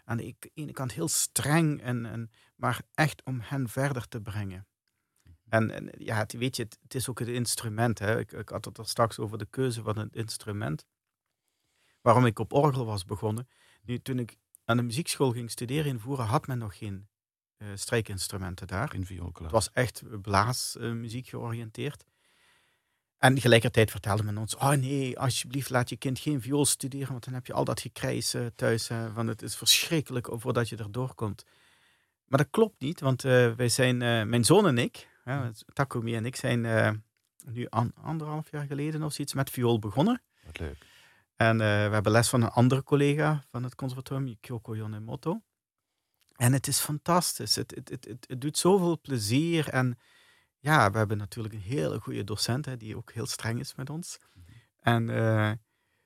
aan 0.04 0.18
de 0.18 0.36
ene 0.54 0.72
kant 0.72 0.92
heel 0.92 1.08
streng, 1.08 1.82
en, 1.82 2.06
en, 2.06 2.32
maar 2.56 2.82
echt 2.94 3.24
om 3.24 3.40
hen 3.42 3.70
verder 3.70 4.08
te 4.08 4.22
brengen. 4.22 4.68
Mhm. 5.24 5.36
En, 5.50 5.72
en 5.72 5.90
ja, 5.98 6.18
het, 6.18 6.34
weet 6.34 6.56
je, 6.56 6.64
het, 6.82 6.96
is 6.96 7.10
ook 7.10 7.20
het 7.20 7.28
instrument. 7.28 8.00
Hè. 8.00 8.20
Ik, 8.20 8.32
ik, 8.32 8.50
had 8.50 8.66
het 8.66 8.78
er 8.78 8.88
straks 8.88 9.20
over 9.20 9.38
de 9.38 9.48
keuze 9.50 9.82
van 9.82 9.98
het 9.98 10.16
instrument. 10.16 10.86
Waarom 12.02 12.26
ik 12.26 12.40
op 12.40 12.54
orgel 12.54 12.86
was 12.86 13.06
begonnen. 13.06 13.48
Nu, 13.82 14.00
toen 14.00 14.20
ik 14.20 14.38
aan 14.66 14.78
de 14.78 14.84
muziekschool 14.84 15.32
ging 15.32 15.52
studeren 15.52 15.92
in 15.92 16.00
Voeren, 16.00 16.26
had 16.26 16.48
men 16.48 16.58
nog 16.58 16.78
geen 16.78 17.08
uh, 17.58 17.70
strijkinstrumenten 17.76 18.68
daar. 18.68 18.96
In 18.96 19.06
vioolklas. 19.06 19.44
Het 19.44 19.52
was 19.52 19.72
echt 19.72 20.22
blaasmuziek 20.22 21.26
uh, 21.26 21.30
georiënteerd. 21.30 22.06
En 23.24 23.34
tegelijkertijd 23.34 23.92
vertelde 23.92 24.24
men 24.24 24.38
ons: 24.38 24.56
Oh 24.56 24.72
nee, 24.72 25.20
alsjeblieft, 25.20 25.70
laat 25.70 25.90
je 25.90 25.98
kind 25.98 26.20
geen 26.20 26.42
viool 26.42 26.66
studeren, 26.66 27.12
want 27.12 27.24
dan 27.24 27.34
heb 27.34 27.46
je 27.46 27.54
al 27.54 27.64
dat 27.64 27.82
gekrijs 27.82 28.36
uh, 28.36 28.46
thuis. 28.56 28.90
van 29.14 29.28
het 29.28 29.42
is 29.42 29.56
verschrikkelijk 29.56 30.28
voordat 30.32 30.70
je 30.70 30.78
erdoor 30.78 31.14
komt. 31.14 31.46
Maar 32.26 32.40
dat 32.40 32.48
klopt 32.50 32.80
niet, 32.80 33.00
want 33.00 33.24
uh, 33.24 33.54
wij 33.54 33.70
zijn, 33.70 33.96
uh, 33.96 34.24
mijn 34.24 34.44
zoon 34.44 34.68
en 34.68 34.78
ik, 34.78 35.08
Takumi 35.74 36.16
en 36.16 36.26
ik, 36.26 36.36
zijn 36.36 36.62
nu 37.46 37.68
an, 37.70 37.92
anderhalf 38.02 38.52
jaar 38.52 38.66
geleden 38.66 39.04
of 39.04 39.14
zoiets 39.14 39.34
met 39.34 39.50
viool 39.50 39.80
begonnen. 39.80 40.22
Wat 40.46 40.60
leuk. 40.60 40.86
En 41.36 41.58
we 41.58 41.64
hebben 41.64 42.12
les 42.12 42.30
van 42.30 42.42
een 42.42 42.50
andere 42.50 42.84
collega 42.84 43.44
van 43.48 43.64
het 43.64 43.76
conservatorium, 43.76 44.38
Kyoko 44.40 44.76
Yonemoto. 44.76 45.42
En 46.36 46.54
het 46.54 46.68
is 46.68 46.80
fantastisch. 46.80 47.56
Het, 47.56 47.76
het, 47.76 47.90
het, 47.90 48.06
het, 48.06 48.26
het 48.28 48.42
doet 48.42 48.58
zoveel 48.58 49.00
plezier 49.02 49.70
en 49.70 49.98
ja, 50.64 50.92
we 50.92 50.98
hebben 50.98 51.18
natuurlijk 51.18 51.54
een 51.54 51.60
hele 51.60 52.00
goede 52.00 52.24
docent, 52.24 52.66
hè, 52.66 52.78
die 52.78 52.98
ook 52.98 53.12
heel 53.12 53.26
streng 53.26 53.60
is 53.60 53.76
met 53.76 53.90
ons. 53.90 54.18
Mhm. 54.34 54.46
En, 54.80 55.10
uh, 55.10 55.52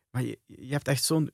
maar 0.10 0.24
je, 0.24 0.40
je 0.46 0.72
hebt 0.72 0.88
echt 0.88 1.04
zo'n... 1.04 1.32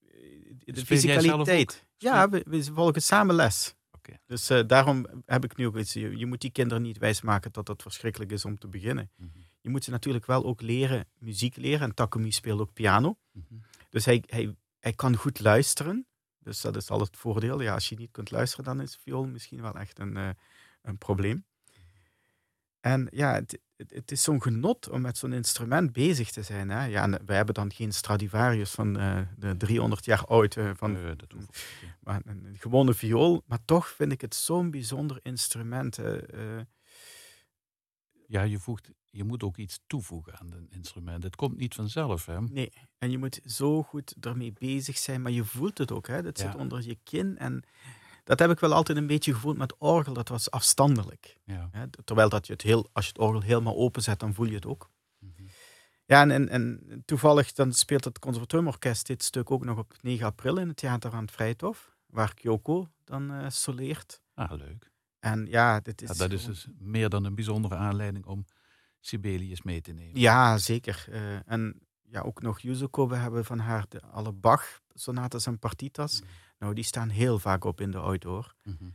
Eh, 0.00 0.74
de 0.74 0.86
fysicaliteit. 0.86 1.86
Ja, 1.96 2.28
we, 2.28 2.44
we, 2.46 2.64
volgen 2.64 3.02
samen 3.02 3.34
les. 3.34 3.74
Okay. 3.92 4.18
Dus 4.26 4.50
uh, 4.50 4.60
daarom 4.66 5.06
heb 5.26 5.44
ik 5.44 5.56
nu 5.56 5.66
ook 5.66 5.76
iets. 5.76 5.92
Je, 5.92 6.16
je, 6.16 6.26
moet 6.26 6.40
die 6.40 6.50
kinderen 6.50 6.82
niet 6.82 6.98
wijsmaken 6.98 7.52
dat 7.52 7.68
het 7.68 7.82
verschrikkelijk 7.82 8.30
is 8.30 8.44
om 8.44 8.58
te 8.58 8.68
beginnen. 8.68 9.10
Mm 9.16 9.30
-hmm. 9.32 9.44
Je 9.60 9.70
moet 9.70 9.84
ze 9.84 9.90
natuurlijk 9.90 10.26
wel 10.26 10.44
ook 10.44 10.60
leren 10.60 11.08
muziek 11.18 11.56
leren. 11.56 11.80
En 11.80 11.94
Takumi 11.94 12.30
speelt 12.30 12.60
ook 12.60 12.72
piano. 12.72 13.18
Mm 13.32 13.44
-hmm. 13.48 13.62
Dus 13.88 14.04
hij, 14.04 14.22
hij, 14.26 14.56
hij 14.78 14.92
kan 14.92 15.16
goed 15.16 15.40
luisteren. 15.40 16.06
Dus 16.38 16.60
dat 16.60 16.76
is 16.76 16.90
al 16.90 17.00
het 17.00 17.16
voordeel. 17.16 17.60
Ja, 17.60 17.74
als 17.74 17.88
je 17.88 17.96
niet 17.96 18.10
kunt 18.10 18.30
luisteren, 18.30 18.64
dan 18.64 18.80
is 18.80 18.98
viool 19.02 19.26
misschien 19.26 19.62
wel 19.62 19.74
echt 19.74 19.98
een, 19.98 20.16
uh, 20.16 20.28
een 20.82 20.98
probleem. 20.98 21.44
En 22.80 23.08
ja, 23.10 23.34
het, 23.34 23.58
het, 23.76 24.10
is 24.10 24.22
zo'n 24.22 24.42
genot 24.42 24.88
om 24.88 25.00
met 25.00 25.18
zo'n 25.18 25.32
instrument 25.32 25.92
bezig 25.92 26.30
te 26.30 26.42
zijn. 26.42 26.70
Hè? 26.70 26.84
Ja, 26.84 27.08
wij 27.26 27.36
hebben 27.36 27.54
dan 27.54 27.72
geen 27.72 27.92
Stradivarius 27.92 28.70
van 28.70 29.00
uh, 29.00 29.20
de 29.36 29.56
300 29.56 30.04
jaar 30.04 30.26
oud. 30.26 30.56
Uh, 30.56 30.70
van, 30.74 30.92
nee, 30.92 31.16
dat 31.16 31.34
maar 32.00 32.20
een, 32.24 32.44
een, 32.44 32.58
gewone 32.58 32.94
viool. 32.94 33.42
Maar 33.46 33.64
toch 33.64 33.88
vind 33.88 34.12
ik 34.12 34.20
het 34.20 34.34
zo'n 34.34 34.70
bijzonder 34.70 35.18
instrument. 35.22 35.98
Uh, 35.98 36.60
ja, 38.26 38.42
je, 38.42 38.58
voegt, 38.58 38.90
je 39.10 39.24
moet 39.24 39.42
ook 39.42 39.56
iets 39.56 39.80
toevoegen 39.86 40.38
aan 40.38 40.52
een 40.52 40.68
instrument. 40.70 41.22
Het 41.22 41.36
komt 41.36 41.56
niet 41.56 41.74
vanzelf. 41.74 42.26
Hè? 42.26 42.40
Nee, 42.40 42.72
en 42.98 43.10
je 43.10 43.18
moet 43.18 43.40
zo 43.44 43.82
goed 43.82 44.14
ermee 44.20 44.52
bezig 44.52 44.98
zijn. 44.98 45.22
Maar 45.22 45.32
je 45.32 45.44
voelt 45.44 45.78
het 45.78 45.92
ook. 45.92 46.06
Hè? 46.06 46.22
Dat 46.22 46.38
zit 46.38 46.54
onder 46.54 46.82
je 46.82 46.98
kin. 47.02 47.38
En 47.38 47.64
dat 48.24 48.38
heb 48.38 48.50
ik 48.50 48.60
wel 48.60 48.72
altijd 48.72 48.98
een 48.98 49.06
beetje 49.06 49.34
gevoeld 49.34 49.56
met 49.56 49.74
orgel. 49.78 50.12
Dat 50.12 50.28
was 50.28 50.50
afstandelijk. 50.50 51.38
Ja. 51.44 51.70
terwijl 52.04 52.28
dat 52.28 52.46
je 52.46 52.52
het 52.52 52.62
heel, 52.62 52.88
als 52.92 53.04
je 53.04 53.12
het 53.12 53.20
orgel 53.20 53.40
helemaal 53.40 53.76
openzet, 53.76 54.20
dan 54.20 54.34
voel 54.34 54.46
je 54.46 54.54
het 54.54 54.66
ook. 54.66 54.90
Mhm. 55.18 55.42
Ja, 56.04 56.20
en, 56.20 56.30
en, 56.30 56.48
en, 56.48 57.02
toevallig 57.04 57.52
dan 57.52 57.72
speelt 57.72 58.04
het 58.04 58.18
Conservatoriumorkest 58.18 59.06
dit 59.06 59.22
stuk 59.22 59.50
ook 59.50 59.64
nog 59.64 59.78
op 59.78 59.94
9 60.00 60.26
april 60.26 60.56
in 60.56 60.68
het 60.68 60.76
Theater 60.76 61.12
aan 61.12 61.22
het 61.22 61.30
Vrijthof, 61.30 61.96
waar 62.06 62.34
Kyoko 62.34 62.88
dan 63.04 63.32
uh, 63.32 63.48
soleert. 63.48 64.22
Ah, 64.34 64.52
leuk. 64.52 64.90
En 65.18 65.46
ja, 65.46 65.80
dit 65.80 66.02
is... 66.02 66.08
Ja, 66.08 66.14
dat 66.14 66.32
is 66.32 66.44
dus 66.44 66.66
meer 66.78 67.08
dan 67.08 67.24
een 67.24 67.34
bijzondere 67.34 67.74
aanleiding 67.74 68.24
om 68.24 68.44
Sibelius 69.00 69.62
mee 69.62 69.80
te 69.80 69.92
nemen. 69.92 70.20
Ja, 70.20 70.58
zeker. 70.58 71.06
Uh, 71.08 71.50
en 71.50 71.80
ja, 72.10 72.20
ook 72.20 72.42
nog 72.42 72.60
Yuzuko. 72.60 73.08
We 73.08 73.16
hebben 73.16 73.44
van 73.44 73.58
haar 73.58 73.84
de, 73.88 74.02
alle 74.02 74.32
Bach-sonates 74.32 75.46
en 75.46 75.58
partitas. 75.58 76.20
Mhm. 76.20 76.30
Nou, 76.58 76.74
die 76.74 76.84
staan 76.84 77.08
heel 77.08 77.38
vaak 77.38 77.64
op 77.64 77.80
in 77.80 77.90
de 77.90 77.98
outdoor. 77.98 78.54
Mm 78.62 78.94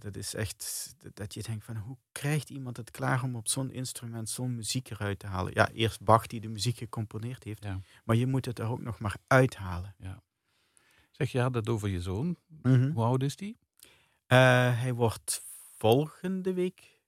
dat 0.00 0.16
is 0.16 0.34
echt 0.34 0.94
dat 1.14 1.34
je 1.34 1.42
denkt 1.42 1.64
van 1.64 1.76
hoe 1.76 1.96
krijgt 2.12 2.50
iemand 2.50 2.76
het 2.76 2.90
klaar 2.90 3.22
om 3.22 3.36
op 3.36 3.48
zo'n 3.48 3.70
instrument 3.70 4.28
zo'n 4.28 4.54
muziek 4.54 4.90
eruit 4.90 5.18
te 5.18 5.26
halen? 5.26 5.52
Ja, 5.54 5.70
eerst 5.70 6.02
Bach 6.02 6.26
die 6.26 6.40
de 6.40 6.48
muziek 6.48 6.76
gecomponeerd 6.76 7.44
heeft, 7.44 7.66
maar 8.04 8.16
je 8.16 8.26
moet 8.26 8.44
het 8.44 8.58
er 8.58 8.66
ook 8.66 8.80
nog 8.80 8.98
maar 8.98 9.16
uithalen. 9.26 9.94
Ja. 9.98 10.22
Zeg 11.10 11.32
je 11.32 11.50
dat 11.50 11.68
over 11.68 11.88
je 11.88 12.02
zoon. 12.02 12.36
Mhm. 12.62 12.90
Hoe 12.90 13.04
oud 13.04 13.22
is 13.22 13.36
die? 13.36 13.58
Uh, 14.28 14.80
hij 14.80 14.94
wordt 14.94 15.42
volgende 15.76 16.52
week, 16.52 17.00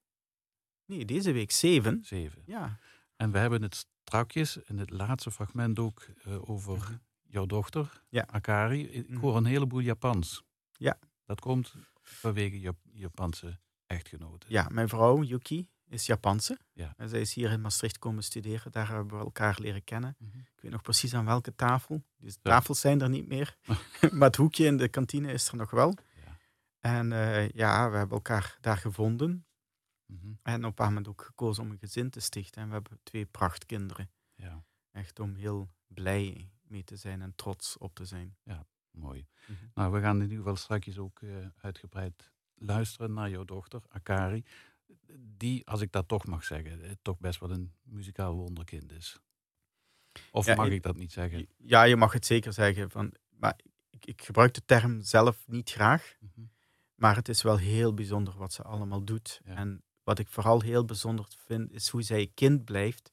nee, 0.85 1.05
deze 1.05 1.33
week 1.33 1.51
zeven. 1.51 2.05
Zeven. 2.05 2.43
Ja. 2.47 2.79
En 3.17 3.31
we 3.31 3.39
hebben 3.39 3.63
het 3.63 3.87
strakjes 4.03 4.57
in 4.57 4.79
het 4.79 4.91
laatste 4.91 5.31
fragment 5.31 5.79
ook 5.79 6.07
uh, 6.27 6.51
over 6.51 6.77
mhm 6.77 6.95
jouw 7.31 7.47
dochter, 7.47 8.03
ja. 8.09 8.27
Akari. 8.31 8.89
Ik 8.89 9.09
mhm. 9.09 9.21
hoor 9.21 9.37
een 9.37 9.45
heleboel 9.45 9.81
Japans. 9.81 10.45
Ja. 10.73 10.99
Dat 11.25 11.41
komt 11.41 11.75
vanwege 12.03 12.61
je 12.61 12.75
Japanse 12.93 13.59
echtgenoten. 13.87 14.53
Ja, 14.53 14.69
mijn 14.71 14.89
vrouw 14.89 15.23
Yuki 15.23 15.69
is 15.89 16.07
Japanse. 16.07 16.59
Ja. 16.73 16.95
En 16.97 17.09
zij 17.09 17.21
is 17.21 17.35
hier 17.35 17.51
in 17.51 17.61
Maastricht 17.61 17.99
komen 17.99 18.23
studeren. 18.23 18.73
Daar 18.73 18.89
hebben 18.89 19.19
we 19.19 19.25
elkaar 19.25 19.57
leren 19.61 19.85
kennen. 19.85 20.17
Mhm. 20.19 20.39
Ik 20.39 20.61
weet 20.61 20.71
nog 20.73 20.83
precies 20.83 21.15
aan 21.15 21.25
welke 21.25 21.55
tafel. 21.55 22.03
Dus 22.17 22.35
de 22.35 22.41
tafels 22.43 22.81
zijn 22.81 23.01
er 23.01 23.09
niet 23.09 23.29
meer. 23.29 23.57
maar 24.13 24.29
het 24.29 24.37
hoekje 24.37 24.65
in 24.65 24.77
de 24.77 24.89
kantine 24.89 25.33
is 25.33 25.49
er 25.49 25.57
nog 25.57 25.71
wel. 25.71 25.95
Ja. 26.25 26.37
En 26.81 27.11
uh, 27.11 27.49
ja, 27.49 27.91
we 27.91 27.97
hebben 27.97 28.17
elkaar 28.17 28.59
daar 28.61 28.77
gevonden. 28.77 29.45
Mhm. 30.11 30.33
En 30.43 30.65
op 30.65 30.79
een 30.79 30.85
moment 30.85 31.09
ook 31.09 31.23
gekozen 31.23 31.63
om 31.63 31.71
een 31.71 31.79
gezin 31.79 32.11
te 32.11 32.21
stichten. 32.21 32.63
En 32.63 32.69
we 32.69 32.75
hebben 32.75 32.99
twee 33.03 33.27
prachtkinderen. 33.27 34.11
Ja. 34.35 34.65
Echt 34.91 35.21
om 35.21 35.35
heel 35.35 35.71
blij 35.87 36.51
mee 36.63 36.85
te 36.85 36.97
zijn 36.97 37.23
en 37.23 37.35
trots 37.35 37.79
op 37.79 37.95
te 37.95 38.05
zijn. 38.05 38.37
Ja, 38.43 38.67
mooi. 38.91 39.27
Mhm. 39.47 39.65
Nou, 39.75 39.93
we 39.93 40.01
gaan 40.01 40.17
in 40.17 40.23
ieder 40.23 40.37
geval 40.37 40.57
straks 40.57 40.99
ook 40.99 41.21
uh, 41.21 41.47
uitgebreid 41.57 42.31
luisteren 42.55 43.13
naar 43.13 43.31
jouw 43.31 43.45
dochter, 43.45 43.83
Akari. 43.89 44.45
Die, 45.19 45.67
als 45.67 45.81
ik 45.81 45.93
dat 45.93 46.09
toch 46.09 46.27
mag 46.27 46.45
zeggen, 46.45 46.83
eh, 46.83 46.91
toch 47.03 47.19
best 47.19 47.41
wel 47.41 47.51
een 47.51 47.73
muzikaal 47.83 48.35
wonderkind 48.35 48.93
is. 48.93 49.19
Of 50.31 50.57
mag 50.57 50.69
ik 50.69 50.83
dat 50.83 50.97
niet 50.97 51.13
zeggen? 51.13 51.47
Ja, 51.57 51.83
je 51.83 51.97
mag 51.97 52.13
het 52.13 52.27
zeker 52.27 52.53
zeggen. 52.53 52.91
Van, 52.91 53.15
maar 53.29 53.59
ik, 53.91 54.07
ik 54.07 54.23
gebruik 54.23 54.55
de 54.55 54.65
term 54.65 55.03
zelf 55.03 55.45
niet 55.47 55.71
graag. 55.71 56.17
Mhm. 56.21 56.47
Maar 56.95 57.17
het 57.17 57.29
is 57.29 57.43
wel 57.43 57.57
heel 57.57 57.95
bijzonder 57.95 58.37
wat 58.37 58.53
ze 58.53 58.63
allemaal 58.63 59.05
doet. 59.05 59.41
En 59.45 59.83
wat 60.03 60.19
ik 60.19 60.29
vooral 60.29 60.61
heel 60.61 60.85
bijzonder 60.85 61.27
vind, 61.47 61.73
is 61.73 61.89
hoe 61.89 62.03
zij 62.03 62.31
kind 62.35 62.65
blijft 62.65 63.13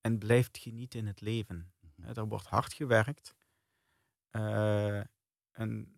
en 0.00 0.18
blijft 0.18 0.58
genieten 0.58 0.98
in 0.98 1.06
het 1.06 1.20
leven. 1.20 1.72
Er 2.14 2.26
wordt 2.26 2.46
hard 2.46 2.72
gewerkt. 2.72 3.34
Uh, 4.32 5.00
en, 5.52 5.94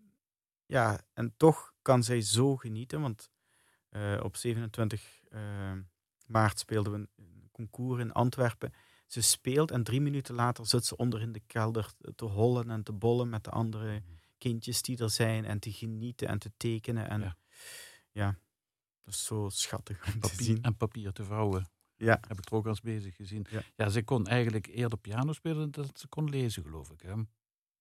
ja, 0.66 1.00
en 1.12 1.34
toch 1.36 1.74
kan 1.82 2.02
zij 2.02 2.20
zo 2.20 2.56
genieten, 2.56 3.00
want 3.00 3.30
uh, 3.90 4.20
op 4.22 4.36
27 4.36 5.22
uh, 5.28 5.70
eh, 5.70 5.78
maart 6.26 6.58
speelden 6.58 6.92
we 6.92 7.08
een 7.16 7.48
concours 7.52 8.00
in 8.00 8.12
Antwerpen. 8.12 8.72
Ze 9.06 9.20
speelt 9.20 9.70
en 9.70 9.84
drie 9.84 10.00
minuten 10.00 10.34
later 10.34 10.66
zit 10.66 10.84
ze 10.84 10.96
onder 10.96 11.20
in 11.20 11.32
de 11.32 11.40
kelder 11.40 11.92
te 12.14 12.24
hollen 12.24 12.70
en 12.70 12.82
te 12.82 12.92
bollen 12.92 13.28
met 13.28 13.44
de 13.44 13.50
andere 13.50 13.92
mhm. 13.92 14.02
kindjes 14.38 14.82
die 14.82 14.98
er 14.98 15.10
zijn 15.10 15.44
en 15.44 15.58
te 15.58 15.72
genieten 15.72 16.28
en 16.28 16.38
te 16.38 16.52
tekenen. 16.56 17.08
En 17.08 17.20
ja, 17.20 17.36
ja 18.10 18.38
dat 19.08 19.16
is 19.16 19.24
zo 19.24 19.48
schattig 19.52 20.06
om 20.06 20.18
papier, 20.20 20.36
te 20.36 20.44
zien. 20.44 20.62
En 20.62 20.76
papier 20.76 21.12
te 21.12 21.24
vouwen. 21.24 21.68
Ja. 21.96 22.20
Heb 22.28 22.38
ik 22.38 22.44
er 22.44 22.54
ook 22.54 22.66
als 22.66 22.80
bezig 22.80 23.16
gezien. 23.16 23.46
Ja. 23.76 23.88
ze 23.88 24.02
kon 24.02 24.26
eigenlijk 24.26 24.66
eerder 24.66 24.98
piano 24.98 25.32
spelen 25.32 25.70
dan 25.70 25.90
ze 25.94 26.08
kon 26.08 26.30
lezen, 26.30 26.62
geloof 26.62 26.90
ik. 26.90 27.00
Hè? 27.00 27.14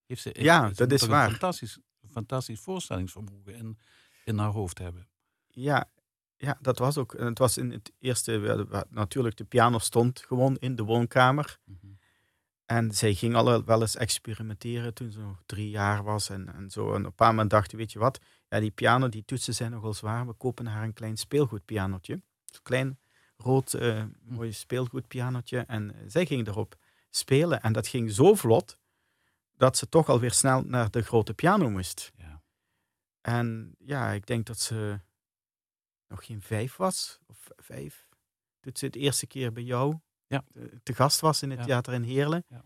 Heeft 0.05 0.21
ze, 0.21 0.35
ja, 0.39 0.69
dat 0.69 0.91
is 0.91 1.01
waar. 1.01 1.23
Een 1.25 1.29
fantastisch, 1.29 1.79
fantastisch 2.11 2.59
voorstellingsvermogen 2.59 3.55
in, 3.55 3.77
in 4.25 4.37
haar 4.37 4.51
hoofd 4.51 4.77
hebben. 4.77 5.07
Ja, 5.47 5.89
ja, 6.37 6.57
dat 6.61 6.77
was 6.77 6.97
ook. 6.97 7.13
Het 7.17 7.37
was 7.37 7.57
in 7.57 7.71
het 7.71 7.93
eerste, 7.99 8.85
natuurlijk, 8.89 9.37
de 9.37 9.45
piano 9.45 9.79
stond 9.79 10.19
gewoon 10.19 10.55
in 10.55 10.75
de 10.75 10.83
woonkamer. 10.83 11.59
Mhm. 11.63 11.87
En 12.67 12.91
zij 12.93 13.13
ging 13.13 13.35
al 13.35 13.63
wel 13.63 13.81
eens 13.81 13.95
experimenteren 13.95 14.93
toen 14.93 15.11
ze 15.11 15.19
nog 15.19 15.41
drie 15.45 15.69
jaar 15.69 16.03
was 16.03 16.29
en, 16.29 16.53
en 16.53 16.69
zo. 16.69 16.93
En 16.93 16.99
op 16.99 17.05
een 17.05 17.15
paar 17.15 17.29
moment 17.29 17.49
dacht 17.49 17.71
weet 17.71 17.91
je 17.91 17.99
wat, 17.99 18.19
ja, 18.47 18.59
die 18.59 18.71
piano, 18.71 19.09
die 19.09 19.25
toetsen 19.25 19.53
zijn 19.53 19.71
nogal 19.71 19.93
zwaar. 19.93 20.27
We 20.27 20.33
kopen 20.33 20.65
haar 20.65 20.83
een 20.83 20.93
klein 20.93 21.17
speelgoedpianotje. 21.17 22.13
Een 22.13 22.63
klein, 22.63 22.99
rood, 23.37 23.73
uh, 23.73 24.03
mooi 24.21 24.51
speelgoedpianotje. 24.53 25.59
En 25.59 25.95
zij 26.07 26.25
ging 26.25 26.47
erop 26.47 26.75
spelen. 27.09 27.61
En 27.61 27.73
dat 27.73 27.87
ging 27.87 28.11
zo 28.11 28.35
vlot, 28.35 28.77
dat 29.57 29.77
ze 29.77 29.89
toch 29.89 30.09
alweer 30.09 30.31
snel 30.31 30.61
naar 30.61 30.91
de 30.91 31.01
grote 31.01 31.33
piano 31.33 31.69
moest. 31.69 32.11
Ja. 32.15 32.41
En 33.21 33.75
ja, 33.79 34.11
ik 34.11 34.25
denk 34.25 34.45
dat 34.45 34.59
ze 34.59 34.99
nog 36.07 36.25
geen 36.25 36.41
vijf 36.41 36.75
was, 36.75 37.19
of 37.25 37.47
vijf, 37.55 38.07
toen 38.59 38.71
ze 38.75 38.85
het 38.85 38.95
eerste 38.95 39.27
keer 39.27 39.53
bij 39.53 39.63
jou 39.63 39.99
ja. 40.27 40.43
te, 40.83 40.93
gast 40.93 41.19
was 41.19 41.41
in 41.41 41.51
het 41.51 41.63
theater 41.63 41.93
in 41.93 42.03
Heerlen. 42.03 42.43
Ja. 42.47 42.65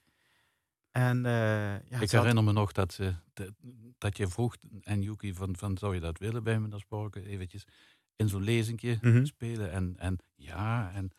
En, 0.92 1.18
uh, 1.18 1.90
ja, 1.90 2.00
ik 2.00 2.12
herinner 2.12 2.44
me 2.44 2.52
nog 2.52 2.72
dat, 2.72 2.94
ze, 2.94 3.14
dat 3.98 4.18
je 4.18 4.28
vroeg, 4.28 4.56
en 4.82 5.02
Yuki, 5.02 5.34
van, 5.34 5.56
van 5.56 5.78
zou 5.78 5.94
je 5.94 6.00
dat 6.00 6.18
willen 6.18 6.44
bij 6.44 6.60
me 6.60 6.68
naar 6.68 6.80
Sporken, 6.80 7.26
eventjes 7.26 7.66
in 8.16 8.30
zo'n 8.30 8.44
lezingje 8.44 8.98
mhm. 9.02 9.26
spelen. 9.26 9.72
En, 9.72 9.96
en 9.98 10.18
ja, 10.36 10.92
en, 10.94 11.12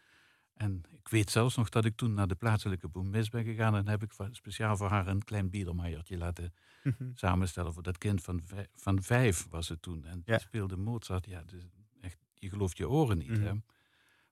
en 0.55 0.83
ik 0.91 1.09
weet 1.09 1.31
zelfs 1.31 1.57
nog 1.57 1.69
dat 1.69 1.85
ik 1.85 1.97
toen 1.97 2.15
naar 2.15 2.27
de 2.27 2.35
plaatselijke 2.35 2.89
boemis 2.89 3.29
ben 3.29 3.45
gegaan 3.45 3.77
en 3.77 3.89
heb 3.89 4.03
ik 4.03 4.13
speciaal 4.31 4.77
voor 4.77 4.89
haar 4.89 5.07
een 5.07 5.25
klein 5.25 5.51
biedermeiertje 5.51 6.17
laten 6.17 6.53
mhm. 6.83 7.11
samenstellen 7.15 7.73
voor 7.73 7.83
dat 7.83 7.99
kind 7.99 8.23
van, 8.23 8.43
vijf, 8.45 8.69
van 8.75 9.03
vijf 9.03 9.47
was 9.51 9.69
het 9.69 9.83
toen. 9.83 10.05
En 10.05 10.23
die 10.25 10.39
speelde 10.39 10.77
Mozart, 10.77 11.27
ja, 11.27 11.43
dus 11.47 11.63
echt, 12.01 12.19
je 12.35 12.49
gelooft 12.49 12.77
je 12.77 12.89
oren 12.89 13.19
niet. 13.19 13.39
hè? 13.39 13.55
Mhm. 13.55 13.59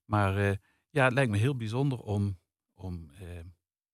Maar 0.05 0.39
uh, 0.39 0.57
ja, 0.91 1.05
het 1.05 1.13
lijkt 1.13 1.31
me 1.31 1.37
heel 1.37 1.57
bijzonder 1.57 1.99
om, 1.99 2.39
om 2.75 3.11
uh, 3.23 3.29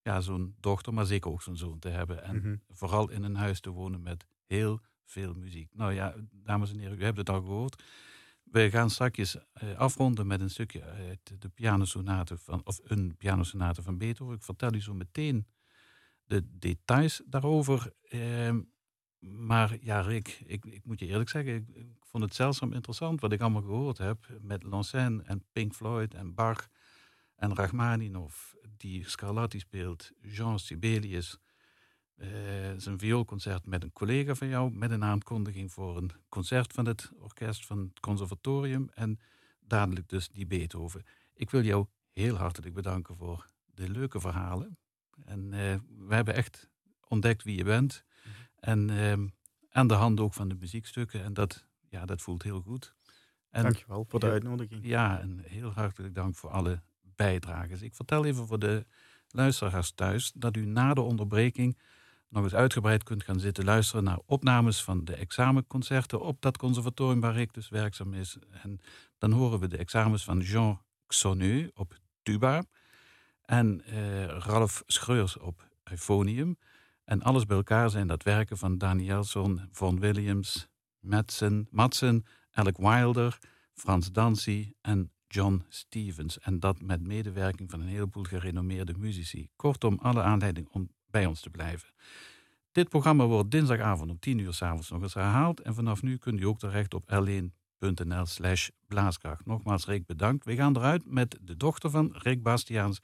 ja, 0.01 0.21
zo'n 0.21 0.55
dochter, 0.59 0.93
maar 0.93 1.05
zeker 1.05 1.31
ook 1.31 1.41
zo'n 1.41 1.57
zoon 1.57 1.79
te 1.79 1.89
hebben. 1.89 2.23
En 2.23 2.35
mhm. 2.35 2.55
vooral 2.67 3.09
in 3.09 3.23
een 3.23 3.35
huis 3.35 3.59
te 3.59 3.69
wonen 3.69 4.01
met 4.01 4.27
heel 4.45 4.79
veel 5.05 5.33
muziek. 5.33 5.73
Nou 5.73 5.93
ja, 5.93 6.15
dames 6.31 6.71
en 6.71 6.79
heren, 6.79 6.99
u 6.99 7.03
hebt 7.03 7.17
het 7.17 7.29
al 7.29 7.41
gehoord. 7.41 7.83
We 8.43 8.69
gaan 8.69 8.89
straks 8.89 9.35
uh, 9.35 9.77
afronden 9.77 10.27
met 10.27 10.41
een 10.41 10.49
stukje 10.49 10.83
uit 10.83 11.41
de 11.41 11.49
pianosonate 11.49 12.37
van, 12.37 12.61
of 12.63 12.79
een 12.83 13.15
pianosonate 13.17 13.81
van 13.81 13.97
Beethoven. 13.97 14.35
Ik 14.35 14.43
vertel 14.43 14.73
u 14.73 14.81
zo 14.81 14.93
meteen 14.93 15.47
de 16.23 16.57
details 16.59 17.21
daarover. 17.25 17.93
Uh, 18.09 18.55
maar 19.19 19.77
ja, 19.81 19.99
Rick, 20.01 20.41
ik, 20.45 20.65
ik, 20.65 20.85
moet 20.85 20.99
je 20.99 21.05
eerlijk 21.05 21.29
zeggen, 21.29 21.55
ik, 21.55 21.67
ik, 21.73 21.87
vond 21.99 22.23
het 22.23 22.35
zeldzaam 22.35 22.73
interessant 22.73 23.21
wat 23.21 23.31
ik 23.31 23.41
allemaal 23.41 23.61
gehoord 23.61 23.97
heb 23.97 24.27
met 24.41 24.63
Lancen 24.63 25.25
en 25.25 25.45
Pink 25.51 25.73
Floyd 25.73 26.13
en 26.13 26.33
Bach 26.33 26.67
en 27.37 27.55
Rachmaninoff, 27.55 28.55
die 28.77 29.09
Scarlatti 29.09 29.59
speelt, 29.59 30.11
Jean 30.21 30.59
Sibelius, 30.59 31.39
uh, 32.15 32.27
zijn 32.77 32.99
vioolconcert 32.99 33.65
met 33.65 33.83
een 33.83 33.93
collega 33.93 34.35
van 34.35 34.47
jou, 34.47 34.71
met 34.71 34.91
een 34.91 35.03
aankondiging 35.03 35.71
voor 35.71 35.97
een 35.97 36.11
concert 36.29 36.73
van 36.73 36.85
het 36.85 37.11
orkest 37.19 37.65
van 37.65 37.79
het 37.79 37.99
conservatorium 37.99 38.89
en 38.93 39.19
dadelijk 39.59 40.09
dus 40.09 40.29
die 40.29 40.47
Beethoven. 40.47 41.03
Ik 41.33 41.49
wil 41.49 41.63
jou 41.63 41.85
heel 42.11 42.35
hartelijk 42.35 42.73
bedanken 42.73 43.15
voor 43.15 43.45
de 43.65 43.89
leuke 43.89 44.19
verhalen. 44.19 44.77
En 45.25 45.43
uh, 45.43 45.75
we 46.07 46.15
hebben 46.15 46.33
echt 46.33 46.69
ontdekt 47.07 47.43
wie 47.43 47.57
je 47.57 47.63
bent. 47.63 48.03
Mhm. 48.23 48.33
En 48.59 48.89
uh, 48.89 49.29
aan 49.69 49.87
de 49.87 49.93
hand 49.93 50.19
ook 50.19 50.33
van 50.33 50.47
de 50.47 50.55
muziekstukken. 50.55 51.23
En 51.23 51.33
dat, 51.33 51.67
ja, 51.89 52.05
dat 52.05 52.21
voelt 52.21 52.43
heel 52.43 52.61
goed. 52.61 52.95
En, 53.49 53.63
Dankjewel 53.63 54.05
voor 54.09 54.19
de 54.19 54.29
uitnodiging. 54.29 54.85
Ja, 54.85 55.19
en 55.19 55.39
heel 55.39 55.71
hartelijk 55.71 56.15
dank 56.15 56.35
voor 56.35 56.49
alle 56.49 56.81
Ik 57.79 57.95
vertel 57.95 58.25
even 58.25 58.47
voor 58.47 58.59
de 58.59 58.85
luisteraars 59.29 59.91
thuis 59.91 60.31
dat 60.35 60.55
u 60.55 60.65
na 60.65 60.93
de 60.93 61.01
onderbreking 61.01 61.77
nog 62.29 62.43
eens 62.43 62.53
uitgebreid 62.53 63.03
kunt 63.03 63.23
gaan 63.23 63.39
zitten 63.39 63.63
luisteren 63.63 64.03
naar 64.03 64.19
opnames 64.25 64.83
van 64.83 65.05
de 65.05 65.15
examenconcerten 65.15 66.21
op 66.21 66.41
dat 66.41 66.57
conservatorium 66.57 67.19
waar 67.19 67.37
ik 67.37 67.53
dus 67.53 67.69
werkzaam 67.69 68.13
is. 68.13 68.37
En 68.63 68.79
dan 69.17 69.31
horen 69.31 69.59
we 69.59 69.67
de 69.67 69.77
examens 69.77 70.23
van 70.23 70.39
Jean 70.39 70.81
Xonu 71.07 71.71
op 71.73 71.99
tuba 72.23 72.63
en 73.41 73.81
uh, 73.89 74.25
Ralf 74.25 74.83
Schreurs 74.85 75.37
op 75.37 75.67
euphonium. 75.83 76.57
En 77.03 77.21
alles 77.21 77.45
bij 77.45 77.57
elkaar 77.57 77.89
zijn 77.89 78.07
dat 78.07 78.23
werken 78.23 78.57
van 78.57 78.77
Danielson, 78.77 79.61
Von 79.71 79.99
Williams, 79.99 80.67
Madsen, 80.99 81.67
Madsen, 81.71 82.25
Alec 82.51 82.77
Wilder, 82.77 83.37
Frans 83.73 84.11
Dancy 84.11 84.73
en 84.81 85.11
John 85.27 85.63
Stevens. 85.69 86.39
En 86.39 86.59
dat 86.59 86.81
met 86.81 87.07
medewerking 87.07 87.69
van 87.69 87.81
een 87.81 87.87
heleboel 87.87 88.23
gerenommeerde 88.23 88.93
muzici. 88.97 89.49
Kortom, 89.55 89.99
alle 90.01 90.21
aanleiding 90.21 90.67
om 90.71 90.89
bij 91.09 91.25
ons 91.25 91.41
te 91.41 91.49
blijven. 91.49 91.89
Dit 92.71 92.89
programma 92.89 93.25
wordt 93.25 93.51
dinsdagavond 93.51 94.11
om 94.11 94.19
10 94.19 94.37
uur 94.37 94.53
s'avonds 94.53 94.89
nog 94.89 95.01
eens 95.01 95.13
herhaald. 95.13 95.61
En 95.61 95.73
vanaf 95.73 96.01
nu 96.01 96.17
kunt 96.17 96.39
u 96.39 96.43
ook 96.43 96.59
terecht 96.59 96.93
op 96.93 97.03
l1.nl 97.11 98.25
slash 98.25 98.69
blaaskracht. 98.87 99.45
Nogmaals, 99.45 99.85
Rick, 99.85 100.05
bedankt. 100.05 100.45
We 100.45 100.55
gaan 100.55 100.75
eruit 100.75 101.05
met 101.05 101.39
de 101.41 101.57
dochter 101.57 101.89
van 101.89 102.13
Rick 102.13 102.43
Bastiaans. 102.43 102.99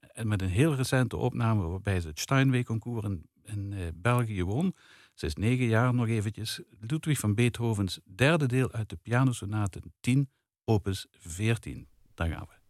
En 0.00 0.28
met 0.28 0.42
een 0.42 0.48
heel 0.48 0.74
recente 0.74 1.16
opname 1.16 1.62
waarbij 1.62 2.00
ze 2.00 2.08
het 2.08 2.20
Steinway-concours 2.20 3.04
in, 3.04 3.26
in 3.44 3.72
uh, 3.72 3.80
België 3.94 4.44
won. 4.44 4.74
Ze 5.14 5.26
is 5.26 5.34
negen 5.34 5.66
jaar 5.66 5.94
nog 5.94 6.08
eventjes. 6.08 6.60
Ludwig 6.80 7.18
van 7.18 7.34
Beethovens 7.34 8.00
derde 8.04 8.46
deel 8.46 8.72
uit 8.72 8.88
de 8.88 8.96
pianosonate 8.96 9.82
10 10.00 10.28
opus 10.64 11.06
14. 11.10 11.88
Daar 12.14 12.28
gaan 12.28 12.46
we. 12.48 12.61